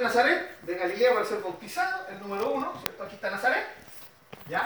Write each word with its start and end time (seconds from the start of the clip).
de 0.00 0.06
Nazaret, 0.06 0.60
de 0.62 0.74
Galilea 0.76 1.12
para 1.12 1.26
ser 1.26 1.42
bautizado, 1.42 2.06
el 2.08 2.20
número 2.20 2.52
uno, 2.52 2.72
¿cierto? 2.80 3.04
Aquí 3.04 3.16
está 3.16 3.30
Nazaret, 3.30 3.66
¿ya? 4.48 4.64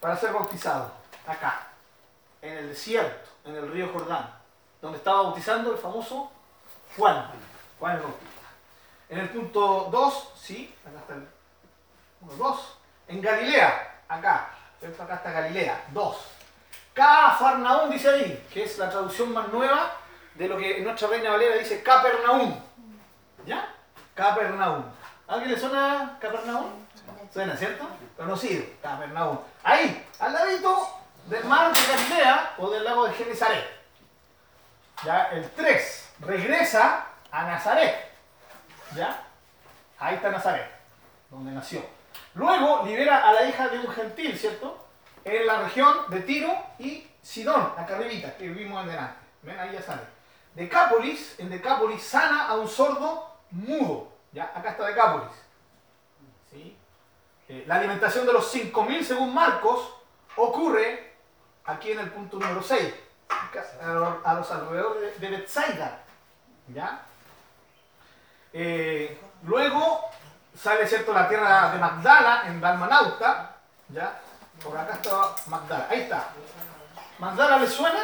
Para 0.00 0.16
ser 0.16 0.32
bautizado, 0.32 0.90
acá, 1.24 1.68
en 2.42 2.58
el 2.58 2.68
desierto, 2.70 3.30
en 3.44 3.54
el 3.54 3.70
río 3.70 3.88
Jordán, 3.92 4.28
donde 4.82 4.98
estaba 4.98 5.22
bautizando 5.22 5.72
el 5.72 5.78
famoso 5.78 6.32
Juan, 6.96 7.30
Juan 7.78 7.96
el 7.96 8.02
Bautista. 8.02 8.48
En 9.08 9.18
el 9.20 9.28
punto 9.28 9.88
2, 9.90 10.32
sí, 10.36 10.74
acá 10.84 10.98
está 10.98 11.14
el 11.14 11.28
punto 12.18 12.34
2, 12.36 12.78
en 13.08 13.22
Galilea, 13.22 14.02
acá. 14.08 14.50
Acá 15.00 15.14
está 15.14 15.30
Galilea, 15.30 15.84
2. 15.92 16.16
Cafarnaún 16.92 17.90
dice 17.90 18.08
ahí, 18.08 18.48
que 18.52 18.64
es 18.64 18.78
la 18.78 18.90
traducción 18.90 19.32
más 19.32 19.48
nueva 19.48 19.92
de 20.34 20.48
lo 20.48 20.56
que 20.56 20.80
nuestra 20.80 21.08
reina 21.08 21.30
Valera 21.30 21.56
dice 21.56 21.82
Capernaum. 21.84 22.60
¿Ya? 23.46 23.77
Capernaum. 24.18 24.82
¿A 25.28 25.34
¿Alguien 25.34 25.52
le 25.52 25.58
suena 25.60 26.18
Capernaum? 26.20 26.72
Suena, 27.32 27.56
¿cierto? 27.56 27.88
Conocido, 28.16 28.64
Capernaum. 28.82 29.38
Ahí, 29.62 30.04
al 30.18 30.32
ladito 30.32 30.88
del 31.26 31.44
mar 31.44 31.72
de 31.72 31.80
Galilea 31.80 32.54
o 32.58 32.68
del 32.68 32.82
lago 32.82 33.06
de 33.06 33.14
Genesaret. 33.14 33.64
Ya, 35.04 35.28
el 35.30 35.48
3 35.52 36.14
regresa 36.18 37.06
a 37.30 37.44
Nazaret. 37.44 38.12
¿Ya? 38.96 39.22
Ahí 40.00 40.16
está 40.16 40.30
Nazaret, 40.30 40.68
donde 41.30 41.52
nació. 41.52 41.80
Luego 42.34 42.82
libera 42.84 43.28
a 43.28 43.32
la 43.32 43.44
hija 43.44 43.68
de 43.68 43.78
un 43.78 43.88
gentil, 43.88 44.36
¿cierto? 44.36 44.84
En 45.24 45.46
la 45.46 45.62
región 45.62 45.96
de 46.08 46.20
Tiro 46.22 46.56
y 46.80 47.06
Sidón, 47.22 47.72
acá 47.76 47.94
arribita, 47.94 48.36
que 48.36 48.48
vimos 48.48 48.82
en 48.82 48.88
delante. 48.88 49.20
¿Ven? 49.42 49.60
Ahí 49.60 49.74
ya 49.74 49.82
sale. 49.82 50.02
Decápolis, 50.54 51.38
en 51.38 51.50
Decápolis 51.50 52.02
sana 52.02 52.48
a 52.48 52.54
un 52.54 52.66
sordo 52.66 53.38
mudo. 53.52 54.07
¿Ya? 54.32 54.52
Acá 54.54 54.70
está 54.70 54.86
Decápolis. 54.86 55.32
¿Sí? 56.50 56.76
Eh, 57.48 57.64
la 57.66 57.76
alimentación 57.76 58.26
de 58.26 58.32
los 58.32 58.54
5.000 58.54 59.02
según 59.02 59.32
Marcos 59.32 59.94
ocurre 60.36 61.14
aquí 61.64 61.92
en 61.92 62.00
el 62.00 62.10
punto 62.10 62.38
número 62.38 62.62
6, 62.62 62.94
a 64.24 64.34
los 64.34 64.50
alrededores 64.50 65.20
de 65.20 65.30
Bethsaida. 65.30 66.00
¿Ya? 66.68 67.02
Eh, 68.52 69.18
luego 69.44 70.00
sale 70.54 70.86
cierto 70.86 71.12
la 71.12 71.28
tierra 71.28 71.72
de 71.72 71.78
Magdala 71.78 72.44
en 72.46 72.60
Dalmanauta, 72.60 73.56
¿ya? 73.88 74.20
Por 74.62 74.76
acá 74.76 74.94
está 74.94 75.34
Magdala, 75.46 75.86
ahí 75.88 76.00
está. 76.00 76.30
¿Magdala 77.18 77.58
le 77.58 77.66
suena? 77.66 78.00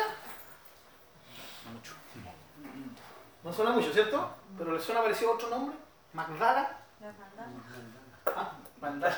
No 3.42 3.52
suena 3.52 3.72
mucho, 3.72 3.92
¿cierto? 3.92 4.30
Pero 4.56 4.72
le 4.72 4.80
suena 4.80 5.02
parecido 5.02 5.32
otro 5.32 5.48
nombre. 5.48 5.76
Magdala. 6.14 6.70
Ah, 8.24 8.52
Magdala. 8.80 9.16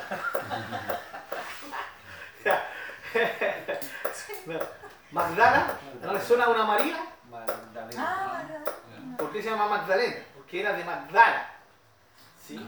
Magdala, 5.12 5.78
¿no 6.02 6.12
le 6.14 6.20
suena 6.20 6.44
a 6.44 6.48
una 6.48 6.64
María? 6.64 6.96
¿Por 9.18 9.30
qué 9.30 9.42
se 9.42 9.50
llama 9.50 9.68
Magdalena? 9.68 10.16
Porque 10.34 10.60
era 10.60 10.72
de 10.72 10.84
Magdala. 10.84 11.50
¿Sí? 12.42 12.58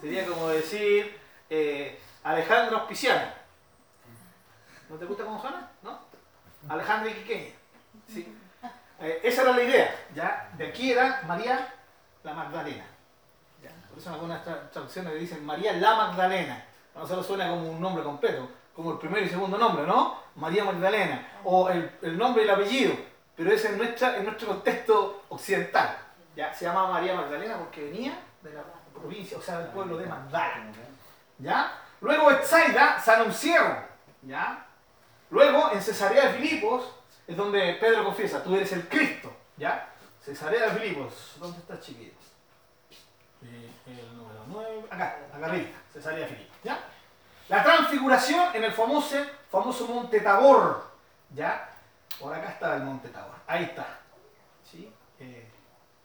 Sería 0.00 0.26
como 0.26 0.48
decir 0.48 1.20
eh, 1.50 2.00
Alejandro 2.24 2.78
Auspiciano. 2.78 3.30
¿No 4.88 4.96
te 4.96 5.04
gusta 5.04 5.24
cómo 5.24 5.40
suena? 5.40 5.70
¿No? 5.82 6.00
Alejandro 6.68 7.10
Iquiqueña. 7.10 7.54
¿Sí? 8.08 8.34
Eh, 9.00 9.20
esa 9.22 9.42
era 9.42 9.52
la 9.52 9.62
idea. 9.62 9.94
¿ya? 10.14 10.48
De 10.56 10.68
aquí 10.68 10.92
era 10.92 11.22
María 11.26 11.74
la 12.24 12.32
Magdalena. 12.32 12.95
Por 13.96 14.02
eso 14.02 14.10
en 14.10 14.14
algunas 14.16 14.44
tra 14.44 14.70
traducciones 14.70 15.14
le 15.14 15.20
dicen 15.20 15.46
María 15.46 15.72
la 15.72 15.94
Magdalena. 15.94 16.62
A 16.94 16.98
nosotros 16.98 17.26
suena 17.26 17.48
como 17.48 17.70
un 17.70 17.80
nombre 17.80 18.04
completo, 18.04 18.46
como 18.74 18.92
el 18.92 18.98
primer 18.98 19.22
y 19.22 19.28
segundo 19.30 19.56
nombre, 19.56 19.86
¿no? 19.86 20.20
María 20.34 20.64
Magdalena. 20.64 21.26
O 21.44 21.70
el, 21.70 21.90
el 22.02 22.18
nombre 22.18 22.42
y 22.42 22.44
el 22.44 22.50
apellido. 22.50 22.94
Pero 23.34 23.50
ese 23.50 23.68
es 23.68 23.76
nuestra, 23.78 24.18
en 24.18 24.24
nuestro 24.24 24.48
contexto 24.48 25.22
occidental. 25.30 25.96
¿ya? 26.36 26.52
Se 26.52 26.66
llama 26.66 26.88
María 26.88 27.14
Magdalena 27.14 27.56
porque 27.56 27.84
venía 27.84 28.18
de 28.42 28.52
la 28.52 28.64
provincia, 28.92 29.38
o 29.38 29.40
sea, 29.40 29.60
del 29.60 29.68
pueblo 29.68 29.96
de 29.96 30.04
Magdala. 30.04 30.64
¿Ya? 31.38 31.72
Luego 32.02 32.30
Etzaida 32.32 33.00
sana 33.00 33.22
un 33.22 33.32
ciego. 33.32 33.78
¿Ya? 34.24 34.66
Luego 35.30 35.72
en 35.72 35.80
Cesarea 35.80 36.32
de 36.32 36.34
Filipos 36.34 36.84
es 37.26 37.34
donde 37.34 37.78
Pedro 37.80 38.04
confiesa, 38.04 38.44
tú 38.44 38.56
eres 38.56 38.70
el 38.72 38.86
Cristo. 38.90 39.32
¿Ya? 39.56 39.88
Cesarea 40.22 40.66
de 40.68 40.80
Filipos. 40.80 41.36
¿Dónde 41.40 41.56
está 41.60 41.80
chiquito? 41.80 42.15
El 43.42 44.16
número 44.16 44.44
9. 44.46 44.84
Acá, 44.90 45.18
acá 45.32 45.46
arriba. 45.46 45.68
Cesarea 45.92 46.20
de 46.20 46.26
Filipos. 46.26 46.56
¿Ya? 46.64 46.78
La 47.48 47.62
transfiguración 47.62 48.54
en 48.54 48.64
el 48.64 48.72
famoso, 48.72 49.16
famoso 49.50 49.86
monte 49.86 50.20
Tabor. 50.20 50.90
¿Ya? 51.34 51.70
Por 52.18 52.34
acá 52.34 52.50
está 52.50 52.76
el 52.76 52.82
monte 52.82 53.08
Tabor. 53.08 53.34
Ahí 53.46 53.64
está. 53.64 53.86
¿Sí? 54.64 54.92
Eh, 55.20 55.48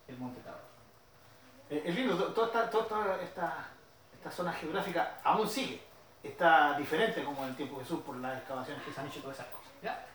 el 0.08 0.18
monte 0.18 0.42
Tabor. 0.42 0.62
Eh, 1.70 1.84
es 1.86 1.96
lindo, 1.96 2.16
toda, 2.34 2.48
esta, 2.48 2.70
toda 2.70 3.22
esta, 3.22 3.70
esta, 4.14 4.32
zona 4.32 4.54
geográfica 4.54 5.20
aún 5.24 5.50
sigue. 5.50 5.82
Está 6.22 6.78
diferente 6.78 7.24
como 7.24 7.44
en 7.44 7.50
el 7.50 7.56
tiempo 7.56 7.78
de 7.78 7.84
Jesús 7.84 8.02
por 8.02 8.16
las 8.18 8.38
excavaciones 8.38 8.84
que 8.84 8.94
se 8.94 9.00
han 9.00 9.08
hecho 9.08 9.20
y 9.20 9.22
todas 9.22 9.40
esas 9.40 9.48
cosas. 9.48 9.72
¿ya? 9.82 10.06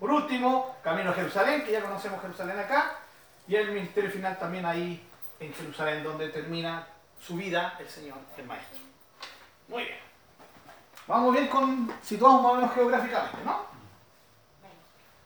Por 0.00 0.10
último, 0.10 0.76
camino 0.82 1.10
a 1.10 1.14
Jerusalén, 1.14 1.64
que 1.64 1.70
ya 1.70 1.82
conocemos 1.82 2.20
Jerusalén 2.20 2.58
acá, 2.58 2.96
y 3.46 3.54
el 3.54 3.70
ministerio 3.70 4.10
final 4.10 4.36
también 4.38 4.66
ahí 4.66 5.06
en 5.40 5.52
Jerusalén, 5.52 6.04
donde 6.04 6.28
termina 6.28 6.86
su 7.20 7.36
vida 7.36 7.76
el 7.78 7.88
Señor, 7.88 8.18
el 8.36 8.44
Maestro. 8.46 8.78
Muy 9.68 9.84
bien. 9.84 9.98
Vamos 11.06 11.34
bien 11.34 11.48
con 11.48 11.92
situados 12.02 12.42
más 12.42 12.52
o 12.52 12.56
menos 12.56 12.74
geográficamente, 12.74 13.38
¿no? 13.44 13.74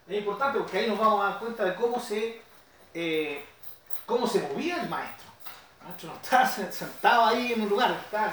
Es 0.08 0.18
importante 0.18 0.58
porque 0.58 0.78
ahí 0.78 0.88
nos 0.88 0.98
vamos 0.98 1.24
a 1.24 1.28
dar 1.30 1.38
cuenta 1.38 1.64
de 1.64 1.74
cómo 1.74 2.00
se, 2.00 2.40
eh, 2.94 3.44
cómo 4.06 4.26
se 4.26 4.40
movía 4.48 4.82
el 4.82 4.88
Maestro. 4.88 5.28
El 5.80 5.88
Maestro 5.88 6.08
no 6.10 6.16
estaba 6.16 6.46
sentado 6.72 7.26
ahí 7.26 7.52
en 7.52 7.62
un 7.62 7.68
lugar, 7.68 7.90
estaba 7.92 8.32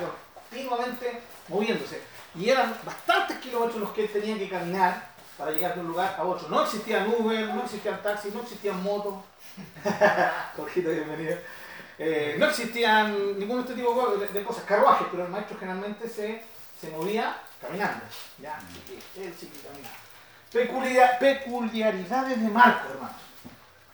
continuamente 0.49 1.21
moviéndose. 1.47 2.01
Y 2.35 2.49
eran 2.49 2.75
bastantes 2.83 3.37
kilómetros 3.37 3.79
los 3.79 3.91
que 3.91 4.05
él 4.05 4.11
tenía 4.11 4.37
que 4.37 4.49
caminar 4.49 5.09
para 5.37 5.51
llegar 5.51 5.75
de 5.75 5.81
un 5.81 5.87
lugar 5.87 6.15
a 6.17 6.23
otro. 6.23 6.47
No 6.49 6.63
existían 6.63 7.07
Uber, 7.07 7.53
no 7.53 7.63
existían 7.63 8.01
taxis, 8.01 8.33
no 8.33 8.41
existían 8.41 8.81
motos. 8.81 9.15
Jorgito, 10.55 10.89
bienvenido. 10.89 11.37
Eh, 11.97 12.35
no 12.37 12.47
existían 12.47 13.39
ningún 13.39 13.61
este 13.61 13.73
tipo 13.73 14.17
de, 14.17 14.27
de, 14.27 14.43
cosas, 14.43 14.63
carruajes, 14.65 15.07
pero 15.09 15.23
el 15.25 15.29
maestro 15.29 15.57
generalmente 15.57 16.09
se, 16.09 16.43
se 16.79 16.89
movía 16.89 17.41
caminando. 17.61 18.03
Ya, 18.37 18.59
él 19.15 19.33
sí 19.39 19.47
que 19.47 19.59
caminaba. 19.59 19.95
Peculiar, 20.51 21.19
peculiaridades 21.19 22.41
de 22.41 22.49
Marco, 22.49 22.89
hermanos. 22.89 23.17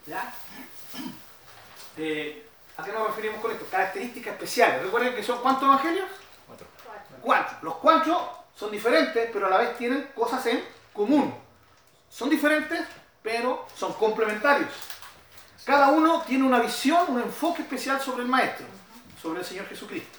¿Ya? 0.06 0.34
Eh, 1.98 2.48
¿A 2.78 2.84
qué 2.84 2.92
nos 2.92 3.08
referimos 3.08 3.40
con 3.42 3.52
esto? 3.52 3.66
Características 3.70 4.34
especiales. 4.34 4.82
Recuerden 4.82 5.16
que 5.16 5.24
son 5.24 5.40
cuántos 5.40 5.64
evangelios? 5.64 6.08
Cuatro. 6.48 6.68
Cuatro. 7.22 7.58
Los 7.62 7.76
cuatro 7.76 8.32
son 8.56 8.72
diferentes, 8.72 9.30
pero 9.32 9.48
a 9.48 9.50
la 9.50 9.58
vez 9.58 9.78
tienen 9.78 10.10
cosas 10.16 10.46
en 10.48 10.64
común. 10.94 11.34
Son 12.10 12.30
diferentes, 12.30 12.82
pero 13.22 13.68
son 13.76 13.94
complementarios. 13.94 14.70
Cada 15.66 15.90
uno 15.90 16.22
tiene 16.22 16.44
una 16.44 16.60
visión, 16.60 17.06
un 17.10 17.22
enfoque 17.22 17.62
especial 17.62 18.02
sobre 18.02 18.24
el 18.24 18.30
Maestro, 18.30 18.66
sobre 19.22 19.40
el 19.40 19.46
Señor 19.46 19.68
Jesucristo. 19.68 20.18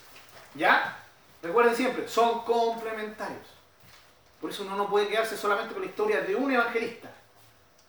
¿Ya? 0.54 0.97
Recuerden 1.42 1.75
siempre, 1.75 2.08
son 2.08 2.44
complementarios. 2.44 3.47
Por 4.41 4.50
eso 4.50 4.62
uno 4.62 4.76
no 4.76 4.88
puede 4.88 5.08
quedarse 5.08 5.36
solamente 5.36 5.72
con 5.72 5.82
la 5.82 5.88
historia 5.88 6.20
de 6.20 6.36
un 6.36 6.52
evangelista, 6.52 7.10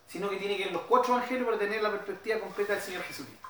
sino 0.07 0.29
que 0.29 0.37
tiene 0.37 0.57
que 0.57 0.63
ir 0.63 0.71
los 0.71 0.83
cuatro 0.83 1.15
evangelios 1.15 1.45
para 1.45 1.59
tener 1.59 1.81
la 1.81 1.91
perspectiva 1.91 2.39
completa 2.39 2.73
del 2.73 2.81
Señor 2.81 3.03
Jesucristo. 3.03 3.47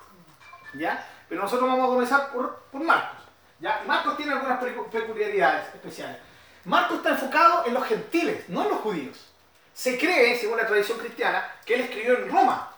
¿Ya? 0.74 1.06
Pero 1.28 1.42
nosotros 1.42 1.68
vamos 1.68 1.84
a 1.84 1.92
comenzar 1.92 2.32
por, 2.32 2.56
por 2.70 2.82
Marcos. 2.82 3.22
¿Ya? 3.60 3.82
Marcos 3.86 4.16
tiene 4.16 4.32
algunas 4.32 4.62
peculiaridades 4.62 5.74
especiales. 5.74 6.18
Marcos 6.64 6.98
está 6.98 7.10
enfocado 7.10 7.64
en 7.66 7.74
los 7.74 7.86
gentiles, 7.86 8.48
no 8.48 8.62
en 8.64 8.68
los 8.70 8.80
judíos. 8.80 9.32
Se 9.72 9.98
cree, 9.98 10.38
según 10.38 10.58
la 10.58 10.66
tradición 10.66 10.98
cristiana, 10.98 11.50
que 11.64 11.74
él 11.74 11.80
escribió 11.82 12.18
en 12.18 12.30
Roma, 12.30 12.73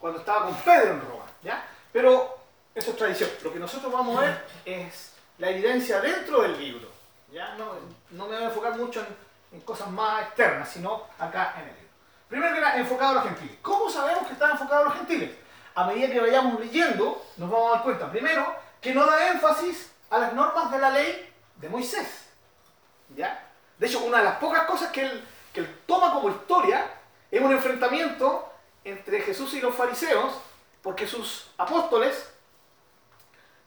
cuando 0.00 0.18
estaba 0.18 0.46
con 0.46 0.54
Pedro 0.56 0.94
en 0.94 1.00
Roma. 1.02 1.24
¿ya? 1.42 1.64
Pero 1.92 2.38
eso 2.74 2.90
es 2.90 2.96
tradición. 2.96 3.30
Lo 3.44 3.52
que 3.52 3.58
nosotros 3.58 3.92
vamos 3.92 4.18
a 4.18 4.22
ver 4.22 4.44
es 4.64 5.12
la 5.38 5.50
evidencia 5.50 6.00
dentro 6.00 6.42
del 6.42 6.58
libro. 6.58 6.88
¿ya? 7.30 7.54
No, 7.56 7.74
no 8.10 8.26
me 8.26 8.36
voy 8.36 8.44
a 8.44 8.48
enfocar 8.48 8.76
mucho 8.76 9.00
en, 9.00 9.06
en, 9.52 9.60
cosas 9.60 9.88
más 9.90 10.22
externas, 10.22 10.70
sino 10.70 11.04
acá 11.18 11.54
en 11.56 11.68
el 11.68 11.74
libro. 11.74 11.90
Primero 12.28 12.52
que 12.54 12.58
era 12.58 12.76
enfocado 12.78 13.10
a 13.10 13.14
los 13.14 13.24
gentiles. 13.24 13.56
¿Cómo 13.60 13.90
sabemos 13.90 14.26
que 14.26 14.32
está 14.32 14.50
enfocado 14.50 14.82
a 14.82 14.84
los 14.84 14.94
gentiles? 14.94 15.30
A 15.74 15.84
medida 15.84 16.10
que 16.10 16.20
vayamos 16.20 16.58
leyendo, 16.58 17.24
nos 17.36 17.50
vamos 17.50 17.68
a 17.68 17.74
dar 17.74 17.82
cuenta, 17.84 18.10
primero, 18.10 18.54
que 18.80 18.94
no 18.94 19.04
da 19.04 19.30
énfasis 19.30 19.92
a 20.08 20.18
las 20.18 20.32
normas 20.32 20.70
de 20.70 20.78
la 20.78 20.90
ley 20.90 21.32
de 21.56 21.68
Moisés. 21.68 22.28
¿Ya? 23.14 23.46
De 23.78 23.86
hecho, 23.86 24.00
una 24.00 24.18
de 24.18 24.24
las 24.24 24.36
pocas 24.36 24.64
cosas 24.64 24.90
que 24.90 25.02
él, 25.02 25.24
que 25.52 25.60
él 25.60 25.80
toma 25.86 26.12
como 26.12 26.30
historia 26.30 26.86
es 27.30 27.40
un 27.40 27.52
enfrentamiento 27.52 28.49
entre 28.84 29.20
Jesús 29.20 29.54
y 29.54 29.60
los 29.60 29.74
fariseos, 29.74 30.34
porque 30.82 31.06
sus 31.06 31.50
apóstoles 31.58 32.30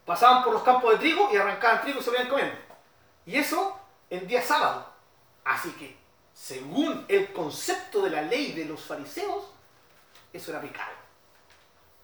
Pasaban 0.06 0.44
por 0.44 0.54
los 0.54 0.64
campos 0.64 0.92
de 0.92 0.98
trigo 0.98 1.30
y 1.32 1.38
arrancaban 1.38 1.82
trigo 1.82 2.00
y 2.00 2.04
se 2.04 2.12
lo 2.12 2.18
iban 2.18 2.30
comiendo. 2.30 2.56
Y 3.26 3.38
eso 3.38 3.80
en 4.10 4.28
día 4.28 4.42
sábado. 4.42 4.92
Así 5.46 5.72
que, 5.74 5.98
según 6.34 7.06
el 7.08 7.32
concepto 7.32 8.02
de 8.02 8.10
la 8.10 8.22
ley 8.22 8.52
de 8.52 8.66
los 8.66 8.82
fariseos, 8.82 9.46
eso 10.34 10.52
era 10.52 10.60
pecado. 10.60 10.92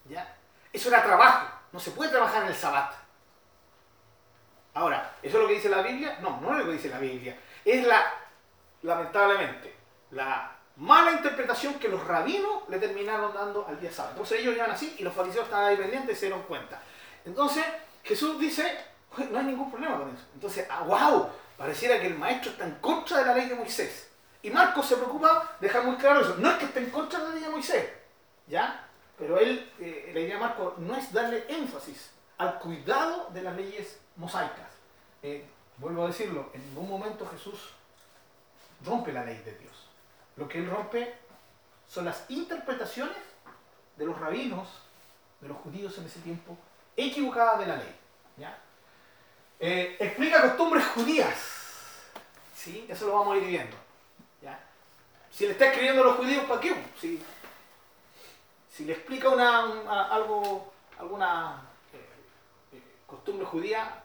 ¿Ya? 0.05 0.35
Eso 0.71 0.89
era 0.89 1.03
trabajo. 1.03 1.49
No 1.71 1.79
se 1.79 1.91
puede 1.91 2.11
trabajar 2.11 2.43
en 2.43 2.49
el 2.49 2.55
sabbat. 2.55 2.93
Ahora, 4.73 5.15
¿eso 5.21 5.37
es 5.37 5.43
lo 5.43 5.47
que 5.47 5.55
dice 5.55 5.69
la 5.69 5.81
Biblia? 5.81 6.19
No, 6.21 6.39
no 6.39 6.53
es 6.53 6.59
lo 6.59 6.65
que 6.65 6.73
dice 6.73 6.89
la 6.89 6.99
Biblia. 6.99 7.37
Es 7.65 7.85
la, 7.85 8.13
lamentablemente, 8.83 9.75
la 10.11 10.55
mala 10.79 11.11
interpretación 11.11 11.75
que 11.75 11.89
los 11.89 12.05
rabinos 12.05 12.67
le 12.69 12.79
terminaron 12.79 13.33
dando 13.33 13.65
al 13.67 13.79
día 13.79 13.91
sábado. 13.91 14.13
Entonces 14.13 14.39
ellos 14.39 14.55
iban 14.55 14.71
así 14.71 14.95
y 14.97 15.03
los 15.03 15.13
fariseos 15.13 15.45
estaban 15.45 15.67
ahí 15.67 15.77
pendientes 15.77 16.17
y 16.17 16.19
se 16.19 16.25
dieron 16.27 16.43
cuenta. 16.43 16.81
Entonces 17.25 17.63
Jesús 18.03 18.39
dice, 18.39 18.77
no 19.29 19.39
hay 19.39 19.45
ningún 19.45 19.69
problema 19.69 19.97
con 19.99 20.09
eso. 20.09 20.23
Entonces, 20.33 20.65
ah, 20.69 20.83
wow, 20.83 21.29
pareciera 21.57 21.99
que 21.99 22.07
el 22.07 22.17
maestro 22.17 22.51
está 22.51 22.65
en 22.65 22.75
contra 22.75 23.19
de 23.19 23.25
la 23.25 23.33
ley 23.35 23.49
de 23.49 23.55
Moisés. 23.55 24.09
Y 24.41 24.49
Marcos 24.51 24.85
se 24.85 24.95
preocupa 24.95 25.57
de 25.59 25.67
dejar 25.67 25.83
muy 25.83 25.97
claro 25.97 26.21
eso. 26.21 26.35
No 26.37 26.49
es 26.49 26.57
que 26.57 26.65
esté 26.65 26.79
en 26.79 26.89
contra 26.91 27.19
de 27.19 27.25
la 27.25 27.35
ley 27.35 27.43
de 27.43 27.49
Moisés, 27.49 27.89
¿ya? 28.47 28.87
Pero 29.17 29.37
él, 29.37 29.69
eh, 29.79 30.11
la 30.13 30.19
idea 30.21 30.35
de 30.35 30.41
Marcos 30.41 30.77
no 30.77 30.95
es 30.95 31.11
darle 31.11 31.43
énfasis 31.49 32.11
al 32.37 32.57
cuidado 32.59 33.29
de 33.33 33.41
las 33.41 33.55
leyes 33.55 33.99
mosaicas. 34.15 34.69
Eh, 35.21 35.45
vuelvo 35.77 36.05
a 36.05 36.07
decirlo, 36.07 36.49
en 36.53 36.63
ningún 36.69 36.89
momento 36.89 37.27
Jesús 37.27 37.73
rompe 38.85 39.11
la 39.11 39.25
ley 39.25 39.37
de 39.39 39.55
Dios. 39.55 39.88
Lo 40.39 40.47
que 40.47 40.59
él 40.59 40.69
rompe 40.69 41.13
son 41.85 42.05
las 42.05 42.23
interpretaciones 42.29 43.17
de 43.97 44.05
los 44.05 44.17
rabinos, 44.17 44.69
de 45.41 45.49
los 45.49 45.57
judíos 45.57 45.97
en 45.97 46.05
ese 46.05 46.21
tiempo, 46.21 46.57
equivocadas 46.95 47.59
de 47.59 47.65
la 47.67 47.75
ley. 47.75 47.95
¿ya? 48.37 48.57
Eh, 49.59 49.97
explica 49.99 50.41
costumbres 50.41 50.85
judías. 50.87 51.37
¿sí? 52.55 52.85
Eso 52.87 53.07
lo 53.07 53.19
vamos 53.19 53.35
a 53.35 53.37
ir 53.39 53.47
viendo. 53.47 53.75
¿ya? 54.41 54.57
Si 55.29 55.45
le 55.45 55.51
está 55.51 55.65
escribiendo 55.65 56.03
a 56.03 56.05
los 56.05 56.15
judíos, 56.15 56.45
¿para 56.45 56.61
qué? 56.61 56.73
Si, 56.97 57.21
si 58.71 58.85
le 58.85 58.93
explica 58.93 59.27
una, 59.27 60.05
algo, 60.05 60.71
alguna 60.97 61.63
eh, 61.91 62.77
eh, 62.77 62.83
costumbre 63.05 63.45
judía, 63.45 64.03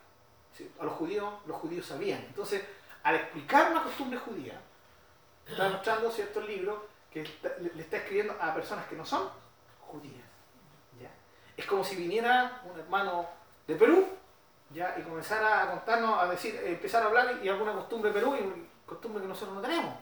a 0.79 0.83
los 0.83 0.93
judíos, 0.95 1.33
los 1.45 1.55
judíos 1.57 1.85
sabían. 1.85 2.19
Entonces, 2.27 2.61
al 3.03 3.15
explicar 3.15 3.71
una 3.71 3.83
costumbre 3.83 4.19
judía, 4.19 4.59
está 5.47 5.69
mostrando 5.69 6.11
cierto 6.11 6.41
libro 6.41 6.87
que 7.11 7.23
le 7.75 7.81
está 7.81 7.97
escribiendo 7.97 8.35
a 8.41 8.53
personas 8.53 8.87
que 8.87 8.95
no 8.95 9.05
son 9.05 9.29
judías. 9.79 10.25
¿ya? 11.01 11.09
Es 11.55 11.65
como 11.65 11.83
si 11.83 11.95
viniera 11.95 12.61
un 12.65 12.79
hermano 12.79 13.27
de 13.67 13.75
Perú 13.75 14.07
¿ya? 14.71 14.95
y 14.99 15.03
comenzara 15.03 15.63
a 15.63 15.71
contarnos, 15.71 16.19
a 16.19 16.27
decir, 16.27 16.59
empezar 16.65 17.03
a 17.03 17.07
hablar 17.07 17.39
y 17.41 17.47
alguna 17.47 17.73
costumbre 17.73 18.11
de 18.11 18.19
Perú 18.19 18.35
y 18.35 18.67
costumbre 18.85 19.21
que 19.21 19.27
nosotros 19.27 19.55
no 19.55 19.61
tenemos. 19.61 19.95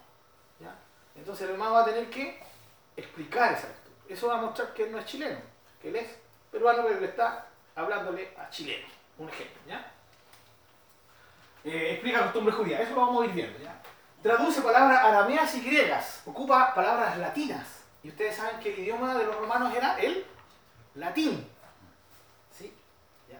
¿ya? 0.59 0.75
Entonces 1.15 1.47
el 1.47 1.53
hermano 1.53 1.73
va 1.73 1.81
a 1.81 1.85
tener 1.85 2.09
que 2.09 2.41
explicar 2.97 3.53
esa 3.53 3.67
costumbre. 3.67 3.93
Eso 4.09 4.27
va 4.27 4.39
a 4.39 4.41
mostrar 4.41 4.73
que 4.73 4.83
él 4.83 4.91
no 4.91 4.99
es 4.99 5.05
chileno, 5.05 5.39
que 5.81 5.89
él 5.89 5.95
es 5.97 6.17
peruano, 6.51 6.83
pero 6.87 6.99
le 6.99 7.07
está 7.07 7.47
hablándole 7.75 8.33
a 8.37 8.49
chilenos. 8.49 8.89
Un 9.17 9.29
ejemplo. 9.29 9.61
¿ya? 9.67 9.91
Eh, 11.63 11.91
explica 11.93 12.23
costumbres 12.23 12.55
judías, 12.55 12.81
eso 12.81 12.95
lo 12.95 13.01
vamos 13.01 13.23
a 13.23 13.25
ir 13.27 13.33
viendo. 13.33 13.59
¿ya? 13.59 13.81
Traduce 14.23 14.61
palabras 14.61 15.03
arameas 15.03 15.53
y 15.55 15.61
griegas, 15.61 16.21
ocupa 16.25 16.73
palabras 16.73 17.17
latinas. 17.17 17.67
Y 18.01 18.07
ustedes 18.07 18.37
saben 18.37 18.57
que 18.61 18.73
el 18.73 18.79
idioma 18.79 19.15
de 19.15 19.25
los 19.25 19.35
romanos 19.35 19.75
era 19.75 19.99
el 19.99 20.25
latín. 20.95 21.45
¿Sí? 22.57 22.73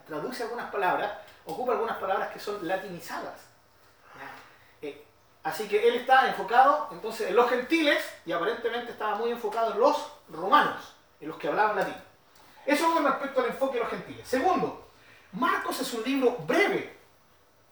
Traduce 0.06 0.44
algunas 0.44 0.70
palabras, 0.70 1.10
ocupa 1.46 1.72
algunas 1.72 1.98
palabras 1.98 2.32
que 2.34 2.40
son 2.40 2.68
latinizadas. 2.68 3.40
Eh, 4.82 5.06
así 5.44 5.70
que 5.70 5.88
él 5.88 5.96
está 5.96 6.28
enfocado 6.28 6.90
entonces 6.92 7.30
en 7.30 7.38
los 7.38 7.50
gentiles 7.50 8.04
y 8.26 8.34
aparentemente 8.34 8.92
estaba 8.92 9.16
muy 9.16 9.32
enfocado 9.32 9.72
en 9.72 9.80
los 9.80 10.12
romanos, 10.30 10.96
en 11.22 11.30
los 11.30 11.38
que 11.38 11.48
hablaban 11.48 11.78
latín. 11.78 11.96
Eso 12.66 12.94
con 12.94 13.06
respecto 13.06 13.40
al 13.40 13.48
enfoque 13.48 13.76
de 13.76 13.84
los 13.84 13.90
gentiles. 13.90 14.28
Segundo, 14.28 14.90
Marcos 15.32 15.80
es 15.80 15.94
un 15.94 16.04
libro 16.04 16.32
breve, 16.46 16.98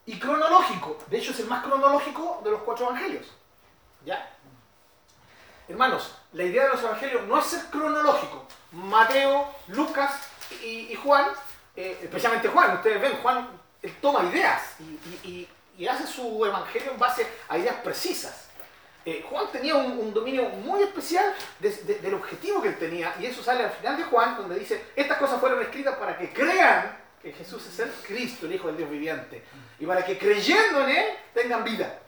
y 0.06 0.20
cronológico. 0.20 0.98
De 1.08 1.18
hecho, 1.18 1.32
es 1.32 1.40
el 1.40 1.48
más 1.48 1.64
cronológico 1.64 2.42
de 2.44 2.52
los 2.52 2.62
cuatro 2.62 2.88
evangelios. 2.88 3.28
¿Ya? 4.06 4.32
Hermanos, 5.68 6.16
la 6.34 6.44
idea 6.44 6.64
de 6.64 6.70
los 6.70 6.82
evangelios 6.82 7.28
no 7.28 7.40
es 7.40 7.46
ser 7.46 7.66
cronológico. 7.66 8.46
Mateo, 8.72 9.48
Lucas 9.68 10.14
y, 10.64 10.94
Juan, 10.96 11.28
eh, 11.76 12.00
especialmente 12.04 12.48
Juan, 12.50 12.76
ustedes 12.76 13.02
ven, 13.02 13.18
Juan 13.22 13.48
él 13.82 13.96
toma 14.02 14.24
ideas 14.26 14.76
y, 15.24 15.48
hace 15.90 16.06
su 16.06 16.46
evangelio 16.46 16.92
en 16.92 17.00
base 17.00 17.26
a 17.50 17.58
ideas 17.58 17.78
precisas. 17.84 18.50
Eh, 19.04 19.26
Juan 19.28 19.48
tenía 19.52 19.76
un, 19.76 20.14
dominio 20.14 20.48
muy 20.50 20.84
especial 20.84 21.34
del 21.60 22.14
objetivo 22.14 22.62
que 22.62 22.68
él 22.68 22.78
tenía, 22.78 23.16
y 23.20 23.26
eso 23.26 23.42
sale 23.42 23.64
al 23.64 23.72
final 23.72 23.98
de 23.98 24.04
Juan, 24.04 24.38
donde 24.38 24.60
dice, 24.60 24.92
estas 24.96 25.18
cosas 25.18 25.40
fueron 25.40 25.60
escritas 25.60 25.96
para 25.96 26.16
que 26.20 26.32
crean 26.32 27.01
que 27.22 27.32
Jesús 27.34 27.66
es 27.68 27.80
el 27.80 27.92
Cristo, 28.06 28.46
el 28.46 28.56
Hijo 28.56 28.68
del 28.68 28.78
Dios 28.78 28.90
viviente. 28.90 29.44
Y 29.80 29.86
para 29.86 30.04
que 30.04 30.18
creyendo 30.18 30.82
en 30.82 30.90
Él 30.90 31.06
tengan 31.34 31.64
vida. 31.64 32.00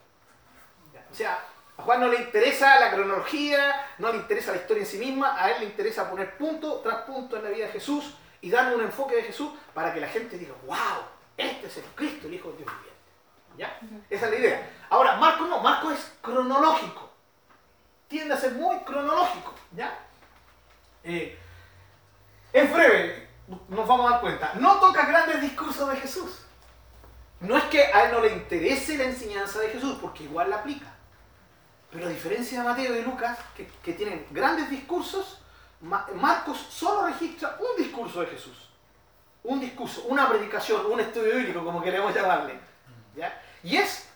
O 1.11 1.15
sea, 1.15 1.39
a 1.77 1.83
Juan 1.83 1.99
no 1.99 2.07
le 2.07 2.17
interesa 2.17 2.79
la 2.79 2.91
cronología, 2.91 3.87
no 3.99 4.11
le 4.11 4.17
interesa 4.17 4.51
la 4.51 4.57
historia 4.57 4.81
en 4.81 4.87
sí 4.87 4.97
misma, 4.97 5.41
a 5.41 5.51
él 5.51 5.59
le 5.59 5.65
interesa 5.65 6.09
poner 6.09 6.37
punto 6.37 6.79
tras 6.81 7.01
punto 7.03 7.37
en 7.37 7.43
la 7.43 7.49
vida 7.49 7.65
de 7.65 7.71
Jesús 7.71 8.15
y 8.41 8.49
darle 8.49 8.75
un 8.75 8.81
enfoque 8.81 9.15
de 9.15 9.23
Jesús 9.23 9.51
para 9.73 9.93
que 9.93 10.01
la 10.01 10.07
gente 10.07 10.37
diga, 10.37 10.53
wow, 10.65 11.03
este 11.37 11.67
es 11.67 11.77
el 11.77 11.83
Cristo, 11.95 12.27
el 12.27 12.35
Hijo 12.35 12.49
del 12.49 12.57
Dios 12.57 12.71
viviente. 12.71 12.93
¿Ya? 13.57 13.79
Esa 14.09 14.25
es 14.25 14.31
la 14.31 14.37
idea. 14.39 14.69
Ahora, 14.89 15.15
Marco 15.17 15.45
no, 15.45 15.59
Marco 15.59 15.91
es 15.91 16.13
cronológico. 16.21 17.11
Tiende 18.07 18.33
a 18.33 18.37
ser 18.37 18.53
muy 18.53 18.77
cronológico. 18.79 19.53
¿Ya? 19.75 19.99
Eh, 21.03 21.37
es 22.51 22.73
breve, 22.73 23.22
nos 23.47 23.87
vamos 23.87 24.07
a 24.07 24.11
dar 24.11 24.21
cuenta, 24.21 24.53
no 24.55 24.79
toca 24.79 25.05
grandes 25.05 25.41
discursos 25.41 25.89
de 25.89 25.97
Jesús. 25.97 26.43
No 27.39 27.57
es 27.57 27.65
que 27.65 27.83
a 27.83 28.05
él 28.05 28.13
no 28.13 28.21
le 28.21 28.33
interese 28.33 28.97
la 28.97 29.03
enseñanza 29.03 29.59
de 29.59 29.69
Jesús, 29.69 29.97
porque 30.01 30.23
igual 30.23 30.49
la 30.49 30.57
aplica. 30.57 30.93
Pero 31.91 32.07
a 32.07 32.09
diferencia 32.09 32.59
de 32.59 32.67
Mateo 32.67 32.95
y 32.95 33.01
Lucas, 33.01 33.37
que, 33.55 33.93
tienen 33.93 34.25
grandes 34.31 34.69
discursos, 34.69 35.39
Marcos 35.81 36.57
solo 36.57 37.07
registra 37.07 37.57
un 37.59 37.83
discurso 37.83 38.21
de 38.21 38.27
Jesús. 38.27 38.69
Un 39.43 39.59
discurso, 39.59 40.03
una 40.03 40.29
predicación, 40.29 40.85
un 40.85 41.01
estudio 41.01 41.35
bíblico, 41.35 41.65
como 41.65 41.83
queremos 41.83 42.15
llamarle. 42.15 42.57
Y 43.61 43.75
es 43.75 44.07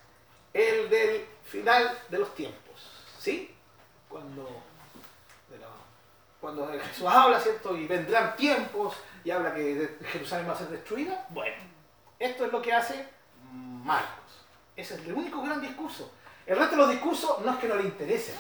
el 0.54 0.90
del 0.90 1.26
final 1.44 2.00
de 2.10 2.20
los 2.20 2.34
tiempos. 2.34 2.92
¿Sí? 3.20 3.54
Cuando, 4.08 4.64
cuando 6.40 6.68
Jesús 6.80 7.06
habla, 7.06 7.42
¿cierto? 7.42 7.76
Y 7.76 7.88
vendrán 7.88 8.38
tiempos 8.38 8.96
y 9.28 9.32
habla 9.32 9.54
que 9.54 9.98
Jerusalén 10.10 10.48
va 10.48 10.54
a 10.54 10.58
ser 10.58 10.70
destruida. 10.70 11.26
Bueno, 11.32 11.58
esto 12.18 12.46
es 12.46 12.52
lo 12.54 12.62
que 12.62 12.72
hace 12.72 13.06
Marcos. 13.52 14.46
Ese 14.74 14.96
es 14.96 15.02
el 15.02 15.12
único 15.12 15.42
gran 15.42 15.60
discurso. 15.60 16.10
El 16.46 16.58
resto 16.58 16.78
de 16.78 16.82
los 16.84 16.92
discursos 16.92 17.42
no 17.44 17.52
es 17.52 17.58
que 17.58 17.68
no 17.68 17.76
le 17.76 17.84
interesen. 17.84 18.36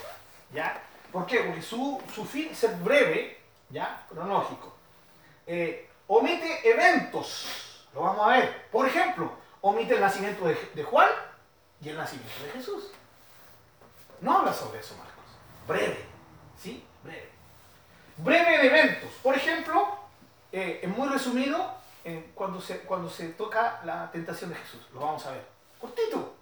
¿ya? 0.53 0.81
¿Por 1.11 1.25
qué? 1.25 1.41
Porque 1.41 1.61
su, 1.61 2.01
fin 2.31 2.47
es 2.51 2.59
ser 2.59 2.73
breve, 2.77 3.37
¿ya? 3.69 4.05
cronológico. 4.07 4.77
Eh, 5.45 5.89
omite 6.07 6.69
eventos. 6.69 7.85
Lo 7.93 8.03
vamos 8.03 8.25
a 8.25 8.37
ver. 8.37 8.69
Por 8.71 8.87
ejemplo, 8.87 9.29
omite 9.59 9.93
el 9.93 9.99
nacimiento 9.99 10.45
de, 10.45 10.57
de 10.73 10.83
Juan 10.85 11.09
y 11.81 11.89
el 11.89 11.97
nacimiento 11.97 12.43
de 12.45 12.51
Jesús. 12.51 12.91
No 14.21 14.37
habla 14.37 14.53
sobre 14.53 14.79
eso, 14.79 14.95
Marcos. 14.95 15.25
Breve. 15.67 16.05
¿Sí? 16.57 16.81
Breve. 17.03 17.29
Breve 18.15 18.57
de 18.59 18.67
eventos. 18.67 19.11
Por 19.21 19.35
ejemplo, 19.35 20.06
eh, 20.51 20.79
es 20.81 20.89
muy 20.89 21.09
resumido 21.09 21.75
eh, 22.03 22.31
cuando, 22.33 22.61
se, 22.61 22.79
cuando 22.79 23.09
se 23.09 23.29
toca 23.29 23.81
la 23.83 24.09
tentación 24.11 24.49
de 24.49 24.55
Jesús. 24.55 24.81
Lo 24.93 25.01
vamos 25.01 25.25
a 25.25 25.31
ver. 25.31 25.45
Cortito. 25.79 26.35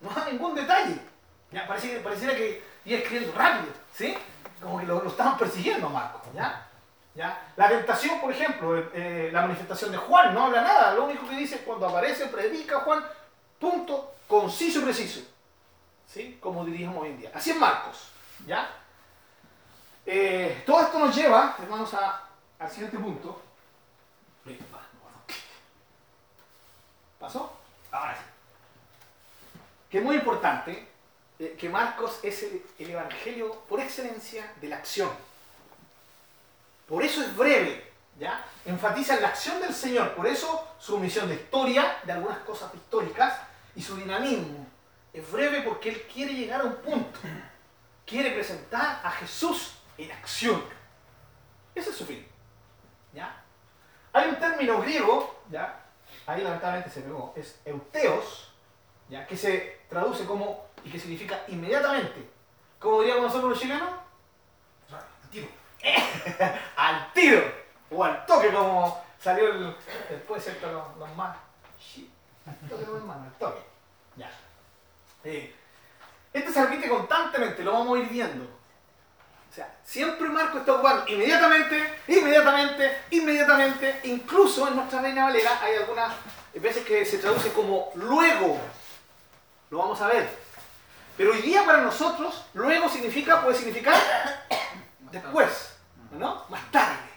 No 0.00 0.10
da 0.10 0.24
ningún 0.30 0.54
detalle. 0.54 0.98
Ya, 1.52 1.66
pareciera, 1.66 2.02
pareciera 2.02 2.34
que 2.34 2.62
iba 2.84 2.98
escribiendo 2.98 3.36
rápido. 3.36 3.72
¿Sí? 3.94 4.16
Como 4.62 4.78
que 4.80 4.86
lo, 4.86 5.06
estaban 5.06 5.36
persiguiendo 5.36 5.88
a 5.88 5.90
Marcos. 5.90 6.22
¿ya? 6.34 6.66
¿Ya? 7.14 7.52
La 7.56 7.68
tentación, 7.68 8.20
por 8.20 8.32
ejemplo, 8.32 8.78
eh, 8.94 9.30
la 9.32 9.42
manifestación 9.42 9.92
de 9.92 9.98
Juan 9.98 10.32
no 10.32 10.46
habla 10.46 10.62
nada. 10.62 10.94
Lo 10.94 11.04
único 11.04 11.28
que 11.28 11.36
dice 11.36 11.56
es 11.56 11.60
cuando 11.62 11.88
aparece, 11.88 12.26
predica 12.26 12.80
Juan, 12.80 13.04
punto, 13.58 14.14
conciso 14.26 14.80
y 14.80 14.84
preciso. 14.84 15.20
¿Sí? 16.06 16.38
Como 16.40 16.64
diríamos 16.64 17.02
hoy 17.02 17.10
en 17.10 17.18
día. 17.18 17.30
Así 17.34 17.50
es 17.50 17.56
Marcos. 17.56 18.12
¿Ya? 18.46 18.76
todo 20.66 20.80
esto 20.80 20.98
nos 20.98 21.14
lleva, 21.14 21.54
hermanos, 21.60 21.94
a 21.94 22.29
al 22.60 22.70
siguiente 22.70 22.98
punto. 22.98 23.42
¿Pasó? 27.18 27.58
Ahora 27.90 28.14
sí. 28.14 28.22
Que 29.90 29.98
es 29.98 30.04
muy 30.04 30.16
importante 30.16 30.88
eh, 31.38 31.56
que 31.58 31.68
Marcos 31.68 32.20
es 32.22 32.42
el, 32.78 32.90
evangelio 32.90 33.62
por 33.68 33.80
excelencia 33.80 34.52
de 34.60 34.68
la 34.68 34.76
acción. 34.76 35.10
Por 36.86 37.02
eso 37.02 37.22
es 37.22 37.36
breve. 37.36 37.90
¿ya? 38.18 38.44
Enfatizan 38.66 39.22
la 39.22 39.28
acción 39.28 39.60
del 39.60 39.74
Señor, 39.74 40.14
por 40.14 40.26
eso 40.26 40.68
su 40.78 40.98
misión 40.98 41.28
de 41.28 41.36
historia, 41.36 41.98
de 42.04 42.12
algunas 42.12 42.38
cosas 42.40 42.74
históricas, 42.74 43.38
y 43.74 43.82
su 43.82 43.96
dinamismo. 43.96 44.66
Es 45.12 45.30
breve 45.30 45.62
porque 45.62 45.90
él 45.90 46.02
quiere 46.12 46.34
llegar 46.34 46.60
a 46.60 46.64
un 46.64 46.76
punto. 46.76 47.20
Quiere 48.06 48.30
presentar 48.32 49.00
a 49.02 49.10
Jesús 49.12 49.74
en 49.96 50.12
acción. 50.12 50.62
Ese 51.74 51.90
es 51.90 51.96
su 51.96 52.04
fin. 52.04 52.29
¿Ya? 53.12 53.42
Hay 54.12 54.28
un 54.28 54.36
término 54.36 54.80
griego, 54.80 55.42
¿ya? 55.50 55.80
ahí 56.26 56.42
lamentablemente 56.42 56.90
se 56.90 57.02
pegó, 57.02 57.32
es 57.36 57.60
euteos, 57.64 58.52
¿ya? 59.08 59.26
que 59.26 59.36
se 59.36 59.80
traduce 59.88 60.24
como 60.24 60.66
y 60.84 60.90
que 60.90 60.98
significa 60.98 61.40
inmediatamente. 61.48 62.28
¿Cómo 62.78 63.00
diríamos 63.00 63.24
nosotros 63.24 63.50
los 63.50 63.60
chilenos? 63.60 63.90
Al 64.90 65.30
tiro. 65.30 65.48
al 66.76 67.12
tiro. 67.12 67.42
O 67.90 68.04
al 68.04 68.24
toque, 68.24 68.52
como 68.52 69.02
salió 69.18 69.48
el, 69.48 69.76
después 70.08 70.44
de 70.44 70.72
los, 70.72 70.96
los 70.96 71.16
más. 71.16 71.36
Al 72.46 72.68
toque, 72.68 72.84
hermano, 72.84 73.24
al 73.24 73.32
toque. 73.32 73.60
Ya. 74.16 74.30
Este 76.32 76.52
se 76.52 76.66
repite 76.66 76.88
constantemente, 76.88 77.62
lo 77.62 77.72
vamos 77.72 77.98
a 77.98 78.02
ir 78.02 78.08
viendo. 78.08 78.59
O 79.50 79.52
sea, 79.52 79.68
siempre 79.84 80.28
Marco 80.28 80.58
está 80.58 80.74
ocupando 80.74 81.04
inmediatamente, 81.08 81.98
inmediatamente, 82.06 82.98
inmediatamente. 83.10 84.00
Incluso 84.04 84.68
en 84.68 84.76
nuestra 84.76 85.02
Reina 85.02 85.24
Valera 85.24 85.58
hay 85.60 85.76
algunas 85.76 86.14
veces 86.54 86.84
que 86.84 87.04
se 87.04 87.18
traduce 87.18 87.52
como 87.52 87.90
luego. 87.96 88.60
Lo 89.70 89.78
vamos 89.78 90.00
a 90.00 90.06
ver. 90.06 90.30
Pero 91.16 91.32
hoy 91.32 91.42
día 91.42 91.66
para 91.66 91.82
nosotros, 91.82 92.44
luego 92.54 92.88
significa, 92.88 93.42
puede 93.42 93.56
significar 93.56 93.96
después, 95.10 95.74
¿no? 96.12 96.44
Más 96.48 96.70
tarde. 96.70 97.10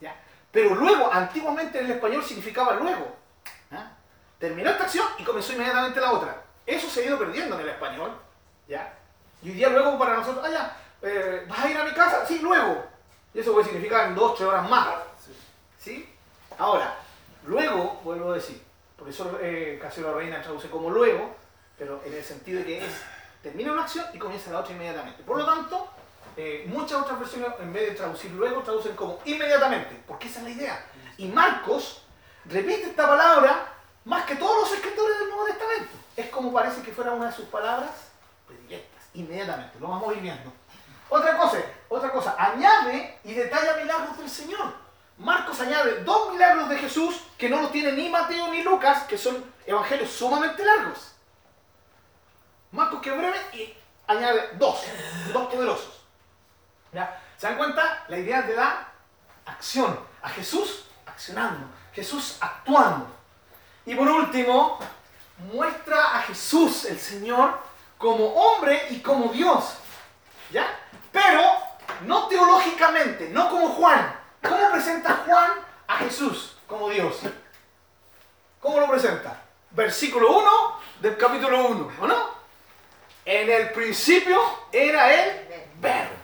¿Ya? 0.00 0.16
Pero 0.50 0.74
luego, 0.74 1.12
antiguamente 1.12 1.78
en 1.78 1.84
el 1.86 1.92
español 1.92 2.24
significaba 2.24 2.74
luego. 2.74 3.16
Terminó 4.38 4.68
esta 4.68 4.84
acción 4.84 5.06
y 5.18 5.24
comenzó 5.24 5.52
inmediatamente 5.52 6.00
la 6.00 6.12
otra. 6.12 6.42
Eso 6.66 6.90
se 6.90 7.00
ha 7.00 7.06
ido 7.06 7.18
perdiendo 7.18 7.54
en 7.54 7.62
el 7.62 7.68
español. 7.68 8.18
¿ya? 8.66 8.92
Y 9.42 9.50
hoy 9.50 9.54
día 9.54 9.68
luego 9.68 9.96
para 9.98 10.16
nosotros, 10.16 10.44
ah, 10.46 10.50
ya, 10.50 10.76
eh, 11.04 11.44
¿vas 11.48 11.58
a 11.60 11.70
ir 11.70 11.76
a 11.76 11.84
mi 11.84 11.92
casa? 11.92 12.26
Sí, 12.26 12.40
luego. 12.40 12.84
Y 13.32 13.40
eso 13.40 13.52
puede 13.52 13.66
significar 13.66 14.08
en 14.08 14.14
dos, 14.14 14.36
tres 14.36 14.48
horas 14.48 14.68
más. 14.68 14.88
¿Sí? 15.78 16.08
Ahora, 16.58 16.96
luego, 17.46 18.00
vuelvo 18.04 18.32
a 18.32 18.36
decir, 18.36 18.62
por 18.96 19.08
eso 19.08 19.38
eh, 19.40 19.78
Casero 19.80 20.16
Reina 20.16 20.40
traduce 20.40 20.70
como 20.70 20.88
luego, 20.88 21.36
pero 21.76 22.00
en 22.04 22.14
el 22.14 22.24
sentido 22.24 22.60
de 22.60 22.66
que 22.66 22.86
es, 22.86 22.92
termina 23.42 23.72
una 23.72 23.82
acción 23.82 24.06
y 24.14 24.18
comienza 24.18 24.50
la 24.50 24.60
otra 24.60 24.72
inmediatamente. 24.72 25.22
Por 25.24 25.38
lo 25.38 25.44
tanto, 25.44 25.88
eh, 26.36 26.64
muchas 26.68 27.02
otras 27.02 27.18
versiones, 27.20 27.50
en 27.60 27.72
vez 27.72 27.90
de 27.90 27.96
traducir 27.96 28.30
luego, 28.30 28.62
traducen 28.62 28.96
como 28.96 29.18
inmediatamente, 29.24 30.02
porque 30.06 30.28
esa 30.28 30.38
es 30.38 30.44
la 30.44 30.50
idea. 30.50 30.86
Y 31.18 31.28
Marcos 31.28 32.02
repite 32.46 32.90
esta 32.90 33.06
palabra 33.06 33.72
más 34.04 34.24
que 34.24 34.36
todos 34.36 34.62
los 34.62 34.72
escritores 34.72 35.18
del 35.18 35.28
Nuevo 35.28 35.46
Testamento. 35.46 35.92
Es 36.16 36.28
como 36.30 36.52
parece 36.52 36.82
que 36.82 36.92
fuera 36.92 37.12
una 37.12 37.26
de 37.26 37.32
sus 37.32 37.46
palabras 37.46 37.90
predilectas, 38.46 39.02
inmediatamente, 39.14 39.78
lo 39.80 39.88
vamos 39.88 40.08
a 40.08 40.14
ir 40.14 40.22
viendo. 40.22 40.52
Otra 41.08 41.36
cosa, 41.36 41.58
otra 41.88 42.10
cosa, 42.10 42.34
añade 42.38 43.18
y 43.24 43.34
detalla 43.34 43.76
milagros 43.76 44.18
del 44.18 44.30
Señor. 44.30 44.74
Marcos 45.18 45.60
añade 45.60 46.02
dos 46.02 46.32
milagros 46.32 46.68
de 46.68 46.78
Jesús 46.78 47.22
que 47.38 47.48
no 47.48 47.62
los 47.62 47.70
tiene 47.70 47.92
ni 47.92 48.08
Mateo 48.08 48.48
ni 48.48 48.62
Lucas, 48.62 49.04
que 49.04 49.16
son 49.16 49.44
evangelios 49.64 50.10
sumamente 50.10 50.64
largos. 50.64 51.14
Marcos 52.72 53.00
que 53.00 53.12
breve 53.12 53.38
y 53.52 53.74
añade 54.06 54.50
dos, 54.54 54.82
dos 55.32 55.46
poderosos. 55.52 56.04
¿Ya? 56.92 57.20
¿Se 57.36 57.46
dan 57.46 57.56
cuenta? 57.56 58.04
La 58.08 58.18
idea 58.18 58.42
de 58.42 58.56
la 58.56 58.88
acción. 59.46 59.98
A 60.22 60.28
Jesús 60.30 60.86
accionando, 61.06 61.66
Jesús 61.92 62.38
actuando. 62.40 63.06
Y 63.86 63.94
por 63.94 64.08
último, 64.08 64.78
muestra 65.52 66.16
a 66.16 66.22
Jesús, 66.22 66.86
el 66.86 66.98
Señor, 66.98 67.58
como 67.98 68.26
hombre 68.26 68.86
y 68.90 69.00
como 69.00 69.32
Dios. 69.32 69.76
¿Ya? 70.50 70.66
Pero 71.14 71.42
no 72.06 72.26
teológicamente, 72.26 73.28
no 73.28 73.48
como 73.48 73.68
Juan. 73.68 74.18
¿Cómo 74.42 74.72
presenta 74.72 75.22
Juan 75.24 75.52
a 75.86 75.96
Jesús 75.98 76.56
como 76.66 76.90
Dios? 76.90 77.20
¿Cómo 78.60 78.80
lo 78.80 78.88
presenta? 78.90 79.40
Versículo 79.70 80.38
1 80.38 80.50
del 81.00 81.16
capítulo 81.16 81.68
1, 81.68 81.92
¿o 82.00 82.06
no? 82.08 82.34
En 83.24 83.48
el 83.48 83.70
principio 83.70 84.40
era 84.72 85.14
el 85.14 85.46
verbo. 85.80 86.14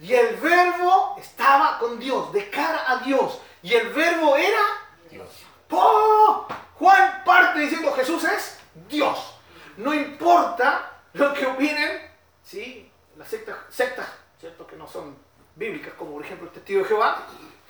Y 0.00 0.12
el 0.12 0.34
verbo 0.36 1.16
estaba 1.20 1.78
con 1.78 2.00
Dios, 2.00 2.32
de 2.32 2.50
cara 2.50 2.82
a 2.84 2.96
Dios. 2.96 3.40
Y 3.62 3.74
el 3.74 3.90
verbo 3.90 4.36
era 4.36 4.60
Dios. 5.08 5.28
Juan 5.68 7.22
parte 7.24 7.60
diciendo 7.60 7.92
Jesús 7.92 8.24
es 8.24 8.58
Dios. 8.88 9.34
No 9.76 9.94
importa 9.94 10.90
lo 11.12 11.32
que 11.32 11.46
opinen, 11.46 12.10
¿sí? 12.42 12.87
Las 13.18 13.28
sectas, 13.28 13.56
sectas 13.68 14.08
¿cierto? 14.38 14.64
que 14.64 14.76
no 14.76 14.86
son 14.86 15.16
bíblicas, 15.56 15.92
como 15.94 16.12
por 16.12 16.24
ejemplo 16.24 16.46
el 16.46 16.52
testigo 16.52 16.82
de 16.82 16.88
Jehová. 16.88 17.26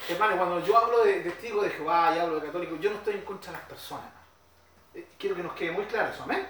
Hermano, 0.07 0.37
cuando 0.37 0.65
yo 0.65 0.77
hablo 0.77 1.03
de 1.05 1.21
testigo 1.21 1.63
de 1.63 1.71
Jehová 1.71 2.13
y 2.15 2.19
hablo 2.19 2.39
de 2.39 2.47
católico, 2.47 2.77
yo 2.77 2.91
no 2.91 2.97
estoy 2.97 3.15
en 3.15 3.23
contra 3.23 3.53
de 3.53 3.59
las 3.59 3.67
personas. 3.67 4.11
Eh, 4.95 5.09
quiero 5.19 5.35
que 5.35 5.43
nos 5.43 5.55
quede 5.55 5.73
muy 5.73 5.87
claro 5.87 6.11
eso, 6.11 6.23
amén. 6.23 6.47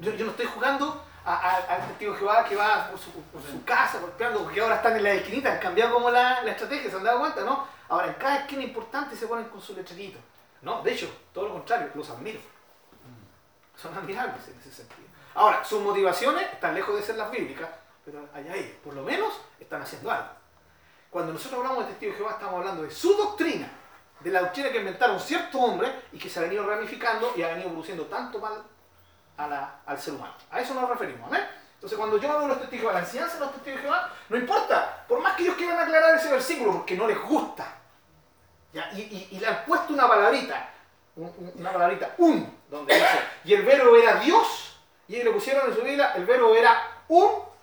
Yo, 0.00 0.12
no 0.12 0.30
estoy 0.30 0.46
jugando 0.46 1.04
al 1.24 1.86
testigo 1.88 2.12
de 2.12 2.18
Jehová 2.18 2.44
que 2.44 2.56
va 2.56 2.90
por 2.90 2.98
su, 2.98 3.64
casa 3.64 4.00
golpeando, 4.00 4.44
porque 4.44 4.60
ahora 4.62 4.76
están 4.76 4.96
en 4.96 5.02
la 5.02 5.12
esquinita, 5.12 5.52
han 5.52 5.58
cambiado 5.58 5.94
como 5.94 6.10
la, 6.10 6.42
la, 6.42 6.52
estrategia, 6.52 6.90
se 6.90 6.96
han 6.96 7.04
dado 7.04 7.20
cuenta, 7.20 7.42
¿no? 7.42 7.66
Ahora 7.88 8.08
en 8.08 8.14
cada 8.14 8.38
esquina 8.38 8.62
importante 8.62 9.14
se 9.14 9.26
ponen 9.26 9.46
con 9.48 9.60
su 9.60 9.74
letrerito. 9.74 10.18
No, 10.62 10.82
de 10.82 10.92
hecho, 10.92 11.10
todo 11.34 11.48
lo 11.48 11.52
contrario, 11.52 11.90
los 11.94 12.08
admiro. 12.08 12.40
Son 13.76 13.94
admirables 13.94 14.48
en 14.48 14.58
ese 14.58 14.72
sentido. 14.72 15.06
Ahora, 15.34 15.62
sus 15.62 15.82
motivaciones 15.82 16.50
están 16.52 16.74
lejos 16.74 16.96
de 16.96 17.02
ser 17.02 17.16
las 17.16 17.30
bíblicas, 17.30 17.68
pero 18.06 18.26
allá 18.32 18.54
ellos, 18.54 18.76
por 18.84 18.94
lo 18.94 19.02
menos, 19.02 19.34
están 19.58 19.82
haciendo 19.82 20.10
algo. 20.12 20.28
Cuando 21.10 21.32
nosotros 21.32 21.58
hablamos 21.58 21.84
de 21.84 21.90
testigo 21.90 22.12
de 22.12 22.18
Jehová, 22.18 22.32
estamos 22.34 22.60
hablando 22.60 22.84
de 22.84 22.90
su 22.92 23.14
doctrina, 23.14 23.68
de 24.20 24.30
la 24.30 24.40
doctrina 24.42 24.70
que 24.70 24.78
inventaron 24.78 25.18
cierto 25.18 25.58
hombre 25.58 25.92
y 26.12 26.18
que 26.18 26.30
se 26.30 26.38
ha 26.38 26.42
venido 26.42 26.64
ramificando 26.64 27.32
y 27.36 27.42
ha 27.42 27.48
venido 27.48 27.68
produciendo 27.70 28.04
tanto 28.04 28.38
mal 28.38 28.62
al 29.36 30.00
ser 30.00 30.14
humano. 30.14 30.34
A 30.52 30.60
eso 30.60 30.72
nos 30.72 30.88
referimos, 30.88 31.30
¿eh? 31.36 31.44
Entonces, 31.74 31.98
cuando 31.98 32.16
yo 32.16 32.30
hablo 32.30 32.42
de 32.42 32.48
los 32.48 32.60
testigos 32.60 32.88
de 32.88 32.94
la 32.94 33.04
enseñanza 33.04 33.34
de 33.34 33.40
los 33.40 33.52
testigos 33.54 33.78
de 33.80 33.82
Jehová, 33.82 34.12
no 34.28 34.36
importa, 34.36 35.04
por 35.08 35.20
más 35.20 35.36
que 35.36 35.42
ellos 35.42 35.56
quieran 35.56 35.78
aclarar 35.78 36.14
ese 36.14 36.30
versículo, 36.30 36.72
porque 36.72 36.96
no 36.96 37.08
les 37.08 37.20
gusta, 37.20 37.66
y, 38.94 39.38
le 39.38 39.46
han 39.46 39.64
puesto 39.64 39.92
una 39.92 40.06
palabrita, 40.06 40.70
una 41.16 41.72
palabrita, 41.72 42.14
un, 42.18 42.56
donde 42.70 42.94
dice, 42.94 43.18
y 43.44 43.54
el 43.54 43.64
verbo 43.64 43.96
era 43.96 44.20
Dios, 44.20 44.78
y 45.08 45.14
ellos 45.14 45.26
le 45.26 45.32
pusieron 45.32 45.68
en 45.68 45.76
su 45.76 45.82
Biblia, 45.82 46.12
el 46.14 46.24
verbo 46.24 46.54
era 46.54 47.02
un. 47.08 47.55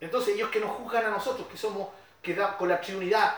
Entonces 0.00 0.34
ellos 0.34 0.50
que 0.50 0.60
nos 0.60 0.70
juzgan 0.70 1.06
a 1.06 1.10
nosotros, 1.10 1.46
que 1.48 1.56
somos, 1.56 1.88
que 2.22 2.36
con 2.58 2.68
la 2.68 2.80
trinidad 2.80 3.36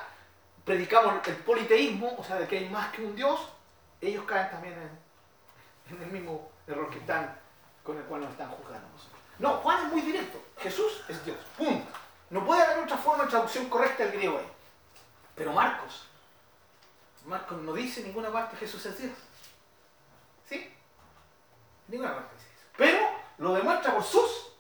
predicamos 0.65 1.27
el 1.27 1.37
politeísmo, 1.37 2.15
o 2.17 2.25
sea, 2.25 2.37
de 2.37 2.47
que 2.47 2.59
hay 2.59 2.69
más 2.69 2.93
que 2.93 3.03
un 3.03 3.17
Dios, 3.17 3.41
ellos 4.01 4.25
caen 4.25 4.51
también 4.51 4.75
en, 4.75 5.97
en 5.97 6.03
el 6.03 6.11
mismo 6.11 6.51
error 6.67 6.89
que 6.91 6.99
están, 6.99 7.37
con 7.83 7.97
el 7.97 8.05
cual 8.05 8.23
nos 8.23 8.31
están 8.31 8.51
juzgando 8.51 8.89
nosotros. 8.89 9.21
No, 9.39 9.55
Juan 9.59 9.87
es 9.87 9.93
muy 9.93 10.03
directo. 10.03 10.41
Jesús 10.59 11.03
es 11.09 11.25
Dios. 11.25 11.39
Punto. 11.57 11.91
No 12.31 12.47
puede 12.47 12.63
haber 12.63 12.79
otra 12.79 12.97
forma 12.97 13.25
de 13.25 13.31
traducción 13.31 13.69
correcta 13.69 14.05
del 14.05 14.13
griego 14.13 14.39
ahí. 14.39 14.47
Pero 15.35 15.53
Marcos, 15.53 16.07
Marcos 17.27 17.59
no 17.59 17.73
dice 17.73 18.01
en 18.01 18.07
ninguna 18.07 18.31
parte 18.31 18.57
Jesús 18.57 18.85
es 18.87 18.99
Dios. 18.99 19.13
¿Sí? 20.49 20.73
Ninguna 21.89 22.15
parte 22.15 22.35
dice 22.37 22.49
eso. 22.55 22.67
Pero 22.77 23.09
lo 23.39 23.55
demuestra 23.55 23.95
por 23.95 24.05
sus. 24.05 24.53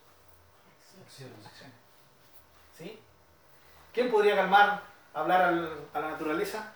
¿Quién 3.92 4.10
podría 4.10 4.36
calmar, 4.36 4.82
hablar 5.14 5.42
a 5.94 6.00
la 6.00 6.08
naturaleza 6.10 6.72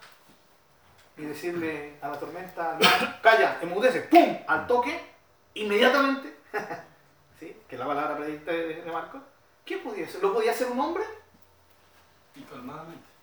y 1.17 1.23
decirle 1.23 1.97
a 2.03 2.09
la 2.09 2.21
tormenta, 2.21 2.79
calla, 3.23 3.59
emudece, 3.63 4.03
¡pum! 4.03 4.39
Al 4.47 4.67
toque, 4.67 5.01
inmediatamente. 5.55 6.37
¿Sí? 7.41 7.57
Que 7.69 7.77
es 7.77 7.79
la 7.79 7.87
palabra 7.87 8.17
predicta 8.17 8.53
de, 8.53 8.83
Marcos. 8.93 9.23
¿Quién 9.65 9.83
podía 9.83 10.09
ser? 10.09 10.23
¿Lo 10.23 10.33
podía 10.33 10.53
hacer 10.53 10.69
un 10.69 10.79
hombre? 10.79 11.05
Y 12.35 12.43
calmadamente 12.43 13.17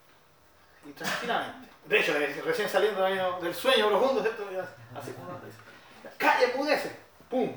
y 0.86 0.92
tranquilamente. 0.92 1.70
De 1.86 2.00
hecho, 2.00 2.14
recién 2.46 2.70
saliendo 2.70 3.04
del 3.42 3.56
sueño 3.56 3.90
profundo, 3.90 4.22
¿cierto? 4.22 4.44
Así 4.96 5.12
como 5.12 5.30
una 5.30 5.40
Calla, 6.18 6.54
pudece. 6.54 6.96
¡Pum! 7.30 7.56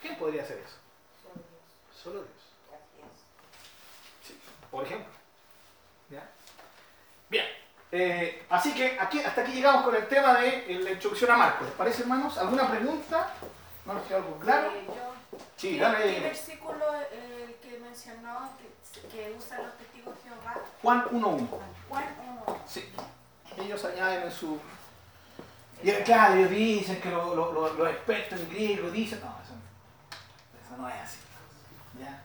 ¿Quién 0.00 0.16
podría 0.16 0.42
hacer 0.42 0.58
eso? 0.58 0.76
Solo 1.92 2.20
Dios. 2.20 2.41
Sí, 2.41 2.41
por 4.72 4.84
ejemplo. 4.84 5.12
¿Ya? 6.10 6.28
Bien. 7.30 7.44
Eh, 7.92 8.44
así 8.50 8.72
que 8.74 8.98
aquí, 8.98 9.20
hasta 9.20 9.42
aquí 9.42 9.52
llegamos 9.52 9.84
con 9.84 9.94
el 9.94 10.08
tema 10.08 10.34
de 10.40 10.64
la 10.82 10.90
introducción 10.90 11.30
a 11.30 11.36
Marcos. 11.36 11.66
¿Les 11.68 11.76
parece, 11.76 12.02
hermanos? 12.02 12.36
¿Alguna 12.38 12.68
pregunta? 12.68 13.30
¿No 13.84 13.94
nos 13.94 14.02
queda 14.06 14.16
algo 14.18 14.38
claro? 14.40 14.70
Eh, 14.72 14.84
yo, 14.86 15.38
sí, 15.56 15.78
dale. 15.78 16.14
¿Qué 16.14 16.20
versículo 16.20 16.84
eh, 17.12 17.56
que 17.62 17.78
mencionó 17.78 18.50
que, 18.58 19.08
que 19.08 19.34
usa 19.38 19.58
los 19.60 19.76
testigos 19.76 20.14
dijo 20.24 20.34
Jehová? 20.36 20.54
Juan 20.82 21.04
1.1. 21.10 21.48
Juan 21.88 22.04
1. 22.46 22.60
Sí. 22.66 22.92
Ellos 23.58 23.84
añaden 23.84 24.22
en 24.24 24.32
su... 24.32 24.58
Y 25.82 25.90
claro, 26.04 26.34
ellos 26.34 26.50
dicen 26.50 27.00
que 27.00 27.10
lo- 27.10 27.34
lo- 27.34 27.52
lo- 27.52 27.74
los 27.74 27.88
expertos 27.90 28.40
en 28.40 28.48
griego 28.48 28.90
dicen... 28.90 29.20
No, 29.20 29.36
eso, 29.44 29.52
eso 30.64 30.76
no 30.80 30.88
es 30.88 30.94
así. 30.94 31.18
¿ya? 32.00 32.22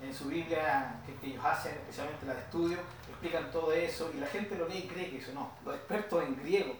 En 0.00 0.14
su 0.14 0.26
Biblia 0.26 0.94
que, 1.04 1.26
ellos 1.26 1.44
hacen, 1.44 1.72
especialmente 1.74 2.24
la 2.26 2.34
de 2.34 2.40
estudio, 2.40 2.78
explican 3.08 3.50
todo 3.50 3.72
eso 3.72 4.10
y 4.14 4.20
la 4.20 4.26
gente 4.28 4.54
lo 4.56 4.68
lee 4.68 4.84
y 4.84 4.88
cree 4.88 5.10
que 5.10 5.18
eso 5.18 5.32
no. 5.32 5.50
Los 5.64 5.74
expertos 5.74 6.22
en 6.22 6.36
griego, 6.36 6.74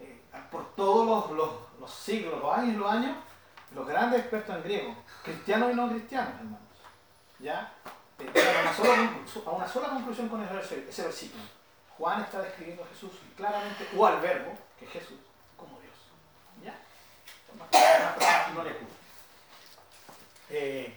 eh, 0.00 0.20
por 0.50 0.74
todos 0.74 1.06
los, 1.28 1.36
los- 1.36 1.80
los 1.80 1.92
siglos, 1.94 2.40
los 2.40 2.56
años 2.56 2.74
y 2.74 2.78
los 2.78 2.90
años, 2.90 3.16
los 3.74 3.86
grandes 3.86 4.20
expertos 4.20 4.56
en 4.56 4.62
griego, 4.62 4.96
cristianos 5.22 5.72
y 5.72 5.74
no 5.74 5.88
cristianos, 5.90 6.34
hermanos, 6.38 6.60
¿ya? 7.40 7.72
Eh, 8.18 8.56
a 8.56 8.60
una 8.62 8.74
sola, 8.74 9.10
a 9.46 9.50
una 9.50 9.68
sola 9.68 9.88
conclusión 9.90 10.28
con 10.28 10.42
ese, 10.42 10.54
vers- 10.54 10.88
ese 10.88 11.02
versículo. 11.02 11.42
Juan 11.98 12.22
está 12.22 12.40
describiendo 12.40 12.84
a 12.84 12.86
Jesús 12.86 13.10
claramente, 13.36 13.86
o 13.96 14.06
al 14.06 14.20
verbo, 14.20 14.52
que 14.78 14.86
es 14.86 14.90
Jesús, 14.92 15.18
como 15.56 15.78
Dios. 15.80 15.92
¿Ya? 16.64 16.78
No 18.54 18.64
le. 18.64 18.76
Eh, 20.50 20.94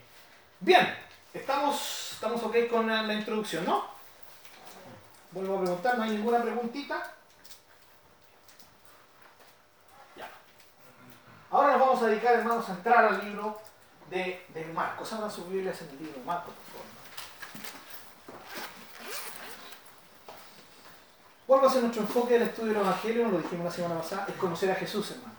bien, 0.59 0.95
estamos, 1.35 2.11
estamos 2.13 2.41
ok 2.43 2.55
con 2.69 2.87
la, 2.87 3.13
introducción, 3.13 3.65
¿no? 3.65 3.85
Vuelvo 5.31 5.57
a 5.57 5.61
preguntar, 5.61 5.97
¿no 5.97 6.03
hay 6.03 6.11
ninguna 6.11 6.41
preguntita? 6.41 7.13
Ya. 10.15 10.29
Ahora 11.51 11.73
nos 11.73 11.79
vamos 11.79 12.03
a 12.03 12.07
dedicar, 12.07 12.35
hermanos, 12.35 12.69
a 12.69 12.73
entrar 12.73 13.05
al 13.05 13.25
libro 13.25 13.61
de, 14.09 14.45
de 14.53 14.65
Marcos. 14.73 15.11
Abran 15.11 15.29
sus 15.29 15.49
Biblias 15.49 15.81
en 15.81 15.89
el 15.89 15.97
libro 15.99 16.19
de 16.19 16.25
Marcos, 16.25 16.53
por 16.53 16.73
favor. 16.73 16.95
Vuelvo 21.47 21.67
a 21.67 21.69
hacer 21.69 21.81
nuestro 21.81 22.01
enfoque 22.01 22.33
del 22.33 22.43
estudio 22.43 22.73
del 22.73 22.81
Evangelio, 22.81 23.27
lo 23.27 23.37
dijimos 23.37 23.65
la 23.65 23.71
semana 23.71 24.01
pasada, 24.01 24.25
es 24.27 24.35
conocer 24.35 24.71
a 24.71 24.75
Jesús, 24.75 25.11
hermanos. 25.11 25.35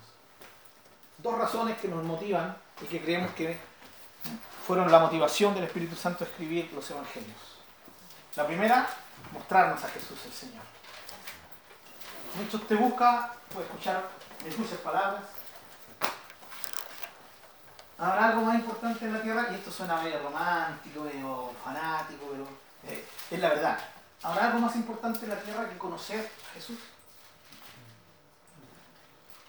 Dos 1.18 1.38
razones 1.38 1.78
que 1.78 1.88
nos 1.88 2.04
motivan 2.04 2.56
y 2.82 2.84
que 2.84 3.02
creemos 3.02 3.32
que 3.32 3.58
fueron 4.66 4.90
la 4.90 4.98
motivación 4.98 5.54
del 5.54 5.64
Espíritu 5.64 5.94
Santo 5.94 6.24
a 6.24 6.26
escribir 6.26 6.72
los 6.72 6.90
Evangelios. 6.90 7.36
La 8.34 8.46
primera, 8.46 8.88
mostrarnos 9.32 9.82
a 9.84 9.88
Jesús 9.88 10.18
el 10.24 10.32
Señor. 10.32 10.64
Muchos 12.36 12.66
te 12.66 12.74
busca, 12.74 13.32
puede 13.52 13.66
escuchar 13.66 14.08
mis 14.44 14.56
dulces 14.56 14.78
palabras. 14.78 15.22
Habrá 17.98 18.28
algo 18.28 18.42
más 18.42 18.56
importante 18.56 19.04
en 19.04 19.12
la 19.12 19.22
tierra, 19.22 19.46
y 19.52 19.54
esto 19.54 19.70
suena 19.70 20.02
medio 20.02 20.20
romántico, 20.20 21.04
medio 21.04 21.52
fanático, 21.64 22.26
pero 22.30 22.46
eh, 22.88 23.08
es 23.30 23.40
la 23.40 23.48
verdad. 23.50 23.78
¿Habrá 24.22 24.46
algo 24.46 24.58
más 24.58 24.74
importante 24.74 25.24
en 25.24 25.30
la 25.30 25.40
tierra 25.40 25.68
que 25.68 25.78
conocer 25.78 26.28
a 26.50 26.54
Jesús? 26.54 26.78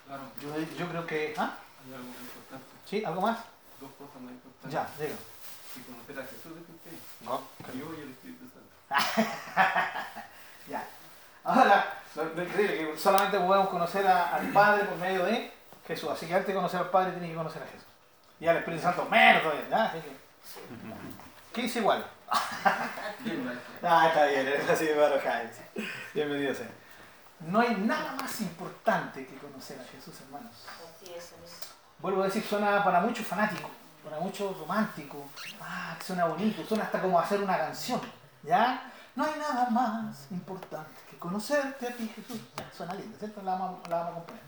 Claro, 0.06 0.24
Yo, 0.40 0.78
yo 0.78 0.88
creo 0.88 1.08
que... 1.08 1.34
¿Ah? 1.38 1.58
hay 1.84 1.94
algo 1.94 2.08
muy 2.08 2.18
importante. 2.22 2.66
¿Sí? 2.86 3.04
¿Algo 3.04 3.22
más? 3.22 3.57
Dos 3.80 3.92
cosas 3.98 4.22
más 4.22 4.32
importantes. 4.32 4.72
Ya, 4.72 4.88
digo. 5.06 5.18
Y 5.76 5.80
conocer 5.82 6.20
a 6.20 6.24
Jesús 6.26 6.56
de 6.56 6.62
usted. 6.62 6.92
No. 7.22 7.42
Yo 7.74 7.94
y 7.98 8.02
el 8.02 8.12
Espíritu 8.12 8.46
Santo. 8.50 8.72
Ya. 10.68 10.86
Ahora, 11.46 12.02
lo, 12.16 12.26
lo 12.26 12.44
increíble 12.44 12.78
que 12.92 13.00
solamente 13.00 13.40
podemos 13.40 13.70
conocer 13.70 14.06
a- 14.06 14.36
al 14.36 14.48
Padre 14.52 14.84
por 14.86 14.98
medio 14.98 15.24
de 15.26 15.54
Jesús. 15.88 16.10
Así 16.10 16.26
que 16.28 16.34
antes 16.34 16.48
de 16.48 16.54
conocer 16.56 16.80
al 16.82 16.90
Padre 16.90 17.12
tienes 17.12 17.30
que 17.30 17.36
conocer 17.38 17.62
a 17.64 17.68
Jesús. 17.68 17.86
Y 18.40 18.48
al 18.48 18.58
Espíritu 18.58 18.84
Santo 18.84 19.06
menos 19.06 19.44
todavía. 19.44 19.70
¿ya? 19.70 19.86
Así 19.86 20.00
que, 20.02 20.12
¿Qué 21.54 21.62
dice 21.62 21.80
igual? 21.80 22.06
Ah, 23.84 24.08
está 24.08 24.26
bien, 24.26 24.48
es 24.48 24.68
así 24.70 24.86
de 24.86 24.96
Jaime. 25.22 25.52
Bienvenido 26.14 26.54
sea. 26.54 26.68
No 27.42 27.60
hay 27.62 27.76
nada 27.76 28.14
más 28.20 28.42
importante 28.42 29.26
que 29.26 29.38
conocer 29.38 29.80
a 29.80 29.84
Jesús, 29.84 30.16
hermanos. 30.22 30.52
Así 30.68 31.14
es, 31.14 31.24
es. 31.46 31.70
Vuelvo 32.00 32.22
a 32.22 32.26
decir, 32.26 32.44
suena 32.44 32.84
para 32.84 33.02
muchos 33.02 33.26
fanático, 33.26 33.70
para 34.04 34.20
muchos 34.20 34.58
romántico. 34.60 35.26
Ah, 35.62 35.96
suena 36.04 36.26
bonito, 36.26 36.64
suena 36.64 36.84
hasta 36.84 37.02
como 37.02 37.20
hacer 37.20 37.42
una 37.42 37.58
canción. 37.58 38.00
¿Ya? 38.44 38.92
No 39.16 39.24
hay 39.24 39.40
nada 39.40 39.70
más 39.72 40.28
importante 40.30 40.92
que 41.10 41.18
conocerte 41.18 41.88
a 41.88 41.96
ti, 41.96 42.08
Jesús. 42.16 42.40
Suena 42.76 42.94
lindo, 42.94 43.18
¿cierto? 43.18 43.42
La 43.42 43.54
vamos, 43.54 43.88
la 43.90 43.98
vamos 43.98 44.12
a 44.12 44.16
comprar. 44.16 44.40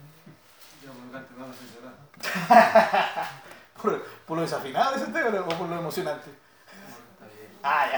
Ya 0.83 0.91
por 1.21 1.37
lo 1.37 1.45
a 1.45 1.51
llorar. 1.75 3.27
¿Por, 3.81 4.03
por 4.03 4.37
lo 4.37 4.43
desafinado 4.43 4.95
ese 4.95 5.07
tema 5.07 5.39
o 5.41 5.49
por 5.49 5.67
lo 5.69 5.79
emocionante? 5.79 6.29
Está 6.29 7.25
bien. 7.25 7.51
Ah, 7.63 7.87
ya. 7.91 7.97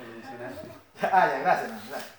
Emocionante. 0.00 0.70
Ah, 1.02 1.26
ya, 1.26 1.38
gracias, 1.38 1.64
hermano, 1.64 1.82
gracias. 1.88 2.12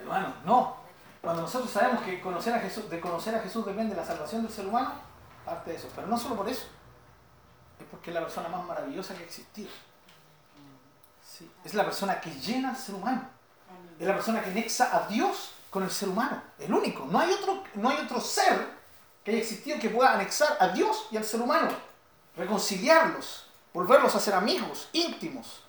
Hermano, 0.00 0.34
no. 0.44 0.76
Cuando 1.20 1.42
nosotros 1.42 1.70
sabemos 1.70 2.02
que 2.02 2.20
conocer 2.20 2.54
a 2.54 2.60
Jesús, 2.60 2.88
de 2.88 3.00
conocer 3.00 3.34
a 3.34 3.40
Jesús 3.40 3.66
depende 3.66 3.96
de 3.96 4.00
la 4.00 4.06
salvación 4.06 4.44
del 4.44 4.52
ser 4.52 4.66
humano, 4.66 4.92
parte 5.44 5.70
de 5.70 5.76
eso. 5.76 5.88
Pero 5.94 6.06
no 6.06 6.18
solo 6.18 6.36
por 6.36 6.48
eso. 6.48 6.66
Es 7.78 7.86
porque 7.90 8.10
es 8.10 8.14
la 8.14 8.20
persona 8.20 8.48
más 8.48 8.64
maravillosa 8.64 9.14
que 9.14 9.22
ha 9.22 9.26
existido. 9.26 9.70
Sí. 11.22 11.50
Es 11.64 11.74
la 11.74 11.84
persona 11.84 12.20
que 12.20 12.30
llena 12.30 12.70
al 12.70 12.76
ser 12.76 12.94
humano. 12.94 13.28
Es 13.98 14.06
la 14.06 14.14
persona 14.14 14.42
que 14.42 14.50
anexa 14.50 14.96
a 14.96 15.06
Dios 15.08 15.52
con 15.70 15.82
el 15.82 15.90
ser 15.90 16.08
humano. 16.08 16.42
El 16.58 16.72
único. 16.72 17.06
No 17.06 17.18
hay 17.18 17.32
otro, 17.32 17.64
no 17.74 17.90
hay 17.90 17.98
otro 17.98 18.20
ser 18.20 18.68
que 19.24 19.30
haya 19.32 19.40
existido 19.40 19.78
que 19.78 19.90
pueda 19.90 20.12
anexar 20.12 20.56
a 20.60 20.68
Dios 20.68 21.06
y 21.10 21.16
al 21.16 21.24
ser 21.24 21.40
humano. 21.40 21.68
Reconciliarlos. 22.36 23.46
Volverlos 23.72 24.14
a 24.14 24.20
ser 24.20 24.34
amigos, 24.34 24.88
íntimos. 24.92 25.64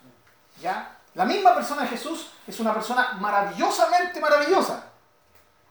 ¿Ya? 0.61 0.99
La 1.15 1.25
misma 1.25 1.55
persona 1.55 1.83
de 1.83 1.87
Jesús 1.87 2.29
es 2.45 2.59
una 2.59 2.73
persona 2.73 3.13
maravillosamente 3.19 4.19
maravillosa. 4.19 4.83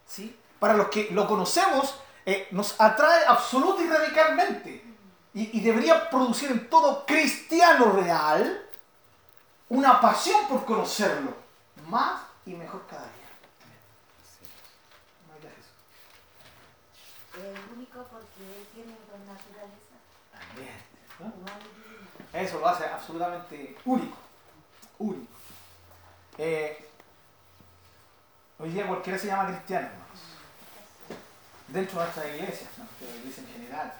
¿Sí? 0.05 0.37
Para 0.59 0.73
los 0.73 0.89
que 0.89 1.11
lo 1.11 1.27
conocemos, 1.27 1.95
eh, 2.25 2.47
nos 2.51 2.79
atrae 2.79 3.25
absoluta 3.25 3.83
y 3.83 3.87
radicalmente. 3.87 4.83
Y, 5.33 5.57
y 5.57 5.61
debería 5.61 6.09
producir 6.09 6.51
en 6.51 6.69
todo 6.69 7.05
cristiano 7.05 7.91
real 7.91 8.65
una 9.69 9.99
pasión 9.99 10.47
por 10.47 10.65
conocerlo. 10.65 11.33
Más 11.87 12.21
y 12.45 12.53
mejor 12.53 12.85
cada 12.87 13.03
día. 13.03 13.25
El 17.35 17.75
único 17.75 18.01
porque 18.03 18.43
él 18.43 18.65
tiene 18.73 18.93
dos 19.11 19.19
naturalezas. 19.27 19.99
También. 20.31 20.75
¿no? 21.19 22.39
Eso 22.39 22.59
lo 22.59 22.67
hace 22.67 22.85
absolutamente 22.85 23.77
único. 23.83 24.17
Único. 24.99 25.33
Eh, 26.37 26.89
hoy 28.59 28.69
día 28.69 28.87
cualquiera 28.87 29.19
se 29.19 29.27
llama 29.27 29.47
cristiano, 29.47 29.87
hermanos. 29.87 30.34
Dentro 31.67 31.99
de 31.99 32.05
nuestra 32.05 32.35
iglesia, 32.35 32.67
¿no? 32.77 32.85
la 33.07 33.15
iglesia 33.17 33.43
en 33.43 33.53
general. 33.53 33.93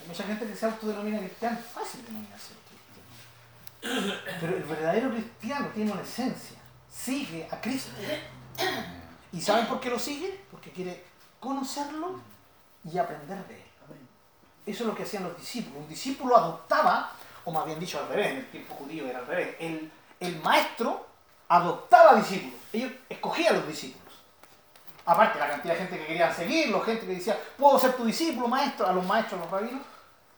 Hay 0.00 0.06
mucha 0.06 0.24
gente 0.24 0.46
que 0.46 0.56
se 0.56 0.66
autodenomina 0.66 1.18
cristiano. 1.18 1.58
Fácil 1.74 2.04
denominarse 2.04 2.52
cristiano. 3.80 4.14
Pero 4.40 4.56
el 4.56 4.62
verdadero 4.64 5.10
cristiano 5.10 5.68
tiene 5.74 5.92
una 5.92 6.02
esencia. 6.02 6.58
Sigue 6.90 7.48
a 7.50 7.60
Cristo. 7.60 7.90
¿Y 9.32 9.40
saben 9.40 9.66
por 9.66 9.80
qué 9.80 9.90
lo 9.90 9.98
sigue? 9.98 10.44
Porque 10.50 10.70
quiere 10.70 11.04
conocerlo 11.38 12.20
y 12.84 12.98
aprender 12.98 13.46
de 13.46 13.54
él. 13.54 13.70
Eso 14.66 14.84
es 14.84 14.88
lo 14.88 14.94
que 14.94 15.02
hacían 15.02 15.24
los 15.24 15.36
discípulos. 15.36 15.82
Un 15.82 15.88
discípulo 15.88 16.36
adoptaba, 16.36 17.12
o 17.44 17.52
más 17.52 17.64
bien 17.66 17.80
dicho 17.80 17.98
al 17.98 18.08
revés, 18.08 18.30
en 18.30 18.36
el 18.38 18.50
tiempo 18.50 18.74
judío 18.74 19.06
era 19.06 19.20
al 19.20 19.26
revés, 19.26 19.56
el, 19.58 19.90
el 20.20 20.40
maestro 20.40 21.06
adoptaba 21.48 22.14
discípulos. 22.16 22.60
Ellos 22.72 22.92
escogían 23.08 23.56
los 23.56 23.66
discípulos. 23.66 24.09
Aparte, 25.06 25.38
la 25.38 25.48
cantidad 25.48 25.74
de 25.74 25.80
gente 25.80 25.98
que 25.98 26.06
querían 26.06 26.34
seguirlo, 26.34 26.80
gente 26.82 27.06
que 27.06 27.14
decía, 27.14 27.38
puedo 27.56 27.78
ser 27.78 27.94
tu 27.94 28.04
discípulo, 28.04 28.48
maestro, 28.48 28.86
a 28.86 28.92
los 28.92 29.04
maestros, 29.04 29.40
a 29.40 29.44
los 29.44 29.50
rabinos. 29.50 29.82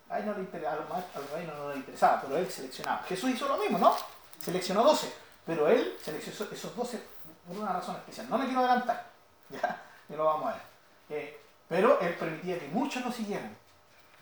A, 0.08 0.18
no 0.20 0.34
le 0.34 0.66
a 0.66 0.76
los 0.76 0.88
maestros, 0.88 1.16
a 1.16 1.18
los 1.20 1.30
rabinos 1.30 1.56
no 1.56 1.68
les 1.68 1.78
interesaba, 1.78 2.20
pero 2.20 2.36
él 2.36 2.50
seleccionaba. 2.50 3.02
Jesús 3.04 3.30
hizo 3.30 3.48
lo 3.48 3.56
mismo, 3.56 3.78
¿no? 3.78 3.96
Seleccionó 4.40 4.82
12, 4.82 5.12
pero 5.46 5.68
él 5.68 5.96
seleccionó 6.02 6.52
esos 6.52 6.76
12 6.76 7.02
por 7.46 7.56
una 7.56 7.72
razón 7.72 7.96
especial. 7.96 8.28
No 8.28 8.38
me 8.38 8.44
quiero 8.44 8.60
adelantar, 8.60 9.06
ya, 9.50 9.82
ya 10.08 10.16
lo 10.16 10.24
vamos 10.24 10.50
a 10.50 10.54
ver. 10.54 10.62
Eh, 11.10 11.40
pero 11.68 12.00
él 12.00 12.14
permitía 12.14 12.58
que 12.58 12.68
muchos 12.68 13.04
lo 13.04 13.10
siguieran. 13.10 13.56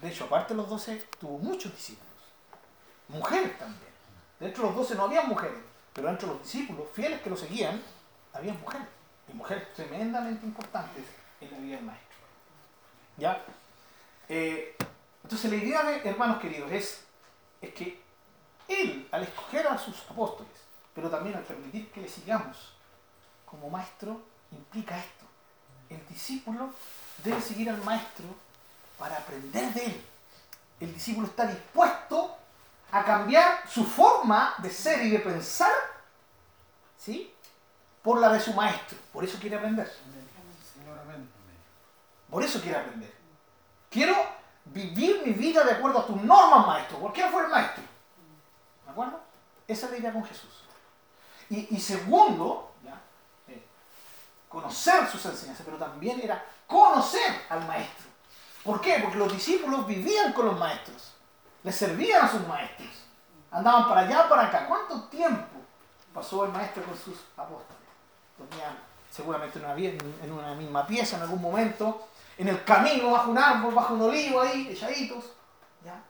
De 0.00 0.08
hecho, 0.08 0.24
aparte 0.24 0.54
de 0.54 0.58
los 0.58 0.68
12, 0.68 1.08
tuvo 1.18 1.38
muchos 1.38 1.72
discípulos. 1.72 2.08
Mujeres 3.08 3.58
también. 3.58 3.90
Dentro 4.38 4.62
de 4.62 4.68
los 4.68 4.76
12 4.78 4.94
no 4.94 5.04
había 5.04 5.22
mujeres, 5.22 5.58
pero 5.92 6.06
dentro 6.06 6.28
de 6.28 6.34
los 6.34 6.42
discípulos 6.44 6.86
fieles 6.92 7.20
que 7.20 7.30
lo 7.30 7.36
seguían, 7.36 7.82
había 8.32 8.54
mujeres. 8.54 8.86
Y 9.30 9.36
mujeres 9.36 9.72
tremendamente 9.74 10.44
importantes 10.44 11.04
en 11.40 11.50
la 11.50 11.58
vida 11.58 11.76
del 11.76 11.84
maestro. 11.84 12.16
¿Ya? 13.16 13.42
Eh, 14.28 14.76
entonces 15.22 15.50
la 15.50 15.56
idea 15.56 15.82
de, 15.84 16.08
hermanos 16.08 16.40
queridos, 16.40 16.70
es, 16.72 17.04
es 17.60 17.74
que 17.74 18.00
él, 18.68 19.08
al 19.10 19.22
escoger 19.22 19.66
a 19.68 19.78
sus 19.78 20.02
apóstoles, 20.10 20.52
pero 20.94 21.08
también 21.08 21.36
al 21.36 21.42
permitir 21.42 21.90
que 21.90 22.00
le 22.00 22.08
sigamos 22.08 22.74
como 23.44 23.70
maestro, 23.70 24.20
implica 24.52 24.98
esto. 24.98 25.26
El 25.88 26.06
discípulo 26.08 26.70
debe 27.24 27.40
seguir 27.40 27.70
al 27.70 27.82
maestro 27.82 28.26
para 28.98 29.16
aprender 29.16 29.72
de 29.74 29.86
él. 29.86 30.04
El 30.80 30.94
discípulo 30.94 31.26
está 31.26 31.46
dispuesto 31.46 32.36
a 32.92 33.04
cambiar 33.04 33.68
su 33.68 33.84
forma 33.84 34.54
de 34.58 34.70
ser 34.70 35.04
y 35.04 35.10
de 35.10 35.20
pensar 35.20 35.70
¿Sí? 37.00 37.32
Por 38.10 38.18
la 38.18 38.30
de 38.30 38.40
su 38.40 38.52
maestro. 38.54 38.98
Por 39.12 39.22
eso 39.22 39.38
quiere 39.38 39.54
aprender. 39.54 39.88
Por 42.28 42.42
eso 42.42 42.60
quiere 42.60 42.76
aprender. 42.76 43.14
Quiero 43.88 44.16
vivir 44.64 45.22
mi 45.24 45.32
vida 45.32 45.62
de 45.62 45.70
acuerdo 45.70 46.00
a 46.00 46.06
tus 46.06 46.20
normas, 46.20 46.66
maestro. 46.66 46.98
Cualquiera 46.98 47.30
fuera 47.30 47.46
el 47.46 47.52
maestro. 47.52 47.84
¿De 48.84 48.90
acuerdo? 48.90 49.20
Esa 49.68 49.86
es 49.86 49.92
la 49.92 49.98
idea 49.98 50.12
con 50.12 50.24
Jesús. 50.24 50.50
Y, 51.50 51.78
segundo. 51.78 52.72
Eh, 53.46 53.64
conocer 54.48 55.06
sus 55.06 55.24
enseñanzas, 55.26 55.64
pero 55.64 55.78
también 55.78 56.20
era 56.20 56.44
conocer 56.66 57.42
al 57.48 57.64
maestro. 57.64 58.06
¿Por 58.64 58.80
qué? 58.80 58.98
Porque 59.04 59.18
los 59.18 59.32
discípulos 59.32 59.86
vivían 59.86 60.32
con 60.32 60.46
los 60.46 60.58
maestros. 60.58 61.12
Les 61.62 61.76
servían 61.76 62.24
a 62.24 62.28
sus 62.28 62.44
maestros. 62.48 62.90
Andaban 63.52 63.88
para 63.88 64.00
allá, 64.00 64.28
para 64.28 64.48
acá. 64.48 64.66
¿Cuánto 64.66 65.04
tiempo 65.04 65.46
pasó 66.12 66.44
el 66.44 66.50
maestro 66.50 66.82
con 66.82 66.98
sus 66.98 67.16
apóstoles? 67.36 67.79
Dormían 68.40 68.90
seguramente 69.10 69.58
en 69.58 70.32
una, 70.32 70.54
misma 70.54 70.86
pieza 70.86 71.16
en 71.16 71.22
algún 71.22 71.42
momento, 71.42 72.08
en 72.38 72.48
el 72.48 72.64
camino, 72.64 73.10
bajo 73.10 73.30
un 73.30 73.38
árbol, 73.38 73.74
bajo 73.74 73.94
un 73.94 74.02
olivo 74.02 74.40
ahí, 74.40 74.68
echaditos. 74.70 75.24
¿ya? 75.84 76.00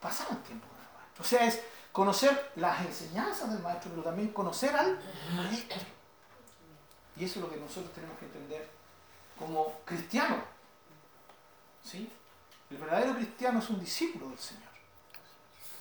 Pasaban 0.00 0.42
tiempo 0.42 0.66
con 0.68 0.78
el 0.78 0.92
maestro. 0.98 1.22
O 1.22 1.26
sea, 1.26 1.46
es 1.46 1.62
conocer 1.92 2.52
las 2.56 2.80
enseñanzas 2.84 3.52
del 3.52 3.62
maestro, 3.62 3.90
pero 3.90 4.02
también 4.02 4.32
conocer 4.32 4.74
al 4.74 4.98
maestro. 5.34 5.78
Y 7.16 7.24
eso 7.24 7.38
es 7.38 7.44
lo 7.44 7.50
que 7.50 7.56
nosotros 7.56 7.92
tenemos 7.94 8.18
que 8.18 8.26
entender 8.26 8.68
como 9.38 9.72
cristianos. 9.84 10.40
¿Sí? 11.82 12.10
El 12.70 12.78
verdadero 12.78 13.14
cristiano 13.14 13.60
es 13.60 13.70
un 13.70 13.78
discípulo 13.78 14.28
del 14.30 14.38
Señor. 14.38 14.65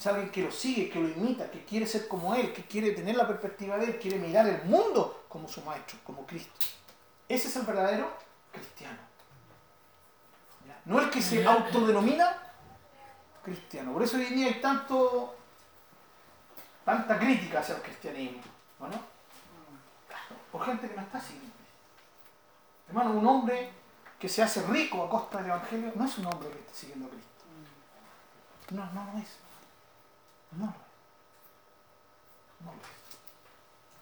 Es 0.05 0.11
alguien 0.11 0.29
que 0.29 0.43
lo 0.43 0.51
sigue, 0.51 0.87
que 0.87 0.99
lo 0.99 1.09
imita, 1.09 1.49
que 1.49 1.65
quiere 1.65 1.87
ser 1.87 2.07
como 2.07 2.35
Él, 2.35 2.53
que 2.53 2.63
quiere 2.63 2.91
tener 2.91 3.15
la 3.15 3.27
perspectiva 3.27 3.75
de 3.79 3.85
Él, 3.85 3.97
quiere 3.97 4.19
mirar 4.19 4.45
el 4.45 4.63
mundo 4.65 5.25
como 5.27 5.47
su 5.47 5.63
maestro, 5.63 5.97
como 6.03 6.27
Cristo. 6.27 6.53
Ese 7.27 7.47
es 7.47 7.55
el 7.55 7.63
verdadero 7.63 8.15
cristiano. 8.51 8.99
No 10.85 10.99
el 10.99 11.09
que 11.09 11.23
se 11.23 11.43
autodenomina 11.43 12.37
cristiano. 13.43 13.93
Por 13.93 14.03
eso 14.03 14.17
hoy 14.17 14.27
en 14.27 14.35
día 14.35 14.45
hay 14.45 14.61
tanto, 14.61 15.35
tanta 16.85 17.17
crítica 17.17 17.61
hacia 17.61 17.73
el 17.73 17.81
cristianismo. 17.81 18.43
¿o 18.79 18.87
no? 18.87 19.01
Por 20.51 20.65
gente 20.65 20.87
que 20.87 20.95
no 20.95 21.01
está 21.01 21.19
siguiendo. 21.19 21.51
Hermano, 22.89 23.09
un 23.09 23.25
hombre 23.25 23.71
que 24.19 24.29
se 24.29 24.43
hace 24.43 24.61
rico 24.67 25.03
a 25.03 25.09
costa 25.09 25.39
del 25.39 25.47
Evangelio 25.47 25.93
no 25.95 26.05
es 26.05 26.15
un 26.19 26.27
hombre 26.27 26.49
que 26.49 26.59
está 26.59 26.73
siguiendo 26.75 27.07
a 27.07 27.09
Cristo. 27.09 27.31
No, 28.69 28.85
no 28.93 29.11
lo 29.11 29.17
es. 29.17 29.45
No 30.51 30.65
lo 30.65 30.71
es. 30.71 30.77
No 32.62 32.71
lo 32.71 32.77
es. 32.77 32.88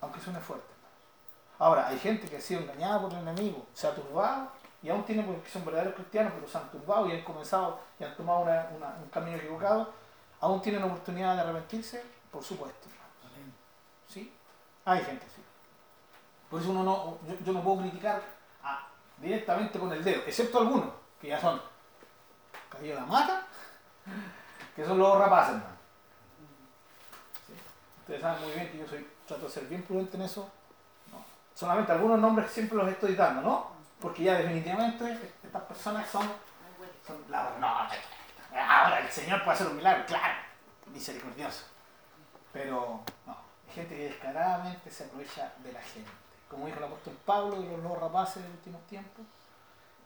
Aunque 0.01 0.19
suene 0.19 0.39
fuerte. 0.39 0.67
Ahora, 1.60 1.88
hay 1.88 1.99
gente 1.99 2.27
que 2.27 2.38
ha 2.38 2.41
sido 2.41 2.62
engañada 2.62 3.01
por 3.01 3.12
el 3.13 3.19
enemigo, 3.19 3.65
se 3.73 3.88
ha 3.88 3.95
turbado 3.95 4.49
y 4.82 4.89
aún 4.89 5.03
tiene 5.06 5.23
porque 5.23 5.49
son 5.49 5.63
verdaderos 5.63 5.93
cristianos, 5.95 6.34
pero 6.36 6.47
se 6.47 6.58
han 6.58 6.69
turbado 6.71 7.08
y 7.08 7.13
han 7.13 7.23
comenzado 7.23 7.79
y 7.99 8.03
han 8.03 8.15
tomado 8.17 8.39
una- 8.39 8.67
una- 8.75 8.95
un 9.01 9.10
camino 9.10 9.38
equivocado. 9.38 9.93
Aún 10.41 10.62
tienen 10.62 10.84
oportunidad 10.84 11.36
de 11.36 11.41
arrepentirse, 11.41 12.03
por 12.32 12.43
supuesto. 12.43 12.88
hermanos. 12.89 13.56
¿Sí? 14.10 14.34
Hay 14.86 14.99
gente 15.03 15.25
así. 15.25 15.41
Por 16.49 16.62
eso 16.62 16.71
uno 16.71 16.84
no, 16.84 17.17
yo, 17.27 17.36
yo 17.45 17.53
no 17.53 17.63
puedo 17.63 17.79
criticar 17.82 18.21
a- 18.62 18.88
directamente 19.17 19.79
con 19.79 19.91
el 19.93 20.03
dedo, 20.03 20.21
excepto 20.27 20.60
algunos, 20.60 20.89
que 21.21 21.29
ya 21.29 21.39
son 21.39 21.62
caído 22.69 22.95
la 22.99 23.06
mata, 23.06 23.47
que 24.75 24.86
son 24.86 24.97
los 24.99 25.17
rapaces, 25.17 25.56
hermano. 25.56 25.72
Ustedes 28.03 28.21
saben 28.21 28.43
muy 28.43 28.51
bien 28.51 28.69
que 28.69 28.79
yo 28.79 28.85
soy, 28.85 29.07
trato 29.25 29.45
de 29.45 29.51
ser 29.51 29.63
bien 29.67 29.81
prudente 29.83 30.17
en 30.17 30.23
eso. 30.23 30.51
No. 31.09 31.23
Solamente 31.55 31.93
algunos 31.93 32.19
nombres 32.19 32.51
siempre 32.51 32.77
los 32.77 32.89
estoy 32.89 33.15
dando, 33.15 33.41
¿no? 33.41 33.71
Porque 34.01 34.23
ya 34.23 34.37
definitivamente 34.39 35.31
estas 35.41 35.61
personas 35.63 36.09
son, 36.09 36.29
son 37.07 37.23
la, 37.29 37.55
no, 37.61 37.67
ahora 38.59 38.99
el 38.99 39.09
Señor 39.09 39.41
puede 39.45 39.55
hacer 39.55 39.67
un 39.67 39.77
milagro, 39.77 40.05
claro, 40.05 40.33
misericordioso. 40.87 41.63
Pero 42.51 43.01
no, 43.25 43.37
hay 43.67 43.73
gente 43.73 43.95
que 43.95 44.09
descaradamente 44.09 44.91
se 44.91 45.05
aprovecha 45.05 45.53
de 45.59 45.71
la 45.71 45.81
gente. 45.81 46.11
Como 46.49 46.65
dijo 46.65 46.79
el 46.79 46.83
apóstol 46.83 47.17
Pablo 47.25 47.61
de 47.61 47.69
los 47.69 47.79
nuevos 47.79 48.01
rapaces 48.01 48.43
de 48.43 48.49
los 48.49 48.57
últimos 48.57 48.85
tiempos, 48.87 49.25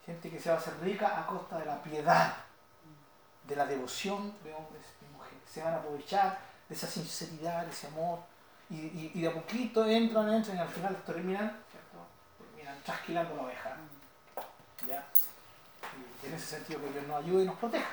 gente 0.05 0.29
que 0.29 0.39
se 0.39 0.49
va 0.49 0.57
a 0.57 0.59
hacer 0.59 0.79
rica 0.81 1.19
a 1.19 1.25
costa 1.25 1.57
de 1.57 1.65
la 1.65 1.81
piedad, 1.81 2.35
de 3.47 3.55
la 3.55 3.65
devoción 3.65 4.35
de 4.43 4.53
hombres 4.53 4.83
y 5.01 5.11
mujeres. 5.11 5.39
Se 5.51 5.63
van 5.63 5.73
a 5.73 5.77
aprovechar 5.77 6.46
de 6.69 6.75
esa 6.75 6.87
sinceridad, 6.87 7.65
de 7.65 7.71
ese 7.71 7.87
amor, 7.87 8.19
y, 8.69 8.75
y- 8.75 9.11
y 9.15 9.21
de 9.21 9.27
a 9.29 9.33
poquito 9.33 9.85
entran, 9.85 10.31
entran 10.33 10.57
y 10.57 10.59
al 10.59 10.67
final 10.69 10.97
terminan, 11.05 11.57
¿cierto? 11.71 11.97
terminan 12.37 12.83
trasquilando 12.83 13.35
la 13.35 13.41
oveja. 13.43 13.77
¿Ya? 14.87 15.05
Y 16.23 16.27
en 16.27 16.33
ese 16.33 16.45
sentido 16.45 16.81
que 16.81 16.89
Dios 16.91 17.07
nos 17.07 17.23
ayude 17.23 17.43
y 17.43 17.45
nos 17.47 17.55
proteja. 17.57 17.87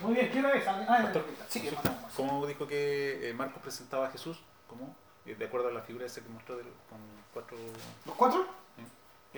Muy 0.00 0.14
bien, 0.14 0.28
¿quién 0.30 0.44
es? 0.46 0.66
Ah, 0.66 0.86
Pastor, 1.02 1.24
sí, 1.48 1.68
hermano. 1.68 1.98
¿Cómo 2.16 2.46
dijo 2.46 2.66
que 2.66 3.28
eh, 3.28 3.34
Marcos 3.34 3.60
presentaba 3.62 4.06
a 4.06 4.10
Jesús? 4.10 4.40
¿Cómo? 4.68 4.94
Eh, 5.26 5.34
De 5.34 5.44
acuerdo 5.46 5.68
a 5.68 5.72
la 5.72 5.82
figura 5.82 6.06
esa 6.06 6.20
que 6.22 6.28
mostró 6.28 6.56
del- 6.56 6.72
con 6.88 6.98
cuatro... 7.32 7.56
¿Los 8.06 8.14
cuatro? 8.14 8.46
Sí. 8.76 8.82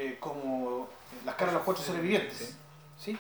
Eh, 0.01 0.19
como 0.21 0.89
las 1.25 1.35
caras 1.35 1.53
de 1.53 1.57
los 1.59 1.65
cuatro 1.65 1.83
seres 1.83 2.03
vivientes. 2.03 2.37
Sí. 2.39 3.13
¿Sí? 3.13 3.19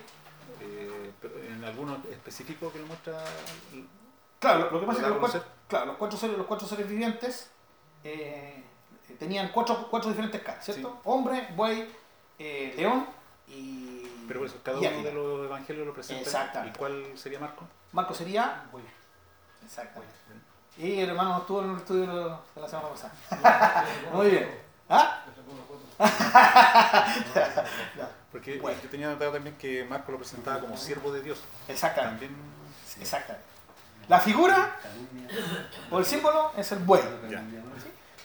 Eh, 0.60 1.12
pero 1.20 1.42
en 1.42 1.64
alguno 1.64 2.00
específico 2.10 2.72
que 2.72 2.78
lo 2.78 2.86
muestra... 2.86 3.24
Claro, 4.38 4.70
lo, 4.70 4.80
que 4.80 4.86
pasa 4.86 5.00
es 5.00 5.08
¿Lo 5.08 5.14
que 5.14 5.20
los 5.20 5.30
cuatro, 5.30 5.50
claro, 5.68 5.86
los 5.86 5.96
cuatro 5.96 6.18
seres, 6.18 6.38
los 6.38 6.46
cuatro 6.46 6.68
seres 6.68 6.88
vivientes 6.88 7.50
eh, 8.04 8.62
tenían 9.18 9.48
cuatro, 9.48 9.88
cuatro 9.90 10.10
diferentes 10.10 10.42
caras, 10.42 10.64
¿cierto? 10.64 10.90
Sí. 10.94 11.00
Hombre, 11.04 11.48
buey, 11.54 11.88
eh, 12.38 12.74
león 12.76 13.06
y. 13.48 14.02
Pero 14.28 14.40
por 14.40 14.48
eso, 14.48 14.58
cada 14.62 14.78
uno 14.78 15.02
de 15.02 15.12
los 15.12 15.46
evangelios 15.46 15.86
lo 15.86 15.94
presenta. 15.94 16.22
Exactamente. 16.22 16.76
¿Y 16.76 16.78
cuál 16.78 17.06
sería 17.16 17.38
Marcos? 17.40 17.66
Marco 17.92 18.14
sería. 18.14 18.64
Exactamente. 19.64 20.14
Y 20.78 21.00
el 21.00 21.10
hermano 21.10 21.30
no 21.30 21.38
estuvo 21.38 21.62
en 21.62 21.70
el 21.70 21.76
estudio 21.76 22.40
de 22.54 22.60
la 22.60 22.68
semana 22.68 22.88
pasada. 22.90 23.86
Muy 24.12 24.28
bien. 24.28 24.60
¿Ah? 24.88 25.24
Porque 28.30 28.58
Bueno. 28.58 28.78
yo 28.82 28.88
tenía 28.90 29.08
notado 29.08 29.32
también 29.32 29.56
que 29.56 29.84
Marcos 29.84 30.12
lo 30.12 30.18
presentaba 30.18 30.60
como 30.60 30.76
siervo 30.76 31.10
de 31.10 31.22
Dios. 31.22 31.42
Exactamente. 31.68 32.26
También... 32.26 32.46
Exactamente. 33.00 33.55
La 34.08 34.20
figura 34.20 34.76
o 35.90 35.98
el 35.98 36.04
símbolo 36.04 36.52
es 36.56 36.70
el 36.72 36.78
buey. 36.80 37.02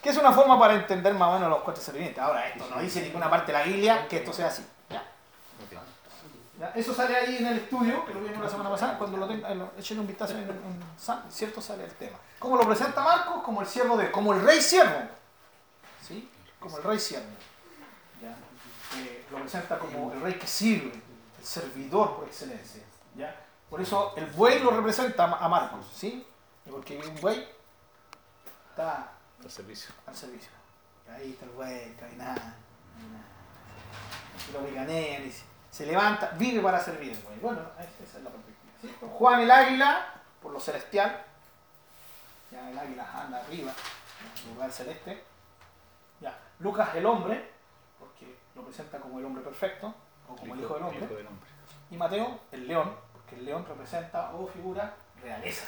Que 0.01 0.09
es 0.09 0.17
una 0.17 0.31
forma 0.31 0.59
para 0.59 0.73
entender 0.75 1.13
más 1.13 1.29
o 1.29 1.33
menos 1.33 1.49
los 1.49 1.61
cuatro 1.61 1.81
seres 1.81 1.99
vivientes. 1.99 2.23
Ahora, 2.23 2.47
esto 2.47 2.67
no 2.69 2.81
dice 2.81 2.99
en 2.99 3.05
ninguna 3.05 3.29
parte 3.29 3.51
de 3.51 3.57
la 3.57 3.63
Biblia 3.63 4.07
que 4.07 4.17
esto 4.17 4.33
sea 4.33 4.47
así. 4.47 4.65
¿ya? 4.89 5.03
Eso 6.75 6.93
sale 6.93 7.15
ahí 7.15 7.37
en 7.37 7.47
el 7.47 7.57
estudio, 7.57 8.05
que 8.05 8.13
lo 8.13 8.21
vimos 8.21 8.39
la 8.43 8.49
semana 8.49 8.69
pasada, 8.69 8.97
cuando 8.97 9.17
lo 9.17 9.27
tengan, 9.27 9.57
lo- 9.57 9.71
echen 9.77 9.99
un 9.99 10.05
vistazo 10.07 10.33
en, 10.37 10.43
en 10.49 11.31
cierto 11.31 11.59
sale 11.61 11.85
el 11.85 11.91
tema. 11.93 12.17
¿Cómo 12.37 12.55
lo 12.55 12.65
presenta 12.67 13.01
Marcos? 13.01 13.41
Como 13.43 13.61
el 13.61 13.67
siervo 13.67 13.97
de, 13.97 14.11
como 14.11 14.33
el 14.33 14.41
rey 14.43 14.61
siervo. 14.61 14.99
¿Sí? 16.07 16.29
Como 16.59 16.77
el 16.77 16.83
rey 16.83 16.99
siervo. 16.99 17.25
¿Ya? 18.21 18.35
Eh, 18.99 19.25
lo 19.31 19.37
presenta 19.39 19.79
como 19.79 20.11
el 20.13 20.21
rey 20.21 20.33
que 20.35 20.45
sirve, 20.47 20.91
el 21.39 21.45
servidor 21.45 22.15
por 22.17 22.27
excelencia. 22.27 22.83
¿Ya? 23.15 23.35
Por 23.71 23.79
eso 23.79 24.13
el 24.17 24.25
buey 24.27 24.59
lo 24.59 24.69
representa 24.71 25.23
a 25.23 25.47
Marcos, 25.47 25.85
¿sí? 25.95 26.27
Porque 26.69 26.97
un 26.99 27.15
buey 27.21 27.47
está 28.69 29.13
Al 29.41 29.49
servicio. 29.49 29.93
al 30.05 30.13
servicio. 30.15 30.51
Ahí 31.09 31.31
está 31.31 31.45
el 31.45 31.51
güey, 31.51 31.95
caminando. 31.95 32.41
Y 34.49 34.51
lo 34.51 34.61
veganean 34.63 35.25
y 35.25 35.31
se, 35.31 35.43
se 35.71 35.85
levanta, 35.85 36.31
vive 36.37 36.61
para 36.61 36.81
servir 36.83 37.13
el 37.13 37.21
güey. 37.21 37.39
Bueno, 37.39 37.61
esa 37.79 38.17
es 38.17 38.23
la 38.23 38.29
perspectiva. 38.29 38.73
¿sí? 38.81 38.93
Juan 39.17 39.39
el 39.39 39.51
águila, 39.51 40.15
por 40.41 40.51
lo 40.51 40.59
celestial. 40.59 41.23
Ya 42.51 42.69
el 42.69 42.77
águila 42.77 43.09
anda 43.23 43.39
arriba, 43.39 43.71
en 43.71 44.47
el 44.49 44.53
lugar 44.53 44.69
celeste. 44.73 45.23
Ya. 46.19 46.37
Lucas 46.59 46.93
el 46.95 47.05
hombre, 47.05 47.51
porque 47.97 48.35
lo 48.53 48.63
presenta 48.63 48.99
como 48.99 49.17
el 49.19 49.25
hombre 49.25 49.43
perfecto, 49.43 49.93
o 50.27 50.35
como 50.35 50.55
el. 50.55 50.59
Hijo 50.59 50.73
del 50.73 50.83
hombre. 50.83 51.07
Y 51.89 51.95
Mateo, 51.95 52.39
el 52.51 52.67
león, 52.67 52.93
porque 53.31 53.39
el 53.39 53.45
león 53.45 53.65
representa 53.65 54.33
o 54.33 54.45
figura 54.47 54.93
realeza. 55.21 55.65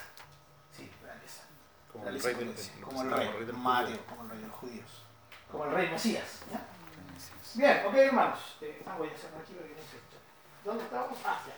Sí, 0.76 0.90
realeza. 1.02 1.44
Como 1.92 2.08
el 2.08 2.22
rey 2.22 2.36
del, 2.36 2.56
lo 2.82 2.88
como 2.88 3.02
el 3.04 3.12
rey, 3.12 3.54
Mateo, 3.54 3.98
judío. 3.98 4.06
como 4.08 4.24
el 4.24 4.30
rey 4.30 4.40
de 4.40 4.48
los 4.48 4.56
judíos. 4.56 5.04
Como 5.50 5.66
el 5.66 5.72
rey 5.72 5.90
Mesías. 5.90 6.40
Bien, 7.56 7.86
ok 7.88 7.94
hermanos. 7.94 8.58
Eh, 8.62 8.84
ah, 8.86 8.96
voy 8.98 9.10
a 9.10 9.18
cerrar 9.18 9.42
aquí 9.42 9.54
porque 9.54 9.76
no 9.76 9.82
sé. 9.82 9.98
¿Dónde 10.66 10.84
estábamos? 10.84 11.18
Ah, 11.24 11.40
ya. 11.48 11.54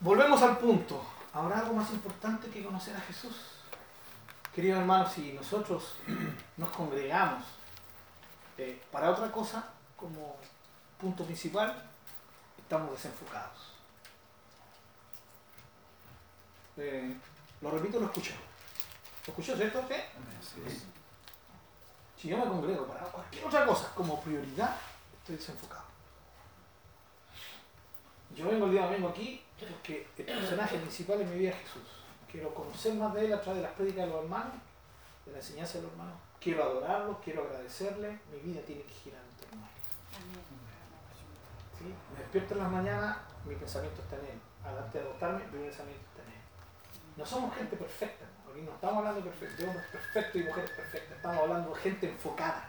Volvemos 0.00 0.42
al 0.42 0.58
punto. 0.58 1.04
¿Habrá 1.34 1.58
algo 1.60 1.74
más 1.74 1.90
importante 1.90 2.48
que 2.48 2.64
conocer 2.64 2.96
a 2.96 3.00
Jesús? 3.00 3.58
Queridos 4.54 4.80
hermanos, 4.80 5.12
si 5.12 5.32
nosotros 5.32 5.96
nos 6.56 6.70
congregamos 6.70 7.44
eh, 8.56 8.80
para 8.90 9.10
otra 9.10 9.30
cosa 9.32 9.68
como 9.96 10.36
punto 10.98 11.24
principal, 11.24 11.91
estamos 12.72 12.92
desenfocados. 12.92 13.58
Eh, 16.78 17.14
lo 17.60 17.70
repito, 17.70 18.00
lo 18.00 18.06
escuché. 18.06 18.32
¿Lo 19.26 19.32
escuchó, 19.32 19.54
cierto? 19.58 19.84
¿Sí? 19.88 19.94
Si 22.16 22.28
yo 22.28 22.38
me 22.38 22.46
congrego 22.46 22.86
para 22.86 23.04
cualquier 23.04 23.44
otra 23.44 23.66
cosa 23.66 23.92
como 23.94 24.18
prioridad, 24.22 24.74
estoy 25.18 25.36
desenfocado. 25.36 25.84
Yo 28.34 28.48
vengo 28.48 28.64
el 28.64 28.72
día 28.72 28.86
domingo 28.86 29.10
aquí 29.10 29.44
porque 29.58 30.08
el 30.16 30.24
personaje 30.24 30.78
principal 30.78 31.20
en 31.20 31.30
mi 31.30 31.40
vida 31.40 31.50
es 31.50 31.56
Jesús. 31.56 31.82
Quiero 32.30 32.54
conocer 32.54 32.94
más 32.94 33.12
de 33.12 33.26
él 33.26 33.34
a 33.34 33.42
través 33.42 33.60
de 33.60 33.68
las 33.68 33.76
prédicas 33.76 34.06
de 34.06 34.12
los 34.12 34.24
hermanos, 34.24 34.54
de 35.26 35.32
la 35.32 35.38
enseñanza 35.38 35.74
de 35.74 35.82
los 35.82 35.92
hermanos. 35.92 36.16
Quiero 36.40 36.62
adorarlo, 36.62 37.20
quiero 37.22 37.42
agradecerle. 37.42 38.18
Mi 38.32 38.38
vida 38.50 38.62
tiene 38.62 38.80
que 38.84 38.94
girar 38.94 39.20
en 39.20 39.46
torno 39.46 39.62
a 39.62 39.68
él. 39.68 40.71
Me 42.12 42.18
despierto 42.20 42.54
en 42.54 42.60
las 42.60 42.70
mañanas, 42.70 43.16
mi 43.44 43.54
pensamiento 43.56 44.00
está 44.02 44.16
en 44.16 44.24
él. 44.26 44.40
Antes 44.64 44.92
de 44.92 45.00
adoptarme, 45.00 45.44
mi 45.52 45.64
pensamiento 45.64 46.04
está 46.10 46.22
en 46.22 46.28
él. 46.28 46.40
No 47.16 47.26
somos 47.26 47.54
gente 47.56 47.76
perfecta, 47.76 48.24
aquí 48.50 48.62
no 48.62 48.72
estamos 48.72 48.98
hablando 48.98 49.20
de, 49.20 49.28
hombres 49.66 49.86
perfectos 49.90 50.40
y 50.40 50.44
mujeres 50.44 50.70
perfectas, 50.70 51.16
estamos 51.16 51.38
hablando 51.38 51.74
de 51.74 51.80
gente 51.80 52.08
enfocada. 52.08 52.68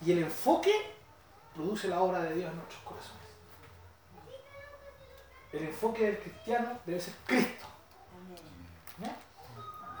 Y 0.00 0.12
el 0.12 0.18
enfoque 0.24 0.72
produce 1.54 1.88
la 1.88 2.00
obra 2.00 2.20
de 2.22 2.34
Dios 2.34 2.50
en 2.50 2.56
nuestros 2.56 2.82
corazones. 2.82 3.22
El 5.52 5.64
enfoque 5.68 6.04
del 6.06 6.18
cristiano 6.18 6.78
debe 6.84 7.00
ser 7.00 7.14
Cristo. 7.26 7.66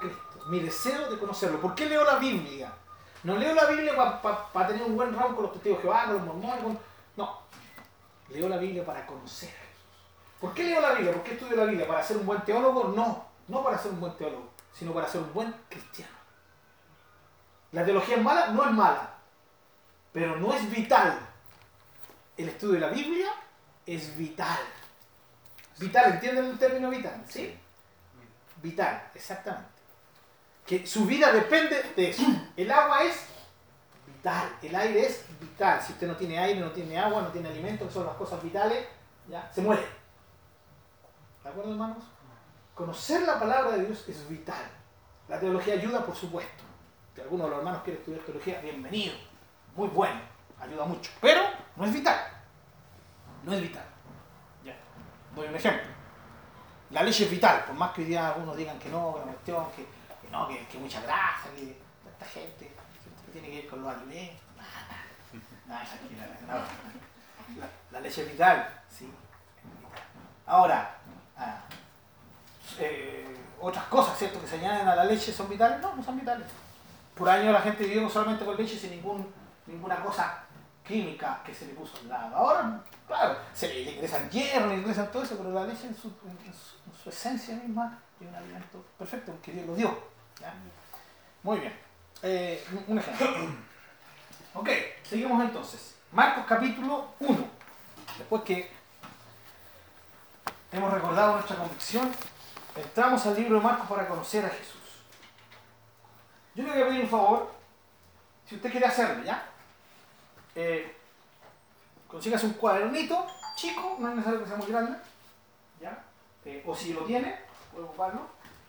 Cristo. 0.00 0.44
Mi 0.48 0.60
deseo 0.60 1.10
de 1.10 1.18
conocerlo. 1.18 1.60
¿Por 1.60 1.74
qué 1.74 1.86
leo 1.86 2.04
la 2.04 2.16
Biblia? 2.16 2.72
No 3.22 3.36
leo 3.36 3.54
la 3.54 3.66
Biblia 3.66 3.94
para 4.52 4.66
tener 4.66 4.82
un 4.82 4.96
buen 4.96 5.16
round 5.16 5.34
con 5.34 5.44
los 5.44 5.52
testigos 5.52 5.78
de 5.78 5.82
Jehová, 5.82 6.04
con 6.06 6.14
los 6.16 6.24
mormones. 6.26 6.62
con- 6.64 6.78
No. 7.16 7.38
Leo 8.30 8.48
la 8.48 8.56
Biblia 8.56 8.84
para 8.84 9.06
conocer 9.06 9.50
a 9.50 9.52
Jesús. 9.52 9.84
¿Por 10.40 10.54
qué 10.54 10.64
leo 10.64 10.80
la 10.80 10.92
Biblia? 10.92 11.12
¿Por 11.12 11.22
qué 11.22 11.32
estudio 11.34 11.56
la 11.56 11.64
Biblia? 11.64 11.86
¿Para 11.86 12.02
ser 12.02 12.16
un 12.16 12.26
buen 12.26 12.42
teólogo? 12.42 12.88
No. 12.88 13.26
No 13.48 13.62
para 13.62 13.78
ser 13.78 13.92
un 13.92 14.00
buen 14.00 14.16
teólogo, 14.16 14.50
sino 14.72 14.92
para 14.94 15.08
ser 15.08 15.20
un 15.20 15.32
buen 15.32 15.54
cristiano. 15.68 16.12
La 17.72 17.84
teología 17.84 18.16
es 18.16 18.22
mala, 18.22 18.48
no 18.48 18.64
es 18.64 18.70
mala, 18.70 19.14
pero 20.12 20.36
no 20.36 20.54
es 20.54 20.70
vital. 20.70 21.18
El 22.36 22.48
estudio 22.48 22.74
de 22.74 22.80
la 22.80 22.88
Biblia 22.88 23.32
es 23.84 24.16
vital. 24.16 24.58
Vital, 25.78 26.12
¿entienden 26.12 26.46
el 26.46 26.58
término 26.58 26.88
vital? 26.88 27.22
¿Sí? 27.28 27.58
Vital, 28.62 29.10
exactamente. 29.14 29.68
Que 30.64 30.86
su 30.86 31.04
vida 31.04 31.32
depende 31.32 31.82
de 31.94 32.10
eso. 32.10 32.22
El 32.56 32.70
agua 32.70 33.02
es 33.04 33.26
el 34.62 34.74
aire 34.74 35.06
es 35.06 35.26
vital. 35.38 35.80
Si 35.82 35.92
usted 35.92 36.06
no 36.06 36.16
tiene 36.16 36.38
aire, 36.38 36.60
no 36.60 36.70
tiene 36.70 36.98
agua, 36.98 37.22
no 37.22 37.28
tiene 37.28 37.48
alimento, 37.48 37.86
que 37.86 37.92
son 37.92 38.06
las 38.06 38.16
cosas 38.16 38.42
vitales, 38.42 38.86
ya 39.28 39.50
se 39.52 39.60
muere. 39.60 39.86
¿De 41.42 41.48
acuerdo, 41.50 41.72
hermanos? 41.72 42.04
Conocer 42.74 43.22
la 43.22 43.38
palabra 43.38 43.76
de 43.76 43.84
Dios 43.84 44.08
es 44.08 44.28
vital. 44.28 44.64
La 45.28 45.38
teología 45.38 45.74
ayuda, 45.74 46.04
por 46.04 46.16
supuesto. 46.16 46.64
Si 47.14 47.20
alguno 47.20 47.44
de 47.44 47.50
los 47.50 47.58
hermanos 47.58 47.82
quiere 47.84 47.98
estudiar 47.98 48.22
teología, 48.22 48.60
bienvenido. 48.60 49.14
Muy 49.76 49.88
bueno, 49.88 50.20
ayuda 50.58 50.84
mucho. 50.86 51.10
Pero 51.20 51.42
no 51.76 51.84
es 51.84 51.92
vital. 51.92 52.18
No 53.44 53.52
es 53.52 53.60
vital. 53.60 53.84
Ya. 54.64 54.74
Doy 55.34 55.48
un 55.48 55.54
ejemplo. 55.54 55.94
La 56.90 57.02
leche 57.02 57.24
es 57.24 57.30
vital, 57.30 57.64
por 57.66 57.74
más 57.74 57.92
que 57.92 58.02
hoy 58.02 58.08
día 58.08 58.28
algunos 58.28 58.56
digan 58.56 58.78
que 58.78 58.88
no, 58.88 59.16
que 59.44 59.52
que, 59.52 60.30
no, 60.30 60.48
que, 60.48 60.78
mucha 60.78 61.00
grasa, 61.02 61.48
que 61.54 61.76
esta 62.08 62.26
gente 62.26 62.70
tiene 63.34 63.48
que 63.48 63.54
ir 63.64 63.68
con 63.68 63.82
los 63.82 63.92
alimentos. 63.94 64.40
Nada, 65.66 65.84
nada, 66.46 66.64
no. 67.58 67.64
La, 67.92 68.00
leche 68.00 68.22
es 68.22 68.30
vital, 68.32 68.80
sí. 68.88 69.10
Ahora, 70.46 70.96
ah, 71.36 71.58
eh, 72.78 73.36
otras 73.60 73.84
cosas, 73.86 74.16
¿cierto?, 74.18 74.40
que 74.40 74.46
se 74.46 74.56
añaden 74.56 74.86
a 74.88 74.94
la 74.94 75.04
leche 75.04 75.32
son 75.32 75.48
vitales, 75.48 75.80
no, 75.80 75.94
no 75.96 76.02
son 76.02 76.18
vitales. 76.18 76.46
Por 77.14 77.28
años 77.28 77.52
la 77.52 77.60
gente 77.60 77.84
vivió 77.84 78.08
solamente 78.08 78.44
con 78.44 78.56
leche 78.56 78.78
sin 78.78 78.90
ningún, 78.92 79.32
ninguna 79.66 79.96
cosa 79.96 80.42
química 80.86 81.40
que 81.44 81.54
se 81.54 81.66
le 81.66 81.74
puso 81.74 81.96
al 81.98 82.08
lado. 82.08 82.36
Ahora, 82.36 82.80
claro, 83.06 83.36
se 83.52 83.68
le 83.68 83.92
ingresan 83.92 84.28
hierro, 84.30 84.68
le 84.68 84.76
ingresan 84.76 85.10
todo 85.10 85.22
eso, 85.22 85.36
pero 85.36 85.50
la 85.52 85.64
leche 85.64 85.86
en 85.86 85.96
su, 85.96 86.08
en 86.08 86.38
su- 86.52 86.76
en 86.86 86.94
su 87.02 87.08
esencia 87.08 87.54
misma 87.56 87.98
es 88.20 88.28
un 88.28 88.34
alimento 88.34 88.84
perfecto 88.98 89.32
porque 89.32 89.52
Dios 89.52 89.66
lo 89.66 89.74
dio. 89.74 89.98
Muy 91.42 91.58
bien. 91.60 91.83
Eh, 92.26 92.64
un- 92.88 92.98
ejemplo. 92.98 93.28
Ok, 94.56 94.68
seguimos 95.02 95.42
entonces. 95.44 95.96
Marcos 96.12 96.44
capítulo 96.48 97.08
1. 97.18 97.48
Después 98.18 98.42
que 98.44 98.70
hemos 100.70 100.92
recordado 100.92 101.32
nuestra 101.34 101.56
convicción, 101.56 102.08
entramos 102.76 103.26
al 103.26 103.34
libro 103.34 103.56
de 103.58 103.64
Marcos 103.64 103.88
para 103.88 104.06
conocer 104.06 104.44
a 104.44 104.48
Jesús. 104.50 104.80
Yo 106.54 106.62
le 106.62 106.70
voy 106.70 106.82
a 106.82 106.86
pedir 106.86 107.00
un 107.02 107.10
favor, 107.10 107.52
si 108.48 108.54
usted 108.54 108.70
quiere 108.70 108.86
hacerlo, 108.86 109.24
¿ya? 109.24 109.44
Eh, 110.54 110.96
consígase 112.06 112.46
un 112.46 112.52
cuadernito 112.54 113.26
chico, 113.56 113.96
no 113.98 114.08
es 114.10 114.14
necesario 114.14 114.40
que 114.44 114.48
sea 114.48 114.56
muy 114.56 114.68
grande, 114.68 114.98
¿ya? 115.80 116.04
Eh, 116.44 116.62
o 116.64 116.76
si 116.76 116.92
lo 116.92 117.00
tiene, 117.00 117.40
puede 117.72 117.86
ocuparlo. 117.86 118.20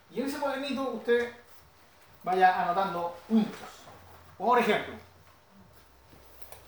Y 0.09 0.19
en 0.21 0.25
ese 0.27 0.39
cuadernito 0.39 0.81
usted 0.93 1.31
vaya 2.25 2.63
anotando 2.63 3.15
puntos. 3.29 3.69
Por 4.38 4.59
ejemplo, 4.59 4.95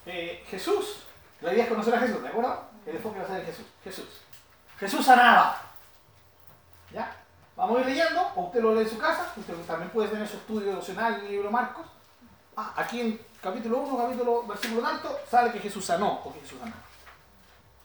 eh, 0.05 0.45
Jesús, 0.47 1.03
la 1.41 1.51
idea 1.51 1.63
es 1.63 1.69
conocer 1.69 1.95
a 1.95 1.99
Jesús, 1.99 2.21
¿de 2.21 2.29
acuerdo? 2.29 2.63
El 2.85 2.95
enfoque 2.95 3.19
va 3.19 3.25
a 3.25 3.27
ser 3.27 3.45
Jesús. 3.45 3.65
Jesús. 3.83 4.21
Jesús 4.79 5.05
sanaba. 5.05 5.59
¿Ya? 6.93 7.13
Vamos 7.55 7.77
a 7.77 7.81
ir 7.81 7.87
leyendo, 7.87 8.21
o 8.35 8.43
usted 8.43 8.61
lo 8.61 8.75
lee 8.75 8.83
en 8.83 8.89
su 8.89 8.99
casa, 8.99 9.33
usted 9.35 9.55
también 9.65 9.89
puede 9.89 10.09
tener 10.09 10.27
su 10.27 10.37
estudio 10.37 10.67
devocional 10.69 11.15
en 11.15 11.25
el 11.25 11.31
libro 11.31 11.51
Marcos. 11.51 11.87
Ah, 12.55 12.73
aquí 12.77 13.01
en 13.01 13.19
capítulo 13.41 13.79
1, 13.79 13.97
capítulo, 13.97 14.43
versículo 14.43 14.81
tanto, 14.81 15.17
sale 15.29 15.51
que 15.51 15.59
Jesús 15.59 15.83
sanó 15.83 16.21
o 16.23 16.33
que 16.33 16.39
Jesús 16.41 16.59
sanaba. 16.59 16.81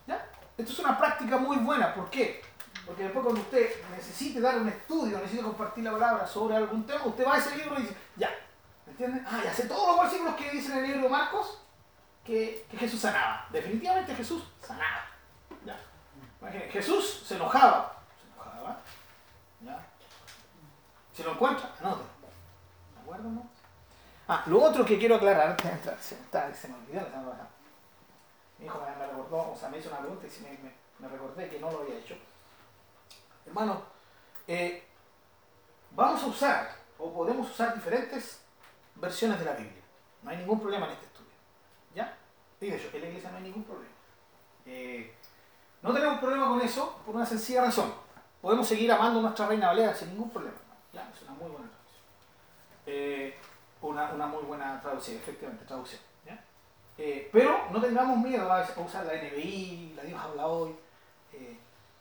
¿Ya? 0.07 0.27
Esto 0.59 0.73
es 0.73 0.79
una 0.79 0.99
práctica 0.99 1.39
muy 1.39 1.57
buena, 1.57 1.95
¿por 1.95 2.11
qué? 2.11 2.43
Porque 2.87 3.05
después 3.05 3.23
cuando 3.23 3.41
usted 3.41 3.71
necesite 3.91 4.41
dar 4.41 4.59
un 4.59 4.69
estudio, 4.69 5.19
necesite 5.19 5.43
compartir 5.43 5.85
la 5.85 5.93
palabra 5.93 6.27
sobre 6.27 6.57
algún 6.57 6.85
tema, 6.87 7.05
usted 7.07 7.27
va 7.27 7.35
a 7.35 7.39
ese 7.39 7.57
libro 7.57 7.79
y 7.79 7.83
dice, 7.83 7.97
ya, 8.17 8.31
¿me 8.87 8.93
entiende? 8.93 9.23
Ah, 9.27 9.41
ya 9.45 9.55
sé 9.55 9.69
todos 9.69 9.87
los 9.97 10.01
versículos 10.05 10.35
que 10.35 10.51
dicen 10.51 10.73
en 10.73 10.79
el 10.79 10.87
libro 10.91 11.03
de 11.05 11.09
Marcos 11.09 11.61
que, 12.25 12.67
que 12.71 12.77
Jesús 12.77 13.01
sanaba. 13.01 13.47
Definitivamente 13.51 14.15
Jesús 14.15 14.43
sanaba. 14.61 15.07
¿Ya? 15.65 15.79
Imagínate, 16.41 16.71
Jesús 16.71 17.23
se 17.27 17.37
enojaba. 17.37 17.97
Se 18.21 18.33
enojaba. 18.35 18.81
¿Ya? 19.65 19.87
Si 21.15 21.23
lo 21.23 21.33
encuentra, 21.33 21.71
anote. 21.81 22.03
¿De 22.03 23.01
acuerdo, 23.01 23.29
no? 23.29 23.47
Ah, 24.29 24.43
lo 24.47 24.63
otro 24.63 24.85
que 24.85 24.99
quiero 24.99 25.17
aclarar 25.17 25.57
se, 26.01 26.17
se 26.55 26.69
me 26.69 26.75
olvidó 26.75 27.01
la 27.03 27.11
semana 27.11 27.31
pasada. 27.31 27.49
Mi 28.59 28.67
hijo 28.67 28.81
me, 28.99 29.07
recordó, 29.07 29.53
o 29.53 29.57
sea, 29.59 29.69
me 29.69 29.79
hizo 29.79 29.89
una 29.89 29.99
pregunta 29.99 30.27
y 30.27 30.41
me, 30.43 30.51
me- 30.51 30.75
me 30.99 31.09
recordé 31.09 31.49
que 31.49 31.59
no 31.61 31.71
lo 31.71 31.81
había 31.81 31.97
hecho. 31.99 32.17
Hermano, 33.47 33.83
eh, 34.47 34.83
vamos 35.91 36.23
a 36.23 36.27
usar, 36.27 36.77
o 36.99 37.13
podemos 37.13 37.51
usar 37.51 37.75
diferentes 37.75 38.41
versiones 38.97 39.39
de 39.39 39.45
la 39.45 39.53
Biblia. 39.53 39.83
No 40.23 40.31
hay 40.31 40.39
ningún 40.39 40.61
problema 40.61 40.87
en 40.87 40.93
este 40.93 41.07
estudio. 41.07 41.33
¿Ya? 41.95 42.17
Digo 42.61 42.77
yo, 42.77 42.89
en 42.95 43.01
la 43.01 43.09
iglesia 43.09 43.31
no 43.31 43.37
hay 43.39 43.43
ningún 43.43 43.65
problema. 43.65 43.95
Eh, 44.67 45.15
no 45.83 45.93
tenemos 45.93 46.19
problema 46.21 46.49
con 46.49 46.61
eso 46.61 47.01
por 47.05 47.17
una 47.17 47.27
sencilla 47.27 47.63
razón. 47.63 47.93
Podemos 48.41 48.67
seguir 48.67 48.91
amando 48.93 49.19
a 49.19 49.23
nuestra 49.23 49.49
reina 49.49 49.69
Valera 49.69 49.95
sin 49.95 50.11
ningún 50.11 50.31
problema. 50.31 50.57
¿Ya? 50.93 51.11
Es 51.15 51.23
una 51.23 51.33
muy 51.33 51.51
buena 51.51 51.69
traducción. 51.69 52.05
Eh, 52.87 53.37
una, 53.81 54.13
una 54.13 54.27
muy 54.27 54.43
buena 54.45 54.81
traducción, 54.81 55.17
efectivamente, 55.17 55.65
traducción. 55.65 56.01
¿ya? 56.25 56.45
Pero 57.33 57.69
no 57.71 57.81
tengamos 57.81 58.19
miedo 58.19 58.51
a 58.53 58.65
usar 58.81 59.07
la 59.07 59.15
NBI, 59.15 59.95
la 59.97 60.03
Dios 60.05 60.21
habla 60.21 60.47
hoy, 60.47 60.77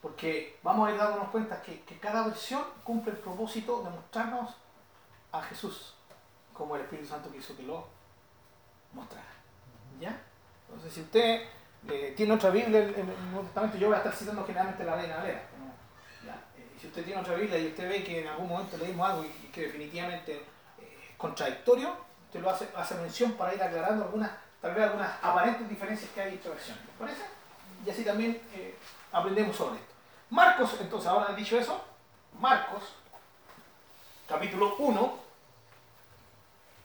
porque 0.02 0.58
vamos 0.64 0.88
a 0.88 0.92
ir 0.92 0.98
dándonos 0.98 1.30
cuenta 1.30 1.62
que, 1.62 1.82
que 1.82 2.00
cada 2.00 2.26
versión 2.26 2.64
cumple 2.84 3.12
el 3.12 3.20
propósito 3.20 3.84
de 3.84 3.90
mostrarnos 3.90 4.56
a 5.32 5.42
Jesús 5.44 5.96
como 6.54 6.76
el 6.76 6.84
Espíritu 6.84 7.08
Santo 7.08 7.32
quiso 7.32 7.56
que 7.56 7.64
lo 7.64 7.88
mostrara. 8.94 9.26
¿Ya? 10.00 10.20
Entonces, 10.68 10.94
si 10.94 11.02
usted 11.02 11.42
eh, 11.90 12.14
tiene 12.16 12.34
otra 12.34 12.50
Biblia 12.50 12.80
en 12.82 13.10
el 13.10 13.32
Nuevo 13.32 13.44
Testamento, 13.44 13.78
yo 13.78 13.88
voy 13.88 13.96
a 13.96 14.00
estar 14.00 14.14
citando 14.14 14.46
generalmente 14.46 14.84
la 14.84 14.96
Reina 14.96 15.18
Valera. 15.18 15.42
¿no? 15.58 16.32
Eh, 16.60 16.68
si 16.80 16.88
usted 16.88 17.04
tiene 17.04 17.22
otra 17.22 17.36
Biblia 17.36 17.58
y 17.58 17.68
usted 17.68 17.90
ve 17.90 18.04
que 18.04 18.22
en 18.22 18.28
algún 18.28 18.48
momento 18.48 18.78
leímos 18.78 19.10
algo 19.10 19.26
y, 19.26 19.48
que 19.48 19.62
definitivamente 19.62 20.34
eh, 20.34 21.10
es 21.10 21.18
contradictorio, 21.18 21.96
usted 22.26 22.42
lo 22.42 22.50
hace, 22.50 22.70
hace 22.76 22.96
mención 22.96 23.34
para 23.34 23.54
ir 23.54 23.62
aclarando 23.62 24.06
algunas, 24.06 24.32
tal 24.62 24.74
vez 24.74 24.84
algunas 24.84 25.12
aparentes 25.22 25.68
diferencias 25.68 26.12
que 26.12 26.22
hay 26.22 26.34
entre 26.34 26.52
versiones. 26.52 26.86
¿Les 26.86 26.96
parece? 26.96 27.24
Y 27.86 27.90
así 27.90 28.04
también 28.04 28.40
aprendemos 29.12 29.56
sobre 29.56 29.78
esto. 29.78 29.91
Marcos, 30.32 30.76
entonces, 30.80 31.08
ahora 31.10 31.34
dicho 31.36 31.58
eso, 31.60 31.84
Marcos, 32.40 32.84
capítulo 34.28 34.76
1, 34.78 35.20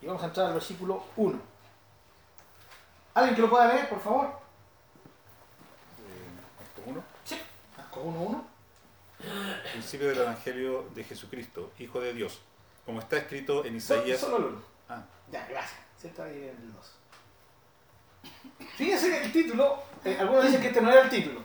y 0.03 0.07
vamos 0.07 0.23
a 0.23 0.27
entrar 0.27 0.47
al 0.47 0.55
versículo 0.55 1.05
1. 1.17 1.41
¿Alguien 3.15 3.35
que 3.37 3.43
lo 3.43 3.49
pueda 3.49 3.73
leer, 3.73 3.89
por 3.89 4.01
favor? 4.01 4.27
Eh, 4.27 4.31
acto 6.61 6.83
1. 6.87 7.03
Sí. 7.25 7.41
Marcos 7.77 8.03
1, 8.05 8.21
1. 8.21 8.45
Principio 9.73 10.09
del 10.09 10.19
Evangelio 10.19 10.89
de 10.95 11.05
Jesucristo, 11.05 11.71
Hijo 11.79 12.01
de 12.01 12.13
Dios, 12.13 12.41
Como 12.85 13.01
está 13.01 13.17
escrito 13.17 13.65
en 13.65 13.77
Isaías. 13.77 14.21
Solo 14.21 14.37
el 14.39 14.45
uno. 14.45 14.63
Ah, 14.89 15.03
Ya, 15.31 15.47
gracias. 15.47 15.81
Sí, 16.01 16.09
está 16.09 16.25
ahí 16.25 16.51
en 16.51 16.57
el 16.63 16.73
2. 16.75 16.93
Fíjense 18.77 19.09
que 19.09 19.25
el 19.25 19.33
título, 19.33 19.83
eh, 20.05 20.17
algunos 20.21 20.45
dicen 20.45 20.61
que 20.61 20.69
este 20.69 20.81
no 20.81 20.91
era 20.91 21.03
el 21.03 21.11
título. 21.11 21.41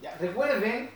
Ya, 0.00 0.14
recuerden, 0.18 0.90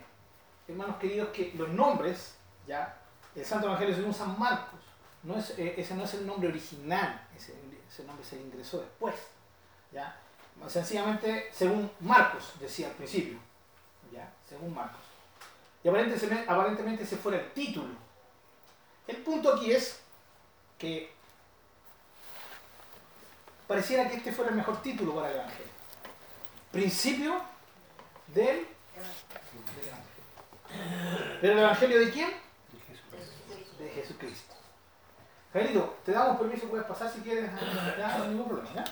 hermanos 0.70 0.96
queridos, 0.96 1.30
que 1.30 1.52
los 1.56 1.68
nombres, 1.68 2.34
ya, 2.66 2.96
el 3.34 3.44
Santo 3.44 3.66
Evangelio 3.66 3.94
según 3.94 4.14
San 4.14 4.38
Marcos, 4.38 4.80
no 5.22 5.36
es, 5.36 5.50
eh, 5.58 5.74
ese 5.76 5.94
no 5.94 6.04
es 6.04 6.14
el 6.14 6.26
nombre 6.26 6.48
original, 6.48 7.26
ese, 7.36 7.54
nombre 8.04 8.24
se 8.24 8.40
ingresó 8.40 8.80
después. 8.80 9.14
Ya, 9.92 10.16
sencillamente 10.68 11.50
según 11.52 11.90
Marcos 12.00 12.52
decía 12.60 12.88
al 12.88 12.94
principio, 12.94 13.38
ya, 14.12 14.32
según 14.48 14.74
Marcos. 14.74 15.00
Y 15.82 15.88
aparentemente, 15.88 16.44
aparentemente 16.48 17.02
ese 17.04 17.16
fuera 17.16 17.38
el 17.38 17.52
título. 17.52 17.94
El 19.06 19.16
punto 19.18 19.54
aquí 19.54 19.72
es 19.72 20.00
que 20.78 21.12
pareciera 23.66 24.08
que 24.08 24.16
este 24.16 24.32
fuera 24.32 24.50
el 24.50 24.56
mejor 24.56 24.80
título 24.82 25.14
para 25.14 25.30
el 25.30 25.36
Evangelio. 25.36 25.72
Principio 26.70 27.40
del, 28.28 28.56
del 28.56 29.88
Evangelio. 29.88 30.19
¿Pero 31.40 31.52
el 31.54 31.58
Evangelio 31.58 32.00
de 32.00 32.10
quién? 32.10 32.30
De 33.78 33.88
Jesucristo. 33.90 34.54
Jairito, 35.52 35.98
te 36.04 36.12
damos 36.12 36.38
permiso, 36.38 36.68
puedes 36.68 36.86
pasar 36.86 37.12
si 37.12 37.20
quieres, 37.20 37.50
no 37.52 38.24
ningún 38.26 38.48
problema. 38.48 38.84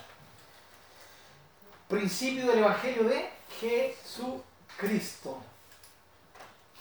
Principio 1.89 2.47
del 2.49 2.59
Evangelio 2.59 3.05
de 3.05 3.31
Jesucristo. 3.61 5.43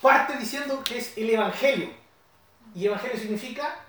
Parte 0.02 0.38
diciendo 0.38 0.84
que 0.84 0.98
es 0.98 1.18
el 1.18 1.30
Evangelio. 1.30 1.90
Y 2.74 2.86
Evangelio 2.86 3.18
significa 3.18 3.80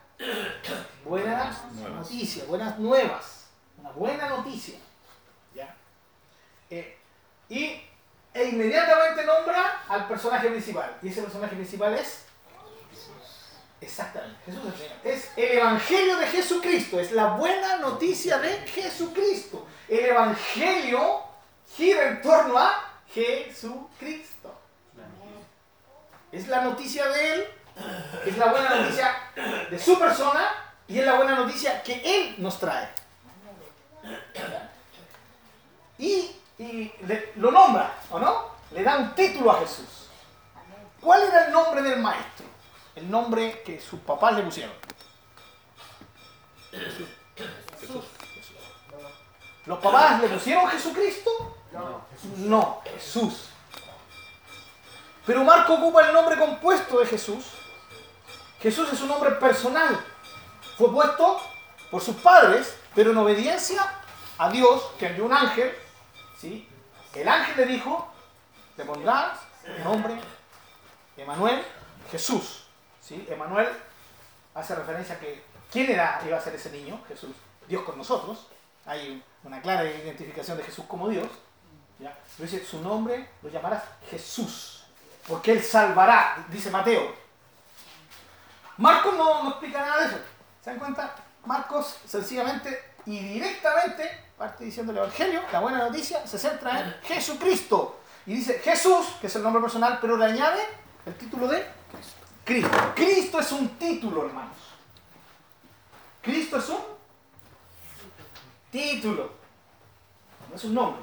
buenas 1.05 1.73
noticias, 1.75 2.47
buenas 2.47 2.79
nuevas. 2.79 3.47
Una 3.79 3.91
buena 3.91 4.29
noticia. 4.29 4.79
¿Ya? 5.55 5.75
Eh, 6.71 6.99
y 7.49 7.81
e 8.35 8.45
inmediatamente 8.45 9.25
nombra 9.25 9.83
al 9.89 10.07
personaje 10.07 10.49
principal. 10.49 10.97
Y 11.03 11.09
ese 11.09 11.23
personaje 11.23 11.57
principal 11.57 11.95
es 11.95 12.25
Exactamente, 13.81 14.37
Jesús 14.45 14.63
es 14.75 14.81
el. 14.81 15.13
Es 15.13 15.31
el 15.37 15.59
Evangelio 15.59 16.17
de 16.17 16.27
Jesucristo, 16.27 16.99
es 16.99 17.13
la 17.13 17.35
buena 17.35 17.77
noticia 17.77 18.39
de 18.39 18.59
Jesucristo. 18.67 19.67
El 19.89 20.07
Evangelio 20.07 21.23
gira 21.77 22.09
en 22.09 22.23
torno 22.23 22.59
a 22.59 23.01
Jesucristo. 23.13 24.59
Es 26.33 26.49
la 26.49 26.63
noticia 26.63 27.09
de 27.09 27.35
Él, 27.35 27.49
es 28.27 28.37
la 28.37 28.47
buena 28.47 28.75
noticia 28.75 29.15
de 29.71 29.79
su 29.79 29.99
persona 29.99 30.51
y 30.89 30.99
es 30.99 31.07
la 31.07 31.15
buena 31.15 31.37
noticia 31.37 31.83
que 31.83 32.03
Él 32.05 32.35
nos 32.39 32.59
trae. 32.59 32.89
Y, 35.99 36.37
y 36.59 36.93
le- 37.07 37.33
lo 37.37 37.51
nombra, 37.51 37.99
¿o 38.11 38.19
no? 38.19 38.49
Le 38.73 38.83
da 38.83 38.97
un 38.99 39.15
título 39.15 39.53
a 39.53 39.61
Jesús. 39.61 40.09
¿Cuál 41.01 41.23
era 41.23 41.47
el 41.47 41.53
nombre 41.53 41.83
del 41.83 42.01
maestro? 42.01 42.47
El 42.97 43.11
nombre 43.11 43.63
que 43.63 43.81
sus 43.81 44.01
papás 44.01 44.35
le 44.35 44.43
pusieron. 44.43 44.75
Jesús. 47.81 48.05
¿Los 49.67 49.79
papás 49.79 50.21
le 50.21 50.29
pusieron 50.29 50.67
Jesucristo? 50.69 51.57
No, 52.39 52.81
Jesús. 52.85 53.49
Pero 55.27 55.45
Marco 55.45 55.75
ocupa 55.75 56.07
el 56.07 56.13
nombre 56.15 56.39
compuesto 56.39 56.99
de 57.01 57.07
Jesús. 57.07 57.45
Jesús 58.61 58.93
es 58.93 59.01
un 59.03 59.09
nombre 59.09 59.31
personal. 59.33 60.03
Fue 60.77 60.91
puesto 60.91 61.41
por 61.91 62.03
sus 62.03 62.17
padres, 62.17 62.75
pero 62.95 63.11
en 63.13 63.19
obediencia 63.19 63.83
a 64.39 64.49
Dios, 64.51 64.83
que 64.99 65.07
envió 65.07 65.25
un 65.27 65.33
ángel. 65.33 65.77
¿Sí? 66.39 66.69
El 67.15 67.29
ángel 67.29 67.57
le 67.57 67.67
dijo, 67.67 68.09
le 68.77 68.85
pondrás 68.85 69.41
el 69.65 69.83
nombre 69.83 70.19
Emanuel, 71.17 71.65
Jesús. 72.11 72.67
¿sí? 73.01 73.27
Emanuel 73.29 73.69
hace 74.55 74.75
referencia 74.75 75.17
a 75.17 75.19
que 75.19 75.43
quién 75.71 75.91
era, 75.91 76.21
iba 76.27 76.37
a 76.37 76.41
ser 76.41 76.55
ese 76.55 76.71
niño, 76.71 77.01
Jesús, 77.09 77.35
Dios 77.67 77.83
con 77.83 77.99
nosotros. 77.99 78.47
Hay 78.87 79.23
una 79.43 79.61
clara 79.61 79.85
identificación 79.85 80.57
de 80.57 80.65
Jesús 80.65 80.85
como 80.87 81.09
Dios. 81.09 81.29
¿ya? 81.99 82.17
Dice, 82.39 82.65
su 82.65 82.81
nombre 82.81 83.29
lo 83.43 83.51
llamarás 83.51 83.83
Jesús, 84.09 84.85
porque 85.27 85.53
Él 85.53 85.63
salvará, 85.63 86.47
dice 86.49 86.71
Mateo. 86.71 87.15
Marcos 88.77 89.15
no 89.17 89.49
explica 89.49 89.81
nada 89.81 90.01
de 90.03 90.07
eso. 90.07 90.19
¿Se 90.63 90.71
dan 90.71 90.79
cuenta? 90.79 91.15
Marcos 91.45 91.99
sencillamente 92.07 92.93
y 93.07 93.19
directamente 93.19 94.28
parte 94.39 94.65
diciendo 94.65 94.93
el 94.93 94.99
Evangelio, 94.99 95.43
la 95.53 95.61
buena 95.61 95.79
noticia, 95.79 96.25
se 96.27 96.39
centra 96.39 96.81
en 96.81 96.95
Jesucristo. 97.03 98.01
Y 98.25 98.35
dice 98.35 98.61
Jesús, 98.61 99.07
que 99.21 99.27
es 99.27 99.37
el 99.37 99.43
nombre 99.43 99.61
personal, 99.61 99.99
pero 100.01 100.17
le 100.17 100.27
añade 100.27 100.63
el 101.05 101.15
título 101.15 101.49
de 101.49 101.67
Cristo. 102.45 102.71
Cristo 102.95 103.41
es 103.41 103.53
un 103.53 103.69
título, 103.71 104.27
hermanos. 104.27 104.57
Cristo 106.23 106.59
es 106.59 106.69
un 106.69 106.81
título. 108.71 109.33
No 110.49 110.57
es 110.57 110.65
un 110.65 110.75
nombre. 110.75 111.03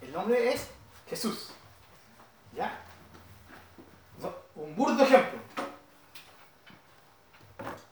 El 0.00 0.12
nombre 0.12 0.52
es 0.52 0.68
Jesús. 1.08 1.50
¿Ya? 2.54 2.80
Un 4.54 4.74
burdo 4.74 5.02
ejemplo. 5.02 5.38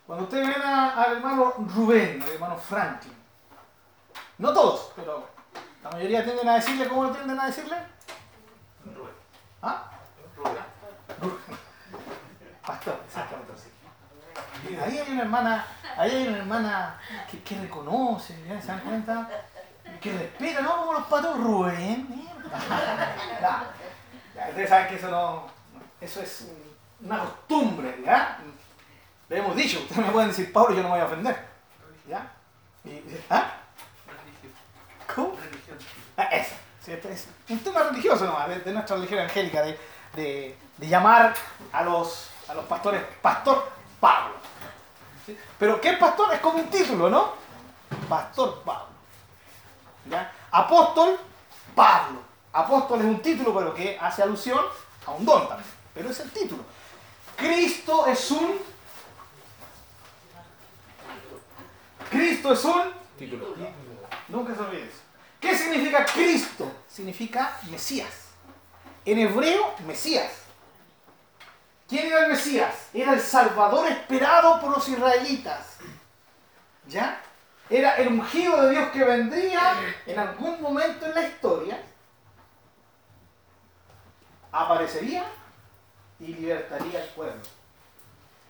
Cuando 0.07 0.25
ustedes 0.25 0.49
ven 0.49 0.63
al 0.63 1.17
hermano 1.17 1.55
Rubén, 1.75 2.23
al 2.23 2.29
hermano 2.29 2.57
Franklin, 2.57 3.14
no 4.39 4.53
todos, 4.53 4.93
pero 4.97 5.29
la 5.83 5.91
mayoría 5.91 6.25
tienden 6.25 6.49
a 6.49 6.55
decirle, 6.57 6.89
¿cómo 6.89 7.05
lo 7.05 7.11
tienden 7.11 7.39
a 7.41 7.47
decirle? 7.47 7.77
Rubén. 8.85 9.13
¿Ah? 9.63 9.91
Rubén. 11.21 11.45
Pastor, 12.67 13.01
exactamente 13.07 13.53
así. 13.53 13.71
Ahí 14.83 14.99
hay 14.99 15.11
una 15.13 15.23
hermana, 15.23 15.67
ahí 15.97 16.11
hay 16.11 16.29
una 16.29 16.39
hermana 16.39 16.99
que, 17.31 17.43
que 17.43 17.61
reconoce, 17.61 18.43
¿ya? 18.49 18.61
¿se 18.61 18.69
dan 18.69 18.81
cuenta? 18.81 19.29
Que 20.01 20.13
respeta, 20.13 20.63
¿no? 20.63 20.77
Como 20.79 20.93
los 20.95 21.05
patos 21.07 21.37
Rubén. 21.39 22.07
mierda. 22.09 22.59
Ya, 23.41 23.71
ya, 24.35 24.49
ustedes 24.49 24.69
saben 24.69 24.89
que 24.89 24.95
eso 24.97 25.11
no, 25.11 25.47
eso 26.01 26.21
es 26.23 26.43
un- 26.49 27.07
una 27.07 27.19
costumbre, 27.21 28.03
¿ya? 28.05 28.39
Le 29.29 29.39
hemos 29.39 29.55
dicho, 29.57 29.79
ustedes 29.81 30.05
me 30.07 30.13
pueden 30.13 30.29
decir 30.31 30.53
Pablo, 30.53 30.75
yo 30.75 30.83
no 30.83 30.89
me 30.89 30.95
voy 30.95 31.01
a 31.01 31.07
ofender. 31.07 31.47
¿Ya? 32.09 32.31
Y- 32.85 33.03
¿Ah? 33.31 33.53
¿Cómo? 35.15 35.37
Religión. 35.37 35.79
Ah, 36.17 36.25
eso. 36.33 36.55
Sí, 36.85 36.93
este 36.93 37.13
es 37.13 37.27
un 37.49 37.59
tema 37.61 37.83
religioso 37.85 38.27
nomás, 38.27 38.49
de, 38.49 38.61
de 38.61 38.73
nuestra 38.73 38.97
religión 38.97 39.21
angélica, 39.21 39.63
de, 39.63 39.79
de- 40.15 40.59
de 40.77 40.89
llamar 40.89 41.33
a 41.73 41.83
los, 41.83 42.29
a 42.49 42.55
los 42.55 42.65
pastores 42.67 43.03
Pastor 43.23 43.71
Pablo. 44.01 44.35
¿Sí? 45.25 45.39
Pero 45.59 45.81
¿qué 45.81 45.95
pastor? 45.95 46.35
Es 46.35 46.41
como 46.41 46.59
un 46.59 46.69
título, 46.69 47.09
¿no? 47.09 47.33
Pastor 48.09 48.63
Pablo. 48.65 48.89
¿Ya? 50.11 50.31
Apóstol 50.51 51.19
Pablo. 51.75 52.21
Apóstol 52.53 52.99
es 53.01 53.07
un 53.07 53.23
título, 53.23 53.55
pero 53.55 53.75
que 53.75 53.97
hace 53.99 54.23
alusión 54.23 54.61
a 55.07 55.11
un 55.13 55.25
don 55.25 55.49
también. 55.49 55.71
Pero 55.95 56.11
es 56.11 56.21
el 56.21 56.31
título. 56.33 56.63
Cristo 57.37 58.07
es 58.07 58.31
un... 58.31 58.59
Cristo 62.11 62.53
es 62.53 62.65
un... 62.65 62.83
Título. 63.19 63.55
Nunca 64.29 64.55
se 64.55 64.61
olvide 64.61 64.85
eso. 64.85 65.04
¿Qué 65.45 65.55
significa 65.59 66.07
Cristo? 66.07 66.73
Significa 66.89 67.59
Mesías. 67.71 68.09
En 69.05 69.19
hebreo, 69.19 69.75
Mesías. 69.87 70.33
¿Quién 71.87 72.07
era 72.07 72.25
el 72.25 72.33
Mesías? 72.33 72.75
Era 72.95 73.13
el 73.13 73.21
Salvador 73.21 73.87
esperado 73.89 74.59
por 74.59 74.71
los 74.71 74.89
israelitas. 74.89 75.77
¿Ya? 76.89 77.21
Era 77.69 77.97
el 77.97 78.09
ungido 78.09 78.63
de 78.63 78.71
Dios 78.71 78.89
que 78.91 79.05
vendría 79.05 79.75
en 80.07 80.19
algún 80.19 80.63
momento 80.63 81.05
en 81.05 81.15
la 81.15 81.29
historia, 81.29 81.83
aparecería 84.51 85.27
y 86.21 86.29
libertaría 86.29 87.03
al 87.03 87.09
pueblo. 87.09 87.43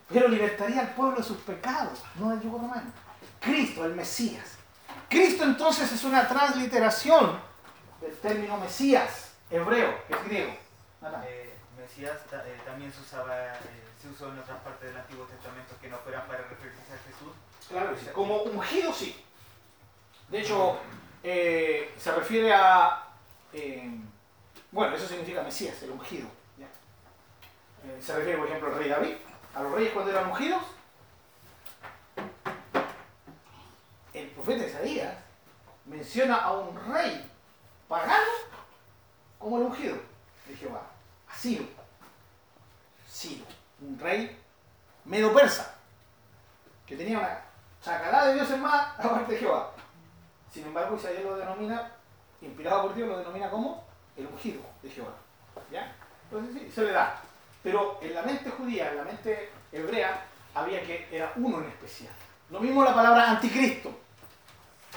Pero 0.09 0.29
libertaría 0.29 0.81
al 0.81 0.95
pueblo 0.95 1.17
de 1.17 1.25
sus 1.25 1.39
pecados, 1.39 1.99
no 2.15 2.31
del 2.31 2.41
yugo 2.41 2.59
romano. 2.59 2.93
Cristo, 3.41 3.85
el 3.85 3.97
Mesías. 3.97 4.59
Cristo 5.09 5.45
entonces 5.45 5.91
es 5.93 6.05
una 6.05 6.27
transliteración 6.27 7.39
del 8.01 8.17
término 8.19 8.57
Mesías, 8.59 9.33
hebreo, 9.51 9.95
que 10.07 10.15
es 10.15 10.25
griego. 10.25 10.53
Eh, 11.27 11.55
Mesías 11.79 12.19
eh, 12.33 12.61
también 12.65 12.93
se 12.93 13.01
usaba, 13.01 13.55
eh, 13.55 13.59
se 14.01 14.09
usó 14.09 14.31
en 14.31 14.39
otras 14.39 14.59
partes 14.61 14.89
del 14.89 14.97
Antiguo 14.97 15.25
Testamento 15.27 15.75
que 15.81 15.89
no 15.89 15.99
fueran 15.99 16.27
para 16.27 16.39
referirse 16.39 16.93
a 16.93 16.99
Jesús. 17.09 17.33
Claro, 17.69 17.97
como 18.13 18.43
ungido 18.43 18.93
sí. 18.93 19.25
De 20.29 20.41
hecho, 20.41 20.79
se 21.23 22.13
refiere 22.15 22.53
a... 22.53 23.09
bueno, 24.71 24.97
eso 24.97 25.07
significa 25.07 25.43
Mesías, 25.43 25.83
el 25.83 25.91
ungido. 25.91 26.29
¿ya? 26.59 26.67
Se 28.01 28.15
refiere, 28.17 28.39
por 28.39 28.49
ejemplo, 28.49 28.69
al 28.69 28.79
rey 28.79 28.89
David, 28.89 29.15
a 29.55 29.63
los 29.63 29.73
reyes 29.73 29.93
cuando 29.93 30.11
eran 30.11 30.31
ungidos. 30.31 30.63
Profeta 34.45 34.67
Isaías 34.67 35.15
menciona 35.87 36.37
a 36.37 36.53
un 36.53 36.93
rey 36.93 37.31
pagano 37.89 38.31
como 39.39 39.57
el 39.57 39.65
ungido 39.65 39.97
de 40.47 40.55
Jehová, 40.55 40.83
a 41.29 41.35
Ciro. 41.35 41.65
Ciro, 43.11 43.45
un 43.81 43.99
rey 43.99 44.39
medo 45.07 45.33
persa, 45.33 45.75
que 46.87 46.97
tenía 46.97 47.19
una 47.19 47.41
chacalada 47.83 48.29
de 48.29 48.35
dioses 48.35 48.59
más 48.59 48.89
aparte 48.99 49.33
de 49.33 49.39
Jehová. 49.39 49.71
Sin 50.53 50.67
embargo, 50.67 50.97
Isaías 50.97 51.25
lo 51.25 51.37
denomina, 51.37 51.91
inspirado 52.43 52.83
por 52.83 52.95
Dios, 52.95 53.09
lo 53.09 53.19
denomina 53.19 53.49
como 53.49 53.83
el 54.17 54.27
ungido 54.27 54.61
de 54.83 54.91
Jehová. 54.91 55.13
¿Ya? 55.71 55.95
Entonces 56.25 56.55
sí, 56.55 56.71
se 56.71 56.83
le 56.83 56.93
da. 56.93 57.21
Pero 57.63 57.99
en 58.03 58.15
la 58.15 58.23
mente 58.23 58.51
judía, 58.51 58.91
en 58.91 58.97
la 58.99 59.05
mente 59.05 59.51
hebrea, 59.73 60.27
había 60.55 60.83
que 60.83 61.09
era 61.11 61.33
uno 61.37 61.61
en 61.61 61.69
especial. 61.69 62.13
Lo 62.51 62.61
mismo 62.61 62.85
la 62.85 62.95
palabra 62.95 63.31
anticristo. 63.31 64.04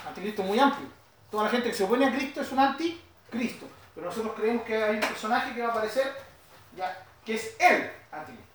Anticristo 0.05 0.43
muy 0.43 0.59
amplio. 0.59 0.87
Toda 1.31 1.43
la 1.43 1.49
gente 1.49 1.69
que 1.69 1.75
se 1.75 1.83
opone 1.83 2.05
a 2.05 2.11
Cristo 2.11 2.41
es 2.41 2.51
un 2.51 2.59
anticristo. 2.59 3.67
Pero 3.93 4.07
nosotros 4.07 4.33
creemos 4.35 4.63
que 4.63 4.83
hay 4.83 4.95
un 4.95 5.01
personaje 5.01 5.53
que 5.53 5.61
va 5.61 5.67
a 5.67 5.71
aparecer, 5.71 6.13
ya, 6.75 7.03
que 7.25 7.35
es 7.35 7.55
el 7.59 7.89
anticristo. 8.11 8.47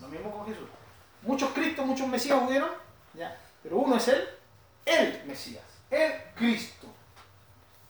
Lo 0.00 0.08
mismo 0.08 0.30
con 0.30 0.46
Jesús. 0.46 0.68
Muchos 1.22 1.50
Cristos, 1.50 1.84
muchos 1.84 2.06
Mesías 2.06 2.40
hubieron, 2.40 2.70
ya, 3.14 3.36
pero 3.62 3.78
uno 3.78 3.96
es 3.96 4.08
él, 4.08 4.28
el 4.84 5.24
Mesías, 5.26 5.64
el 5.90 6.12
Cristo. 6.36 6.86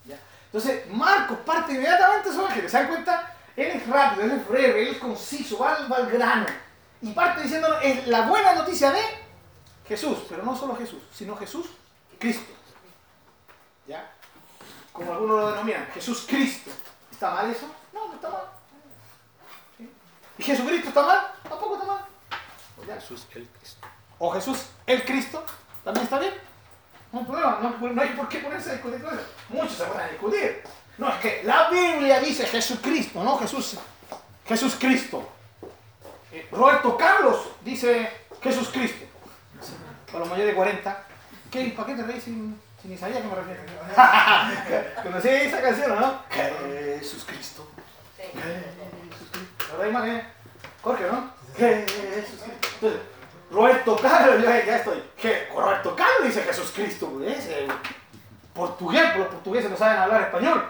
¿ya? 0.06 0.18
Entonces, 0.46 0.88
Marcos 0.90 1.38
parte 1.44 1.74
inmediatamente 1.74 2.30
de 2.30 2.34
su 2.34 2.40
evangelio. 2.40 2.68
¿Se 2.70 2.78
dan 2.78 2.88
cuenta? 2.88 3.34
Él 3.54 3.68
es 3.68 3.86
rápido, 3.86 4.24
él 4.24 4.32
es 4.32 4.48
breve, 4.48 4.82
él 4.82 4.88
es 4.88 4.98
conciso, 4.98 5.58
va 5.58 5.74
al, 5.74 5.92
va 5.92 5.96
al 5.96 6.10
grano. 6.10 6.46
Y 7.02 7.12
parte 7.12 7.42
diciéndonos, 7.42 7.78
es 7.82 8.06
la 8.06 8.22
buena 8.22 8.54
noticia 8.54 8.90
de 8.90 9.02
Jesús, 9.86 10.18
pero 10.28 10.42
no 10.42 10.56
solo 10.56 10.76
Jesús, 10.76 11.02
sino 11.12 11.36
Jesús 11.36 11.66
Cristo. 12.18 12.52
¿Ya? 13.86 14.10
Como 14.92 15.12
algunos 15.12 15.40
lo 15.40 15.50
denominan, 15.50 15.86
Jesús 15.92 16.24
Cristo. 16.28 16.70
¿Está 17.10 17.30
mal 17.30 17.50
eso? 17.50 17.66
No, 17.92 18.08
no 18.08 18.14
está 18.14 18.30
mal. 18.30 18.44
¿Sí? 19.76 19.90
¿Y 20.38 20.42
Jesucristo 20.42 20.88
está 20.88 21.02
mal? 21.02 21.32
Tampoco 21.48 21.74
está 21.74 21.86
mal. 21.86 22.04
¿Ya? 22.86 22.94
Jesús 22.94 23.26
el 23.34 23.48
Cristo. 23.48 23.86
O 24.18 24.30
Jesús 24.32 24.66
el 24.86 25.04
Cristo, 25.04 25.44
también 25.84 26.04
está 26.04 26.18
bien. 26.18 26.34
No 27.12 27.20
hay 27.20 27.24
problema, 27.24 27.58
no, 27.62 27.88
no 27.92 28.02
hay 28.02 28.08
por 28.10 28.28
qué 28.28 28.38
ponerse 28.38 28.70
a 28.70 28.72
discutir 28.74 29.02
con 29.02 29.14
eso. 29.14 29.26
Muchos 29.48 29.72
se 29.72 29.84
ponen 29.84 30.02
a 30.02 30.08
discutir. 30.08 30.62
No, 30.98 31.08
es 31.08 31.16
que 31.16 31.42
la 31.44 31.68
Biblia 31.70 32.20
dice 32.20 32.46
Jesucristo, 32.46 33.22
no 33.22 33.38
Jesús. 33.38 33.76
Jesús 34.46 34.76
Cristo. 34.78 35.28
Eh, 36.32 36.48
Roberto 36.50 36.96
Carlos 36.96 37.48
dice 37.62 38.10
Jesús 38.42 38.68
Cristo. 38.70 39.04
Para 40.06 40.20
los 40.20 40.28
mayores 40.28 40.52
de 40.52 40.56
40. 40.56 41.05
¿Qué, 41.50 41.72
¿Para 41.76 41.86
qué 41.88 41.94
te 41.94 42.02
reís 42.02 42.24
sin, 42.24 42.60
sin 42.82 42.90
ni 42.90 42.98
sabía 42.98 43.18
a 43.18 43.22
qué 43.22 43.28
me 43.28 43.34
refiero? 43.34 43.62
¿Conocí 45.02 45.28
esa 45.28 45.62
canción 45.62 45.90
o 45.92 46.00
no? 46.00 46.22
Jesús 46.30 47.24
Cristo. 47.26 47.68
Jesús 48.16 49.28
Cristo. 49.32 49.72
¿Lo 49.72 49.78
reís 49.82 49.92
más 49.92 50.04
que 50.04 50.22
Jorge, 50.82 51.04
no? 51.10 51.30
Jesús 51.56 52.40
Cristo. 52.42 52.46
Entonces, 52.74 53.00
Roberto 53.50 53.96
Carlos, 54.02 54.36
yo 54.42 54.44
ya 54.50 54.76
estoy. 54.76 55.02
Je- 55.22 55.48
Roberto 55.54 55.94
Carlos 55.96 56.24
dice 56.24 56.42
Jesús 56.42 56.72
Cristo, 56.74 57.08
pues, 57.10 57.46
eh, 57.46 57.68
portugués, 58.52 59.02
pero 59.12 59.24
los 59.24 59.34
portugueses 59.34 59.70
no 59.70 59.76
saben 59.76 59.98
hablar 59.98 60.22
español. 60.22 60.64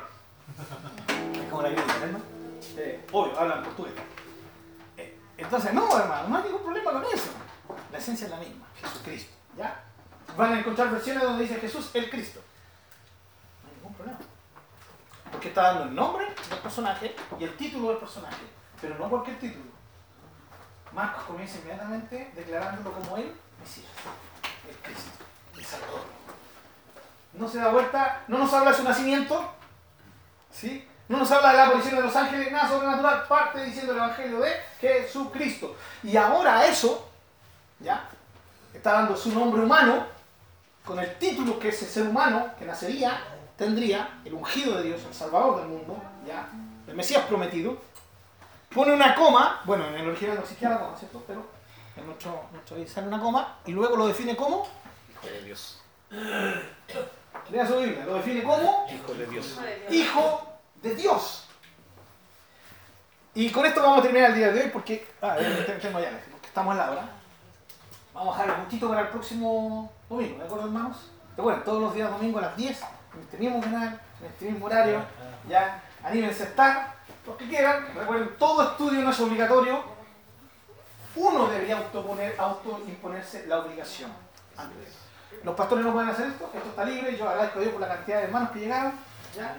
Es 1.35 1.49
como 1.51 1.62
la 1.62 1.68
Biblia, 1.70 1.87
¿no? 2.12 2.20
Eh, 2.79 3.05
obvio, 3.12 3.39
hablan 3.41 3.62
portugués. 3.64 3.95
Eh, 4.99 5.16
entonces, 5.39 5.72
no, 5.72 5.99
hermano, 5.99 6.29
no 6.29 6.37
hay 6.37 6.43
ningún 6.45 6.62
problema 6.62 6.93
con 6.93 7.05
eso. 7.07 7.31
La 7.91 7.99
esencia 7.99 8.27
es 8.27 8.31
la 8.31 8.39
misma, 8.39 8.66
Jesucristo. 8.81 9.33
¿Ya? 9.57 9.83
Van 10.37 10.53
a 10.53 10.59
encontrar 10.59 10.91
versiones 10.91 11.22
donde 11.22 11.45
dice 11.45 11.61
Jesús 11.61 11.91
el 11.95 12.11
Cristo. 12.11 12.41
No 13.62 13.68
hay 13.68 13.77
ningún 13.77 13.95
problema. 13.95 14.18
Porque 15.31 15.49
está 15.49 15.62
dando 15.62 15.85
el 15.85 15.95
nombre 15.95 16.27
del 16.49 16.59
personaje 16.59 17.14
y 17.39 17.45
el 17.45 17.57
título 17.57 17.89
del 17.91 17.99
personaje, 17.99 18.45
pero 18.81 18.97
no 18.97 19.09
cualquier 19.09 19.39
título. 19.39 19.64
Marcos 20.93 21.24
comienza 21.24 21.59
inmediatamente 21.59 22.33
declarándolo 22.35 22.93
como 22.93 23.16
el 23.16 23.35
Mesías, 23.61 23.91
el 24.68 24.77
Cristo, 24.77 25.11
el 25.57 25.64
Salvador. 25.64 26.05
No 27.35 27.49
se 27.49 27.59
da 27.59 27.68
vuelta, 27.68 28.22
no 28.29 28.39
nos 28.39 28.53
habla 28.53 28.70
de 28.70 28.77
su 28.77 28.83
nacimiento, 28.83 29.53
¿sí? 30.51 30.89
no 31.09 31.18
nos 31.18 31.31
habla 31.31 31.53
de 31.53 31.57
la 31.57 31.66
aparición 31.66 31.97
de 31.97 32.03
los 32.03 32.16
ángeles, 32.16 32.51
nada 32.51 32.68
sobrenatural, 32.68 33.27
parte 33.29 33.64
diciendo 33.64 33.93
el 33.93 33.99
Evangelio 33.99 34.41
de 34.41 34.53
Jesucristo. 34.81 35.77
Y 36.03 36.16
ahora 36.16 36.66
eso, 36.66 37.09
¿ya? 37.79 38.09
Está 38.74 38.93
dando 38.93 39.16
su 39.16 39.33
nombre 39.33 39.62
humano, 39.62 40.07
con 40.87 41.01
el 41.01 41.18
título 41.18 41.59
que 41.59 41.68
ese 41.68 41.84
ser 41.84 42.07
humano 42.07 42.53
que 42.57 42.64
nacería, 42.64 43.20
tendría, 43.57 44.20
el 44.24 44.34
ungido 44.34 44.76
de 44.76 44.84
Dios, 44.84 45.03
el 45.05 45.12
Salvador 45.12 45.59
del 45.59 45.68
mundo, 45.68 46.01
¿ya? 46.24 46.49
El 46.87 46.95
Mesías 46.95 47.24
prometido, 47.24 47.76
pone 48.72 48.93
una 48.93 49.14
coma, 49.16 49.62
bueno, 49.64 49.87
en 49.89 49.97
el 49.97 50.09
original 50.09 50.37
no 50.37 50.43
existía 50.43 50.70
la 50.70 50.78
coma, 50.78 50.97
¿cierto? 50.97 51.24
Pero 51.26 51.45
en 51.97 52.07
nuestro, 52.07 52.45
nuestro 52.53 52.76
ahí 52.76 52.87
sale 52.87 53.09
una 53.09 53.20
coma 53.20 53.59
y 53.66 53.72
luego 53.72 53.97
lo 53.97 54.07
define 54.07 54.37
como, 54.37 54.68
Hijo 55.11 55.26
de 55.26 55.43
Dios. 55.43 55.82
lea 57.51 57.66
su 57.66 57.78
Biblia, 57.78 58.05
lo 58.07 58.14
define 58.14 58.45
como 58.45 58.87
Hijo 58.89 59.14
de 59.14 59.26
Dios. 59.26 59.59
Hijo 59.91 60.53
de 60.82 60.95
Dios. 60.95 61.49
Y 63.34 63.51
con 63.51 63.66
esto 63.66 63.82
vamos 63.82 63.99
a 63.99 64.03
terminar 64.03 64.30
el 64.30 64.37
día 64.37 64.53
de 64.53 64.62
hoy 64.62 64.70
porque, 64.72 65.05
ah, 65.20 65.37
tengo 65.82 65.99
ya, 65.99 66.11
porque 66.30 66.47
estamos 66.47 66.72
en 66.72 66.78
la 66.78 66.91
hora. 66.93 67.16
Vamos 68.17 68.35
a 68.35 68.41
dejar 68.41 68.57
el 68.57 68.62
gustito 68.62 68.89
para 68.89 69.03
el 69.03 69.09
próximo 69.09 69.93
domingo, 70.09 70.39
¿de 70.39 70.45
acuerdo 70.45 70.64
hermanos? 70.64 70.97
Recuerden, 71.37 71.64
todos 71.64 71.83
los 71.83 71.95
días 71.95 72.11
domingo 72.11 72.39
a 72.39 72.43
las 72.43 72.57
10, 72.57 72.81
en 72.81 73.21
este 73.21 73.37
mismo 73.37 73.61
canal, 73.61 74.01
en 74.21 74.27
este 74.27 74.45
mismo 74.47 74.64
horario, 74.64 75.03
ya, 75.47 75.83
anímense 76.03 76.45
a 76.45 76.47
estar, 76.47 76.95
los 77.27 77.37
que 77.37 77.47
quieran, 77.47 77.95
recuerden, 77.95 78.31
todo 78.39 78.71
estudio 78.71 79.03
no 79.03 79.11
es 79.11 79.21
obligatorio, 79.21 79.85
uno 81.14 81.47
debería 81.49 81.77
autoponer, 81.77 82.35
autoimponerse 82.39 83.47
la 83.49 83.59
obligación. 83.59 84.11
antes. 84.57 84.95
Los 85.45 85.55
pastores 85.55 85.85
no 85.85 85.93
pueden 85.93 86.09
hacer 86.09 86.29
esto, 86.29 86.51
esto 86.55 86.69
está 86.71 86.85
libre, 86.87 87.19
yo 87.19 87.29
agradezco 87.29 87.59
a 87.59 87.62
Dios 87.62 87.73
por 87.75 87.83
la 87.83 87.89
cantidad 87.89 88.17
de 88.17 88.25
hermanos 88.25 88.51
que 88.51 88.61
llegaron, 88.61 88.93
ya, 89.37 89.57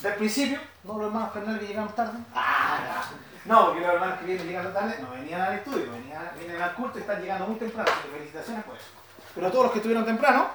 del 0.00 0.14
principio, 0.14 0.60
no 0.84 0.96
los 0.96 1.08
hermanos 1.08 1.32
carnales 1.32 1.60
que 1.60 1.66
llegaron 1.66 1.92
tarde. 1.92 2.18
Ah, 2.32 3.02
no, 3.46 3.66
porque 3.66 3.80
los 3.80 3.94
hermanos 3.94 4.18
que 4.18 4.26
vienen 4.26 4.46
llegando 4.46 4.70
tarde 4.70 4.98
no 5.00 5.10
venían 5.10 5.40
al 5.40 5.54
estudio, 5.54 5.92
venían, 5.92 6.30
vienen 6.38 6.60
al 6.60 6.74
culto 6.74 6.98
y 6.98 7.02
están 7.02 7.20
llegando 7.20 7.46
muy 7.46 7.56
temprano, 7.56 7.90
felicitaciones 8.12 8.64
por 8.64 8.76
eso. 8.76 8.86
Pero 9.34 9.50
todos 9.50 9.64
los 9.64 9.72
que 9.72 9.78
estuvieron 9.78 10.04
temprano, 10.04 10.48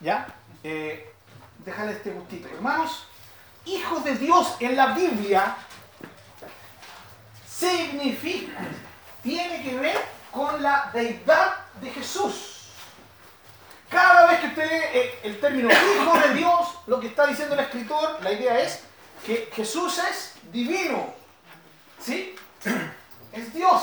ya, 0.00 0.26
eh, 0.62 1.12
déjale 1.64 1.92
este 1.92 2.10
gustito. 2.10 2.48
Hermanos, 2.48 3.08
hijos 3.64 4.04
de 4.04 4.14
Dios 4.14 4.56
en 4.60 4.76
la 4.76 4.86
Biblia 4.94 5.56
significa, 7.48 8.58
tiene 9.22 9.62
que 9.62 9.76
ver 9.78 9.96
con 10.30 10.62
la 10.62 10.90
deidad 10.92 11.56
de 11.80 11.90
Jesús. 11.90 12.68
Cada 13.88 14.26
vez 14.26 14.40
que 14.40 14.46
usted 14.48 14.70
lee 14.70 14.84
eh, 14.92 15.20
el 15.24 15.40
término 15.40 15.68
hijo 15.70 16.18
de 16.18 16.34
Dios, 16.34 16.68
lo 16.86 17.00
que 17.00 17.08
está 17.08 17.26
diciendo 17.26 17.54
el 17.54 17.60
escritor, 17.60 18.18
la 18.22 18.32
idea 18.32 18.60
es 18.60 18.82
que 19.24 19.50
Jesús 19.52 19.98
es 19.98 20.34
divino. 20.52 21.14
¿Sí? 22.00 22.34
Es 23.32 23.52
Dios. 23.52 23.82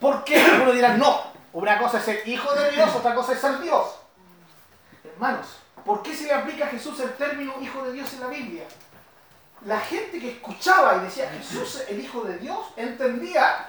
¿Por 0.00 0.24
qué? 0.24 0.40
Algunos 0.40 0.74
dirán, 0.74 0.98
no. 0.98 1.22
Una 1.52 1.78
cosa 1.78 1.98
es 1.98 2.04
ser 2.04 2.28
hijo 2.28 2.52
de 2.52 2.72
Dios, 2.72 2.94
otra 2.94 3.14
cosa 3.14 3.32
es 3.32 3.40
ser 3.40 3.60
Dios. 3.60 3.86
Hermanos, 5.04 5.46
¿por 5.84 6.02
qué 6.02 6.14
se 6.14 6.24
le 6.24 6.34
aplica 6.34 6.66
a 6.66 6.68
Jesús 6.68 6.98
el 7.00 7.14
término 7.14 7.54
hijo 7.60 7.82
de 7.84 7.92
Dios 7.92 8.12
en 8.12 8.20
la 8.20 8.26
Biblia? 8.26 8.64
La 9.64 9.80
gente 9.80 10.18
que 10.18 10.32
escuchaba 10.32 10.96
y 10.96 11.04
decía 11.04 11.30
Jesús 11.30 11.82
el 11.88 12.00
hijo 12.00 12.22
de 12.24 12.38
Dios, 12.38 12.58
entendía 12.76 13.68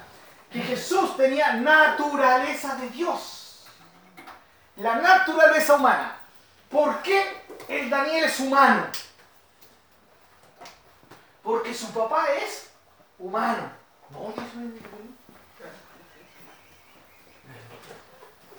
que 0.52 0.62
Jesús 0.62 1.16
tenía 1.16 1.54
naturaleza 1.54 2.76
de 2.76 2.90
Dios. 2.90 3.66
La 4.78 4.96
naturaleza 4.96 5.76
humana. 5.76 6.18
¿Por 6.70 7.02
qué 7.02 7.42
el 7.70 7.90
Daniel 7.90 8.26
es 8.26 8.40
humano? 8.40 8.88
Porque 11.42 11.74
su 11.74 11.90
papá 11.92 12.26
es 12.32 12.67
humano. 13.20 13.70
No. 14.12 14.34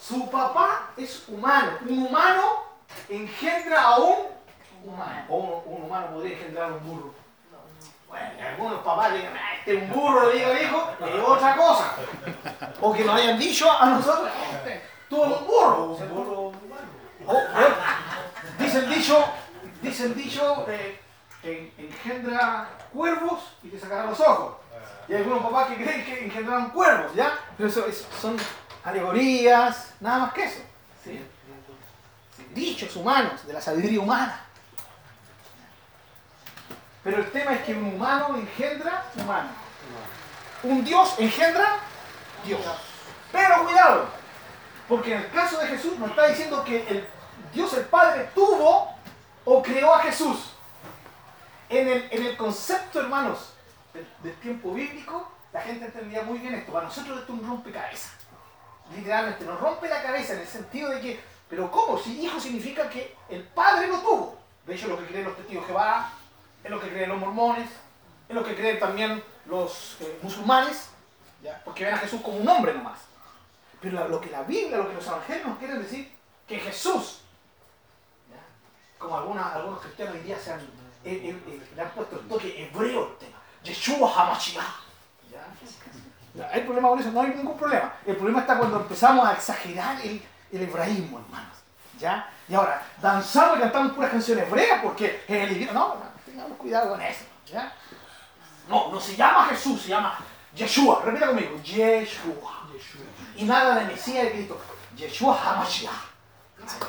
Su 0.00 0.30
papá 0.30 0.90
es 0.96 1.24
humano. 1.28 1.72
Un 1.88 2.06
humano 2.06 2.62
engendra 3.08 3.82
a 3.82 3.98
un 3.98 4.16
humano. 4.84 5.24
O 5.28 5.36
un, 5.36 5.76
un 5.76 5.84
humano 5.84 6.06
podría 6.14 6.36
engendrar 6.36 6.70
a 6.70 6.74
un 6.74 6.86
burro. 6.86 7.14
Bueno, 8.08 8.26
algunos 8.46 8.80
papás 8.80 9.12
digan, 9.12 9.34
"Ah, 9.36 9.54
este 9.58 9.76
es 9.76 9.82
un 9.82 9.90
burro, 9.92 10.28
le 10.30 10.34
diga 10.38 10.48
al 10.50 10.62
hijo, 10.62 10.90
es 11.06 11.22
otra 11.22 11.56
cosa. 11.56 11.94
O 12.80 12.92
que 12.94 13.04
nos 13.04 13.14
hayan 13.16 13.38
dicho 13.38 13.70
a 13.70 13.86
nosotros, 13.86 14.30
tú 15.10 15.24
eres 15.24 15.38
un 15.40 15.46
burro. 15.46 15.84
Un 15.84 16.08
burro 16.08 16.40
humano. 16.48 16.88
Oh. 17.26 17.42
Dice 18.58 18.78
el 18.78 18.88
dicho, 18.94 19.24
dice 19.82 20.04
el 20.06 20.14
dicho, 20.14 20.64
eh, 20.70 20.98
engendra 21.78 22.68
cuervos 22.92 23.40
y 23.62 23.68
te 23.68 23.78
sacará 23.78 24.04
los 24.06 24.20
ojos. 24.20 24.54
Y 25.08 25.12
hay 25.14 25.18
algunos 25.22 25.42
papás 25.42 25.68
que 25.68 25.76
creen 25.82 26.04
que 26.04 26.24
engendraron 26.26 26.70
cuervos, 26.70 27.14
¿ya? 27.14 27.32
Pero 27.56 27.68
eso 27.68 27.86
es- 27.86 28.06
son 28.20 28.36
alegorías, 28.84 29.92
nada 30.00 30.18
más 30.18 30.32
que 30.32 30.44
eso. 30.44 30.60
¿sí? 31.04 31.24
dichos 32.54 32.96
humanos, 32.96 33.46
de 33.46 33.52
la 33.52 33.60
sabiduría 33.60 34.00
humana. 34.00 34.40
Pero 37.04 37.18
el 37.18 37.30
tema 37.30 37.52
es 37.54 37.62
que 37.62 37.72
un 37.74 37.94
humano 37.94 38.36
engendra 38.36 39.04
humano. 39.16 39.48
Un 40.62 40.84
Dios 40.84 41.14
engendra 41.18 41.76
Dios. 42.44 42.60
Pero 43.30 43.64
cuidado, 43.64 44.06
porque 44.88 45.14
en 45.14 45.22
el 45.22 45.30
caso 45.30 45.58
de 45.58 45.66
Jesús 45.68 45.98
nos 45.98 46.10
está 46.10 46.26
diciendo 46.28 46.64
que 46.64 46.78
el 46.88 47.06
Dios 47.52 47.72
el 47.74 47.84
Padre 47.84 48.28
tuvo 48.34 48.92
o 49.44 49.62
creó 49.62 49.94
a 49.94 50.00
Jesús. 50.00 50.54
En 51.68 51.88
el, 51.88 52.08
en 52.10 52.26
el 52.26 52.36
concepto, 52.36 53.00
hermanos, 53.00 53.52
del, 54.22 54.34
tiempo 54.36 54.72
bíblico, 54.72 55.30
la 55.52 55.60
gente 55.60 55.86
entendía 55.86 56.22
muy 56.22 56.38
bien 56.38 56.54
esto. 56.54 56.72
Para 56.72 56.86
nosotros 56.86 57.20
esto 57.20 57.32
es 57.34 57.40
un 57.40 57.46
rompecabezas. 57.48 58.12
Literalmente 58.94 59.44
nos 59.44 59.60
rompe 59.60 59.88
la 59.88 60.02
cabeza 60.02 60.32
en 60.34 60.40
el 60.40 60.46
sentido 60.46 60.90
de 60.90 61.00
que, 61.00 61.20
pero 61.48 61.70
¿cómo? 61.70 61.98
Si 61.98 62.20
hijo 62.24 62.40
significa 62.40 62.88
que 62.88 63.14
el 63.28 63.42
Padre 63.42 63.88
lo 63.88 63.98
tuvo. 64.00 64.38
De 64.66 64.74
hecho, 64.74 64.88
lo 64.88 64.98
que 64.98 65.06
creen 65.06 65.24
los 65.24 65.36
testigos 65.36 65.66
Jehová, 65.66 66.10
es 66.64 66.70
lo 66.70 66.80
que 66.80 66.88
creen 66.88 67.10
los 67.10 67.18
mormones, 67.18 67.68
es 68.28 68.34
lo 68.34 68.44
que 68.44 68.54
creen 68.54 68.78
también 68.78 69.22
los 69.46 69.96
eh, 70.00 70.18
musulmanes, 70.22 70.88
porque 71.64 71.84
ven 71.84 71.94
a 71.94 71.98
Jesús 71.98 72.20
como 72.22 72.38
un 72.38 72.48
hombre 72.48 72.74
nomás. 72.74 72.98
Pero 73.80 74.08
lo- 74.08 74.20
que 74.20 74.30
la 74.30 74.42
Biblia, 74.42 74.76
lo 74.78 74.88
que 74.88 74.94
los 74.94 75.06
evangelios 75.06 75.46
nos 75.48 75.58
quieren 75.58 75.82
decir, 75.82 76.12
que 76.46 76.58
Jesús, 76.58 77.20
como 78.98 79.16
algunas- 79.16 79.54
algunos 79.54 79.80
cristianos 79.80 80.14
hoy 80.16 80.20
día 80.22 80.38
se 80.38 80.52
han, 80.52 80.60
eh, 81.04 81.10
eh, 81.24 81.42
eh, 81.46 81.68
le 81.74 81.82
han 81.82 81.90
puesto 81.90 82.18
el 82.20 82.28
toque 82.28 82.64
hebreo 82.64 83.06
al 83.06 83.16
tema, 83.18 83.38
Yeshua 83.62 84.12
HaMashiach. 84.14 84.64
¿ya? 85.30 86.48
¿Hay 86.52 86.62
problema 86.62 86.88
con 86.88 86.98
eso? 87.00 87.10
No 87.10 87.22
hay 87.22 87.28
ningún 87.30 87.56
problema. 87.56 87.92
El 88.06 88.16
problema 88.16 88.40
está 88.40 88.58
cuando 88.58 88.80
empezamos 88.80 89.26
a 89.26 89.32
exagerar 89.32 90.00
el, 90.02 90.22
el 90.52 90.62
hebraísmo, 90.62 91.18
hermanos. 91.18 91.56
¿Ya? 91.98 92.30
Y 92.48 92.54
ahora, 92.54 92.82
danzamos 93.02 93.58
y 93.58 93.60
cantamos 93.60 93.92
puras 93.92 94.10
canciones 94.10 94.46
hebreas 94.46 94.80
porque 94.82 95.22
es 95.26 95.50
el 95.50 95.56
idioma. 95.56 95.72
No, 95.72 95.96
tengamos 96.24 96.56
cuidado 96.58 96.90
con 96.90 97.00
eso. 97.02 97.24
¿Ya? 97.46 97.72
No, 98.68 98.92
no 98.92 99.00
se 99.00 99.16
llama 99.16 99.46
Jesús, 99.46 99.82
se 99.82 99.88
llama 99.88 100.16
Yeshua. 100.54 101.02
Repita 101.04 101.26
conmigo, 101.26 101.60
Yeshua. 101.62 102.68
Y 103.36 103.44
nada 103.44 103.80
de 103.80 103.86
Mesías 103.86 104.24
de 104.26 104.32
Cristo. 104.32 104.60
Yeshua 104.96 105.36
HaMashiach. 105.42 106.08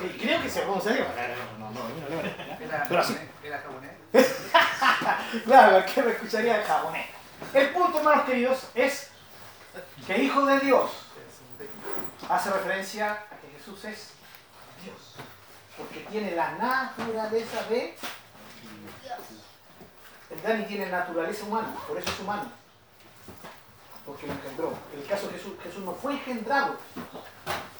Y 0.03 0.18
creo 0.20 0.41
que 0.41 0.49
se 0.49 0.62
pronuncia. 0.62 0.91
No, 1.57 1.72
no, 1.72 1.72
no, 1.72 1.89
no, 1.89 1.89
no, 1.89 2.22
no. 2.22 2.66
Era 2.66 2.86
Pero 2.88 2.99
así. 3.01 3.14
japonés, 3.14 3.30
era 3.43 3.57
japonés. 3.60 3.91
Claro, 5.45 5.86
que 5.86 6.02
me 6.02 6.12
escucharía 6.12 6.62
en 6.62 6.68
japonés. 6.68 7.08
El 7.54 7.70
punto, 7.70 8.00
hermanos 8.00 8.26
queridos, 8.26 8.68
es 8.74 9.10
que 10.06 10.18
Hijo 10.18 10.45
de 10.45 10.60
Dios 10.60 10.91
hace 12.28 12.50
referencia 12.52 13.12
a 13.12 13.38
que 13.38 13.58
Jesús 13.58 13.86
es 13.86 14.12
Dios. 14.84 15.16
Porque 15.78 16.00
tiene 16.12 16.36
la 16.36 16.52
naturaleza 16.52 17.64
de 17.70 17.95
El 20.30 20.41
Dani 20.43 20.66
tiene 20.66 20.88
naturaleza 20.88 21.45
humana, 21.45 21.74
por 21.88 21.97
eso 21.97 22.10
es 22.10 22.20
humano. 22.20 22.52
Porque 24.06 24.28
lo 24.28 24.34
engendró. 24.34 24.74
En 24.93 25.00
el 25.00 25.08
caso 25.08 25.28
de 25.28 25.34
Jesús, 25.34 25.54
Jesús 25.64 25.84
no 25.84 25.93
fue 25.93 26.14
engendrado, 26.14 26.76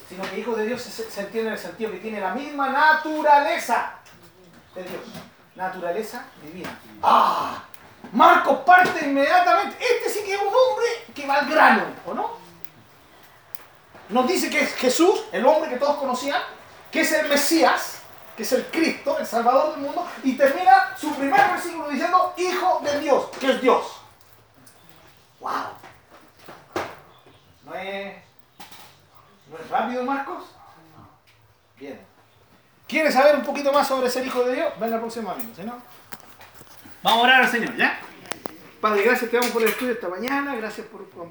sino 0.08 0.22
que 0.24 0.38
Hijo 0.38 0.54
de 0.56 0.66
Dios 0.66 0.80
se 0.82 1.20
entiende 1.20 1.48
en 1.50 1.54
el 1.54 1.58
sentido 1.58 1.90
que 1.90 1.98
tiene 1.98 2.20
la 2.20 2.34
misma 2.34 2.70
naturaleza 2.70 3.94
de 4.74 4.82
Dios. 4.84 5.02
Naturaleza 5.54 6.24
divina. 6.42 6.78
¡Ah! 7.02 7.64
Marcos 8.12 8.58
parte 8.60 9.04
inmediatamente. 9.04 9.76
Este 9.80 10.08
sí 10.08 10.24
que 10.24 10.34
es 10.34 10.40
un 10.40 10.48
hombre 10.48 10.86
que 11.14 11.26
va 11.26 11.34
al 11.36 11.48
grano, 11.48 11.84
¿o 12.06 12.14
no? 12.14 12.30
Nos 14.08 14.26
dice 14.26 14.50
que 14.50 14.60
es 14.60 14.74
Jesús, 14.74 15.24
el 15.32 15.46
hombre 15.46 15.70
que 15.70 15.76
todos 15.76 15.96
conocían, 15.98 16.40
que 16.90 17.02
es 17.02 17.12
el 17.12 17.28
Mesías, 17.28 18.00
que 18.36 18.42
es 18.42 18.52
el 18.52 18.66
Cristo, 18.66 19.16
el 19.18 19.26
Salvador 19.26 19.72
del 19.72 19.82
mundo, 19.82 20.08
y 20.24 20.36
termina 20.36 20.96
su 20.96 21.14
primer 21.14 21.50
versículo 21.50 21.88
diciendo 21.88 22.34
Hijo 22.36 22.80
de 22.82 23.00
Dios, 23.00 23.28
que 23.38 23.52
es 23.52 23.60
Dios. 23.60 24.00
¡Wow! 25.38 25.52
¿No 27.64 27.74
es, 27.74 28.16
¿No 29.48 29.58
es 29.58 29.70
rápido, 29.70 30.04
Marcos? 30.04 30.44
Bien. 31.76 32.09
¿Quieres 32.90 33.14
saber 33.14 33.36
un 33.36 33.42
poquito 33.42 33.72
más 33.72 33.86
sobre 33.86 34.10
ser 34.10 34.26
hijo 34.26 34.42
de 34.42 34.56
Dios? 34.56 34.72
Venga 34.80 34.96
el 34.96 35.00
próximo 35.00 35.30
amigo, 35.30 35.50
si 35.54 35.62
no. 35.62 35.80
Vamos 37.04 37.20
a 37.20 37.22
orar 37.22 37.42
al 37.42 37.48
Señor, 37.48 37.76
¿ya? 37.76 38.00
Padre, 38.80 39.04
gracias 39.04 39.30
te 39.30 39.36
damos 39.36 39.52
por 39.52 39.62
el 39.62 39.68
estudio 39.68 39.92
esta 39.92 40.08
mañana, 40.08 40.56
gracias 40.56 40.88
por 40.88 41.08
compartir. 41.10 41.30